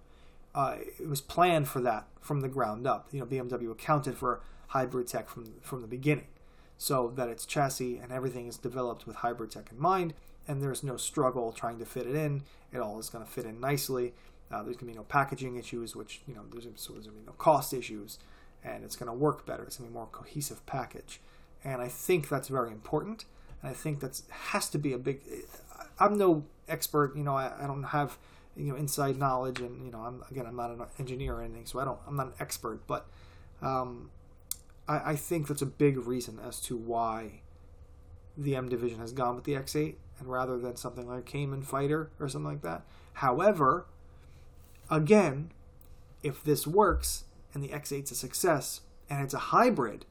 uh, 0.54 0.78
it 1.00 1.08
was 1.08 1.22
planned 1.22 1.68
for 1.68 1.80
that 1.82 2.08
from 2.20 2.42
the 2.42 2.50
ground 2.50 2.86
up. 2.86 3.08
You 3.12 3.22
know, 3.22 3.26
BMW 3.26 3.72
accounted 3.72 4.18
for 4.18 4.42
hybrid 4.68 5.08
tech 5.08 5.30
from 5.30 5.54
from 5.62 5.82
the 5.82 5.88
beginning, 5.88 6.28
so 6.78 7.12
that 7.16 7.30
its 7.30 7.46
chassis 7.46 7.98
and 7.98 8.12
everything 8.12 8.48
is 8.48 8.58
developed 8.58 9.08
with 9.08 9.18
hybrid 9.18 9.52
tech 9.52 9.70
in 9.72 9.80
mind, 9.80 10.14
and 10.48 10.62
there's 10.62 10.84
no 10.84 10.98
struggle 10.98 11.52
trying 11.52 11.80
to 11.80 11.86
fit 11.86 12.08
it 12.08 12.16
in. 12.16 12.44
It 12.74 12.80
all 12.80 13.00
is 13.00 13.10
going 13.10 13.26
to 13.26 13.32
fit 13.32 13.46
in 13.46 13.60
nicely. 13.60 14.14
Uh, 14.52 14.64
there's 14.64 14.78
going 14.78 14.88
to 14.88 14.94
be 14.94 14.98
no 14.98 15.04
packaging 15.04 15.56
issues, 15.58 15.96
which 15.96 16.22
you 16.28 16.36
know 16.36 16.42
there's, 16.52 16.66
so 16.76 16.94
there's 16.94 17.06
going 17.06 17.18
to 17.18 17.22
be 17.22 17.28
no 17.28 17.34
cost 17.34 17.74
issues 17.74 18.20
and 18.64 18.84
it's 18.84 18.96
going 18.96 19.08
to 19.08 19.14
work 19.14 19.46
better. 19.46 19.64
It's 19.64 19.78
going 19.78 19.90
to 19.90 19.94
be 19.94 19.98
a 19.98 20.00
more 20.00 20.08
cohesive 20.12 20.66
package. 20.66 21.20
And 21.64 21.82
I 21.82 21.88
think 21.88 22.30
that's 22.30 22.48
very 22.48 22.72
important. 22.72 23.26
And 23.62 23.72
I 23.72 23.74
think 23.74 24.00
that 24.00 24.22
has 24.30 24.70
to 24.70 24.78
be 24.78 24.94
a 24.94 24.98
big. 24.98 25.22
I'm 26.00 26.18
no 26.18 26.46
expert, 26.68 27.16
you 27.16 27.24
know. 27.24 27.36
I, 27.36 27.52
I 27.62 27.68
don't 27.68 27.84
have 27.84 28.18
you 28.56 28.72
know 28.72 28.76
inside 28.76 29.18
knowledge, 29.18 29.60
and 29.60 29.86
you 29.86 29.92
know, 29.92 30.00
I'm 30.00 30.24
again, 30.30 30.46
I'm 30.46 30.56
not 30.56 30.72
an 30.72 30.82
engineer 30.98 31.36
or 31.36 31.42
anything, 31.42 31.66
so 31.66 31.80
I 31.80 31.86
don't. 31.86 32.00
I'm 32.08 32.16
not 32.16 32.28
an 32.28 32.34
expert, 32.40 32.86
but 32.88 33.08
um, 33.62 34.12
I, 34.88 35.12
I 35.12 35.16
think 35.16 35.48
that's 35.48 35.62
a 35.62 35.68
big 35.68 35.98
reason 35.98 36.40
as 36.46 36.60
to 36.62 36.78
why 36.78 37.42
the 38.38 38.56
M 38.56 38.70
division 38.70 39.00
has 39.00 39.12
gone 39.12 39.36
with 39.36 39.44
the 39.44 39.54
X8, 39.54 39.96
and 40.20 40.30
rather 40.30 40.58
than 40.58 40.76
something 40.76 41.08
like 41.08 41.26
Cayman 41.26 41.64
Fighter 41.64 42.10
or 42.20 42.30
something 42.30 42.52
like 42.52 42.62
that. 42.62 42.84
However, 43.14 43.86
again, 44.90 45.52
if 46.24 46.44
this 46.44 46.66
works, 46.66 47.26
and 47.54 47.64
the 47.64 47.70
X8's 47.70 48.12
a 48.12 48.16
success 48.16 48.82
and 49.10 49.24
it's 49.24 49.34
a 49.34 49.40
hybrid, 49.40 50.06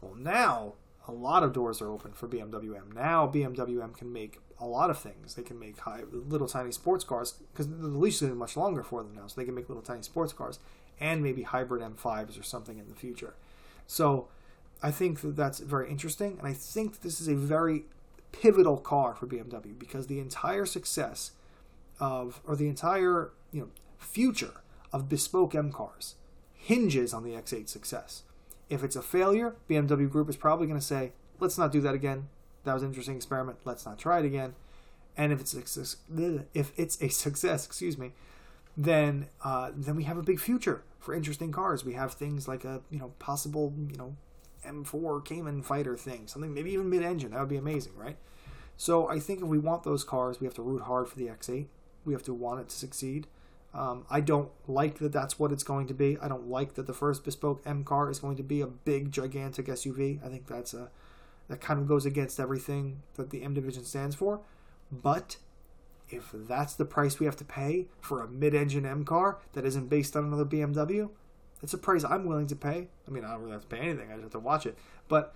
well, 0.00 0.14
now 0.14 0.74
a 1.06 1.12
lot 1.12 1.42
of 1.42 1.52
doors 1.52 1.80
are 1.80 1.90
open 1.90 2.12
for 2.12 2.28
BMW 2.28 2.76
M. 2.76 2.92
Now 2.94 3.26
BMW 3.26 3.82
M 3.82 3.94
can 3.94 4.12
make 4.12 4.40
a 4.60 4.66
lot 4.66 4.90
of 4.90 4.98
things. 4.98 5.34
They 5.34 5.42
can 5.42 5.58
make 5.58 5.78
high, 5.78 6.02
little 6.10 6.48
tiny 6.48 6.72
sports 6.72 7.04
cars 7.04 7.32
because 7.52 7.68
the 7.68 7.86
leash 7.86 8.14
is 8.14 8.20
going 8.20 8.32
to 8.32 8.36
be 8.36 8.38
much 8.38 8.56
longer 8.56 8.82
for 8.82 9.02
them 9.02 9.14
now, 9.14 9.26
so 9.26 9.40
they 9.40 9.44
can 9.44 9.54
make 9.54 9.68
little 9.68 9.82
tiny 9.82 10.02
sports 10.02 10.32
cars 10.32 10.58
and 11.00 11.22
maybe 11.22 11.42
hybrid 11.42 11.82
M5s 11.82 12.38
or 12.38 12.42
something 12.42 12.78
in 12.78 12.88
the 12.88 12.94
future. 12.94 13.34
So 13.86 14.28
I 14.82 14.90
think 14.90 15.20
that 15.20 15.36
that's 15.36 15.60
very 15.60 15.88
interesting, 15.90 16.36
and 16.38 16.46
I 16.46 16.52
think 16.52 17.00
this 17.00 17.20
is 17.20 17.28
a 17.28 17.34
very 17.34 17.84
pivotal 18.32 18.76
car 18.76 19.14
for 19.14 19.26
BMW 19.26 19.78
because 19.78 20.06
the 20.06 20.20
entire 20.20 20.66
success 20.66 21.32
of 21.98 22.40
or 22.46 22.54
the 22.54 22.68
entire 22.68 23.32
you 23.50 23.60
know 23.60 23.68
future 23.98 24.60
of 24.92 25.08
bespoke 25.08 25.54
M 25.54 25.72
cars 25.72 26.14
hinges 26.68 27.14
on 27.14 27.24
the 27.24 27.30
X8 27.30 27.66
success. 27.66 28.24
If 28.68 28.84
it's 28.84 28.94
a 28.94 29.00
failure, 29.00 29.56
BMW 29.70 30.08
Group 30.08 30.28
is 30.28 30.36
probably 30.36 30.66
going 30.66 30.78
to 30.78 30.84
say, 30.84 31.12
let's 31.40 31.56
not 31.56 31.72
do 31.72 31.80
that 31.80 31.94
again. 31.94 32.28
That 32.64 32.74
was 32.74 32.82
an 32.82 32.90
interesting 32.90 33.16
experiment. 33.16 33.60
Let's 33.64 33.86
not 33.86 33.98
try 33.98 34.18
it 34.18 34.26
again. 34.26 34.54
And 35.16 35.32
if 35.32 35.40
it's 35.40 35.54
a, 35.54 35.62
if 36.52 36.72
it's 36.76 37.00
a 37.00 37.08
success, 37.08 37.64
excuse 37.64 37.96
me, 37.96 38.12
then 38.76 39.28
uh, 39.42 39.70
then 39.74 39.96
we 39.96 40.04
have 40.04 40.18
a 40.18 40.22
big 40.22 40.38
future 40.38 40.82
for 41.00 41.14
interesting 41.14 41.52
cars. 41.52 41.86
We 41.86 41.94
have 41.94 42.12
things 42.12 42.46
like 42.46 42.64
a 42.64 42.82
you 42.90 42.98
know 42.98 43.12
possible 43.18 43.72
you 43.90 43.96
know 43.96 44.14
M4 44.66 45.24
Cayman 45.24 45.62
fighter 45.62 45.96
thing, 45.96 46.26
something 46.26 46.52
maybe 46.52 46.70
even 46.72 46.90
mid-engine. 46.90 47.30
That 47.30 47.40
would 47.40 47.48
be 47.48 47.56
amazing, 47.56 47.96
right? 47.96 48.18
So 48.76 49.08
I 49.08 49.20
think 49.20 49.40
if 49.40 49.48
we 49.48 49.58
want 49.58 49.84
those 49.84 50.04
cars, 50.04 50.38
we 50.38 50.46
have 50.46 50.54
to 50.54 50.62
root 50.62 50.82
hard 50.82 51.08
for 51.08 51.16
the 51.16 51.28
X8. 51.28 51.66
We 52.04 52.12
have 52.12 52.22
to 52.24 52.34
want 52.34 52.60
it 52.60 52.68
to 52.68 52.76
succeed. 52.76 53.26
Um, 53.74 54.06
I 54.08 54.20
don't 54.20 54.50
like 54.66 54.98
that 54.98 55.12
that's 55.12 55.38
what 55.38 55.52
it's 55.52 55.62
going 55.62 55.86
to 55.88 55.94
be. 55.94 56.16
I 56.20 56.28
don't 56.28 56.48
like 56.48 56.74
that 56.74 56.86
the 56.86 56.94
first 56.94 57.24
bespoke 57.24 57.62
M 57.66 57.84
car 57.84 58.10
is 58.10 58.18
going 58.18 58.36
to 58.36 58.42
be 58.42 58.60
a 58.60 58.66
big, 58.66 59.12
gigantic 59.12 59.66
SUV. 59.66 60.24
I 60.24 60.28
think 60.28 60.46
that's 60.46 60.72
a 60.72 60.90
that 61.48 61.60
kind 61.60 61.80
of 61.80 61.88
goes 61.88 62.04
against 62.04 62.38
everything 62.38 63.02
that 63.14 63.30
the 63.30 63.42
M 63.42 63.54
division 63.54 63.84
stands 63.84 64.14
for. 64.14 64.40
But 64.90 65.36
if 66.10 66.30
that's 66.32 66.74
the 66.74 66.84
price 66.84 67.18
we 67.18 67.26
have 67.26 67.36
to 67.36 67.44
pay 67.44 67.86
for 68.00 68.22
a 68.22 68.28
mid-engine 68.28 68.86
M 68.86 69.04
car 69.04 69.38
that 69.52 69.64
isn't 69.64 69.88
based 69.88 70.16
on 70.16 70.24
another 70.24 70.44
BMW, 70.44 71.10
it's 71.62 71.74
a 71.74 71.78
price 71.78 72.04
I'm 72.04 72.24
willing 72.24 72.46
to 72.48 72.56
pay. 72.56 72.88
I 73.06 73.10
mean, 73.10 73.24
I 73.24 73.32
don't 73.32 73.40
really 73.40 73.52
have 73.52 73.62
to 73.62 73.68
pay 73.68 73.80
anything. 73.80 74.10
I 74.10 74.14
just 74.14 74.22
have 74.22 74.32
to 74.32 74.38
watch 74.38 74.64
it. 74.66 74.78
But 75.08 75.34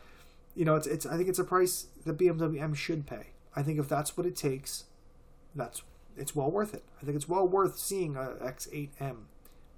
you 0.55 0.64
know, 0.64 0.77
it's 0.77 0.87
it's. 0.87 1.07
I 1.07 1.16
think 1.16 1.29
it's 1.29 1.38
a 1.38 1.45
price 1.45 1.87
that 2.05 2.18
BMW 2.18 2.61
M 2.61 2.75
should 2.75 3.07
pay. 3.07 3.29
I 3.55 3.62
think 3.62 3.79
if 3.79 3.88
that's 3.88 4.16
what 4.16 4.27
it 4.27 4.37
takes, 4.37 4.85
that's 5.55 5.83
it's 6.16 6.35
well 6.35 6.51
worth 6.51 6.75
it. 6.75 6.85
I 7.01 7.05
think 7.05 7.16
it's 7.16 7.29
well 7.29 7.46
worth 7.46 7.79
seeing 7.79 8.16
a 8.16 8.37
X8M 8.42 9.16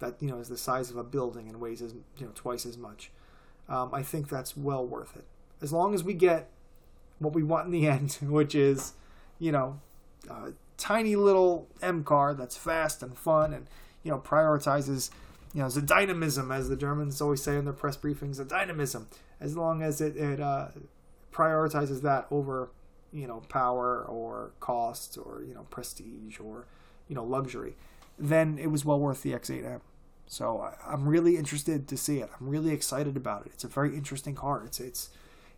that 0.01 0.17
you 0.21 0.29
know 0.29 0.39
is 0.39 0.49
the 0.49 0.57
size 0.57 0.91
of 0.91 0.97
a 0.97 1.05
building 1.05 1.49
and 1.49 1.61
weighs 1.61 1.83
as 1.83 1.95
you 2.19 2.27
know 2.27 2.33
twice 2.35 2.67
as 2.67 2.77
much. 2.77 3.11
Um, 3.69 3.91
I 3.93 4.03
think 4.03 4.29
that's 4.29 4.57
well 4.57 4.87
worth 4.87 5.17
it. 5.17 5.25
As 5.63 5.73
long 5.73 5.95
as 5.95 6.05
we 6.05 6.15
get 6.15 6.51
what 7.19 7.33
we 7.33 7.43
want 7.43 7.67
in 7.67 7.73
the 7.73 7.87
end, 7.89 8.19
which 8.23 8.55
is 8.55 8.95
you 9.39 9.53
know 9.53 9.81
a 10.29 10.53
tiny 10.77 11.17
little 11.17 11.69
M 11.83 12.05
car 12.05 12.35
that's 12.35 12.57
fast 12.57 13.03
and 13.03 13.17
fun 13.17 13.53
and 13.53 13.67
you 14.03 14.11
know 14.11 14.19
prioritizes 14.19 15.11
you 15.55 15.63
know 15.63 15.69
the 15.69 15.83
dynamism 15.83 16.51
as 16.51 16.69
the 16.69 16.77
Germans 16.77 17.21
always 17.21 17.43
say 17.43 17.57
in 17.57 17.65
their 17.65 17.75
press 17.75 17.97
briefings, 17.97 18.37
the 18.37 18.45
dynamism. 18.45 19.09
As 19.41 19.57
long 19.57 19.83
as 19.83 20.01
it, 20.01 20.17
it 20.17 20.41
uh, 20.41 20.69
prioritizes 21.33 22.03
that 22.03 22.27
over 22.31 22.71
you 23.15 23.27
know 23.27 23.43
power 23.49 24.05
or 24.05 24.53
cost 24.61 25.17
or 25.17 25.45
you 25.47 25.55
know 25.55 25.67
prestige 25.71 26.39
or 26.41 26.67
you 27.09 27.15
know 27.15 27.25
luxury, 27.25 27.77
then 28.19 28.59
it 28.59 28.67
was 28.67 28.85
well 28.85 28.99
worth 28.99 29.23
the 29.23 29.33
X8M. 29.33 29.81
So 30.27 30.73
I'm 30.87 31.09
really 31.09 31.37
interested 31.37 31.87
to 31.89 31.97
see 31.97 32.19
it. 32.19 32.31
I'm 32.41 32.49
really 32.49 32.73
excited 32.73 33.17
about 33.17 33.47
it. 33.47 33.53
It's 33.55 33.65
a 33.65 33.69
very 33.69 33.95
interesting 33.95 34.35
car. 34.35 34.65
It's 34.65 34.81
it's 34.81 35.11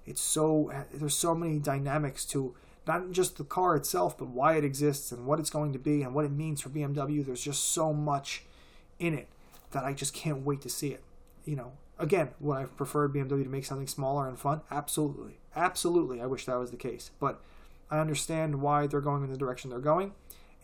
it's 0.05 0.21
so 0.21 0.71
there's 0.93 1.17
so 1.17 1.35
many 1.35 1.59
dynamics 1.59 2.25
to 2.27 2.55
not 2.87 3.11
just 3.11 3.39
the 3.39 3.45
car 3.45 3.75
itself, 3.75 4.17
but 4.17 4.29
why 4.29 4.57
it 4.57 4.65
exists 4.65 5.11
and 5.11 5.27
what 5.27 5.41
it's 5.41 5.51
going 5.51 5.73
to 5.73 5.79
be 5.79 6.03
and 6.03 6.15
what 6.15 6.25
it 6.25 6.31
means 6.31 6.61
for 6.61 6.69
BMW. 6.69 7.25
There's 7.25 7.43
just 7.43 7.73
so 7.73 7.93
much 7.93 8.45
in 8.99 9.15
it 9.15 9.29
that 9.73 9.85
I 9.85 9.93
just 9.93 10.15
can't 10.15 10.45
wait 10.45 10.61
to 10.63 10.69
see 10.69 10.89
it. 10.89 11.03
You 11.45 11.57
know, 11.57 11.73
again, 11.99 12.31
would 12.41 12.57
I 12.57 12.65
prefer 12.65 13.09
BMW 13.09 13.45
to 13.45 13.49
make 13.49 13.65
something 13.65 13.87
smaller 13.87 14.29
and 14.29 14.39
fun? 14.39 14.63
Absolutely. 14.71 15.39
Absolutely. 15.55 16.21
I 16.21 16.27
wish 16.27 16.45
that 16.47 16.59
was 16.59 16.71
the 16.71 16.77
case. 16.77 17.11
But 17.21 17.41
I 17.91 17.99
understand 17.99 18.61
why 18.61 18.87
they're 18.87 19.01
going 19.01 19.25
in 19.25 19.31
the 19.31 19.39
direction 19.39 19.71
they're 19.71 19.79
going. 19.79 20.13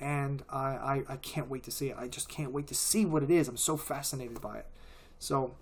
And 0.01 0.43
I, 0.51 0.59
I, 0.59 1.03
I 1.09 1.17
can't 1.17 1.49
wait 1.49 1.63
to 1.65 1.71
see 1.71 1.89
it. 1.91 1.97
I 1.99 2.09
just 2.09 2.29
can't 2.29 2.53
wait 2.53 2.67
to 2.69 2.75
see 2.75 3.05
what 3.05 3.23
it 3.23 3.31
is. 3.31 3.49
I'm 3.49 3.57
so 3.57 3.77
fascinated 3.77 4.41
by 4.41 4.59
it. 4.59 4.67
So 5.19 5.55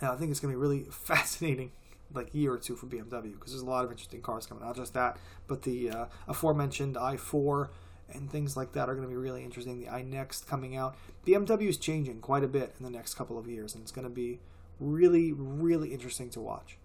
I 0.00 0.16
think 0.16 0.30
it's 0.30 0.40
going 0.40 0.52
to 0.52 0.58
be 0.58 0.62
really 0.62 0.84
fascinating 0.90 1.72
like 2.14 2.34
year 2.34 2.52
or 2.52 2.58
two 2.58 2.76
for 2.76 2.86
BMW 2.86 3.32
because 3.32 3.52
there's 3.52 3.62
a 3.62 3.66
lot 3.66 3.84
of 3.84 3.90
interesting 3.90 4.20
cars 4.20 4.46
coming. 4.46 4.64
Not 4.64 4.76
just 4.76 4.94
that, 4.94 5.16
but 5.46 5.62
the 5.62 5.90
uh, 5.90 6.04
aforementioned 6.28 6.96
i4 6.96 7.68
and 8.12 8.30
things 8.30 8.56
like 8.56 8.72
that 8.72 8.88
are 8.88 8.94
going 8.94 9.06
to 9.06 9.10
be 9.10 9.16
really 9.16 9.42
interesting. 9.44 9.80
The 9.80 9.86
iNext 9.86 10.46
coming 10.46 10.76
out. 10.76 10.96
BMW 11.26 11.68
is 11.68 11.78
changing 11.78 12.20
quite 12.20 12.44
a 12.44 12.48
bit 12.48 12.74
in 12.78 12.84
the 12.84 12.90
next 12.90 13.14
couple 13.14 13.38
of 13.38 13.48
years, 13.48 13.74
and 13.74 13.82
it's 13.82 13.92
going 13.92 14.06
to 14.06 14.10
be 14.10 14.40
really, 14.82 15.32
really 15.32 15.92
interesting 15.92 16.30
to 16.30 16.40
watch. 16.40 16.78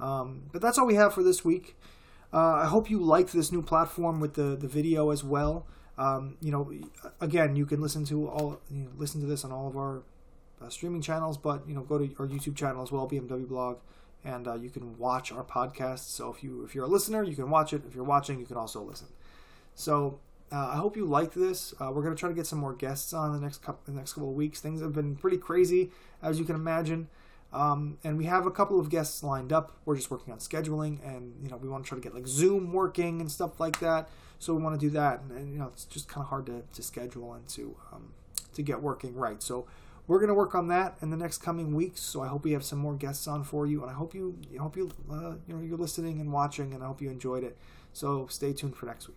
Um, 0.00 0.44
but 0.52 0.60
that's 0.60 0.78
all 0.78 0.86
we 0.86 0.94
have 0.94 1.14
for 1.14 1.22
this 1.22 1.44
week. 1.44 1.76
Uh, 2.32 2.54
I 2.54 2.66
hope 2.66 2.90
you 2.90 2.98
liked 2.98 3.32
this 3.32 3.52
new 3.52 3.62
platform 3.62 4.20
with 4.20 4.34
the, 4.34 4.56
the 4.56 4.66
video 4.66 5.10
as 5.10 5.22
well. 5.22 5.66
Um, 5.96 6.36
you 6.40 6.50
know, 6.50 6.72
again, 7.20 7.54
you 7.54 7.66
can 7.66 7.80
listen 7.80 8.04
to 8.06 8.28
all 8.28 8.60
you 8.70 8.84
know, 8.84 8.90
listen 8.96 9.20
to 9.20 9.26
this 9.26 9.44
on 9.44 9.52
all 9.52 9.68
of 9.68 9.76
our 9.76 10.02
uh, 10.60 10.68
streaming 10.68 11.00
channels, 11.00 11.38
but 11.38 11.62
you 11.68 11.74
know, 11.74 11.82
go 11.82 11.98
to 11.98 12.04
our 12.18 12.26
YouTube 12.26 12.56
channel 12.56 12.82
as 12.82 12.90
well, 12.90 13.08
BMW 13.08 13.46
Blog, 13.46 13.78
and 14.24 14.48
uh, 14.48 14.54
you 14.54 14.70
can 14.70 14.98
watch 14.98 15.30
our 15.30 15.44
podcast. 15.44 16.10
So 16.10 16.32
if 16.32 16.42
you 16.42 16.64
if 16.64 16.74
you're 16.74 16.84
a 16.84 16.88
listener, 16.88 17.22
you 17.22 17.36
can 17.36 17.50
watch 17.50 17.72
it. 17.72 17.82
If 17.86 17.94
you're 17.94 18.04
watching, 18.04 18.40
you 18.40 18.46
can 18.46 18.56
also 18.56 18.82
listen. 18.82 19.06
So 19.76 20.18
uh, 20.54 20.68
I 20.72 20.76
hope 20.76 20.96
you 20.96 21.04
liked 21.04 21.34
this. 21.34 21.74
Uh, 21.80 21.90
we're 21.92 22.02
gonna 22.02 22.14
try 22.14 22.28
to 22.28 22.34
get 22.34 22.46
some 22.46 22.60
more 22.60 22.74
guests 22.74 23.12
on 23.12 23.32
the 23.32 23.40
next 23.40 23.60
couple 23.62 23.80
the 23.86 23.98
next 23.98 24.12
couple 24.12 24.28
of 24.30 24.36
weeks. 24.36 24.60
Things 24.60 24.80
have 24.80 24.92
been 24.92 25.16
pretty 25.16 25.38
crazy, 25.38 25.90
as 26.22 26.38
you 26.38 26.44
can 26.44 26.54
imagine. 26.54 27.08
Um, 27.52 27.98
and 28.04 28.18
we 28.18 28.24
have 28.24 28.46
a 28.46 28.50
couple 28.50 28.78
of 28.78 28.88
guests 28.88 29.22
lined 29.22 29.52
up. 29.52 29.72
We're 29.84 29.96
just 29.96 30.10
working 30.10 30.32
on 30.32 30.38
scheduling, 30.38 30.98
and 31.04 31.34
you 31.42 31.48
know 31.48 31.56
we 31.56 31.68
want 31.68 31.84
to 31.84 31.88
try 31.88 31.96
to 31.98 32.02
get 32.02 32.14
like 32.14 32.28
Zoom 32.28 32.72
working 32.72 33.20
and 33.20 33.30
stuff 33.30 33.58
like 33.58 33.80
that. 33.80 34.08
So 34.38 34.54
we 34.54 34.62
want 34.62 34.78
to 34.78 34.86
do 34.86 34.90
that, 34.90 35.20
and, 35.20 35.32
and 35.32 35.52
you 35.52 35.58
know 35.58 35.70
it's 35.72 35.86
just 35.86 36.08
kind 36.08 36.22
of 36.22 36.28
hard 36.28 36.46
to, 36.46 36.62
to 36.72 36.82
schedule 36.82 37.32
and 37.32 37.48
to 37.48 37.76
um, 37.92 38.12
to 38.54 38.62
get 38.62 38.80
working 38.80 39.14
right. 39.14 39.42
So 39.42 39.66
we're 40.06 40.18
going 40.18 40.28
to 40.28 40.34
work 40.34 40.54
on 40.54 40.68
that 40.68 40.96
in 41.00 41.10
the 41.10 41.16
next 41.16 41.38
coming 41.38 41.74
weeks. 41.74 42.00
So 42.00 42.22
I 42.22 42.28
hope 42.28 42.44
we 42.44 42.52
have 42.52 42.64
some 42.64 42.78
more 42.78 42.94
guests 42.94 43.26
on 43.26 43.42
for 43.42 43.66
you, 43.66 43.82
and 43.82 43.90
I 43.90 43.94
hope 43.94 44.14
you 44.14 44.38
I 44.54 44.62
hope 44.62 44.76
you 44.76 44.92
uh, 45.10 45.34
you 45.48 45.54
know 45.54 45.62
you're 45.62 45.78
listening 45.78 46.20
and 46.20 46.32
watching, 46.32 46.74
and 46.74 46.82
I 46.82 46.86
hope 46.86 47.00
you 47.00 47.10
enjoyed 47.10 47.42
it. 47.42 47.56
So 47.92 48.26
stay 48.28 48.52
tuned 48.52 48.76
for 48.76 48.86
next 48.86 49.08
week. 49.08 49.16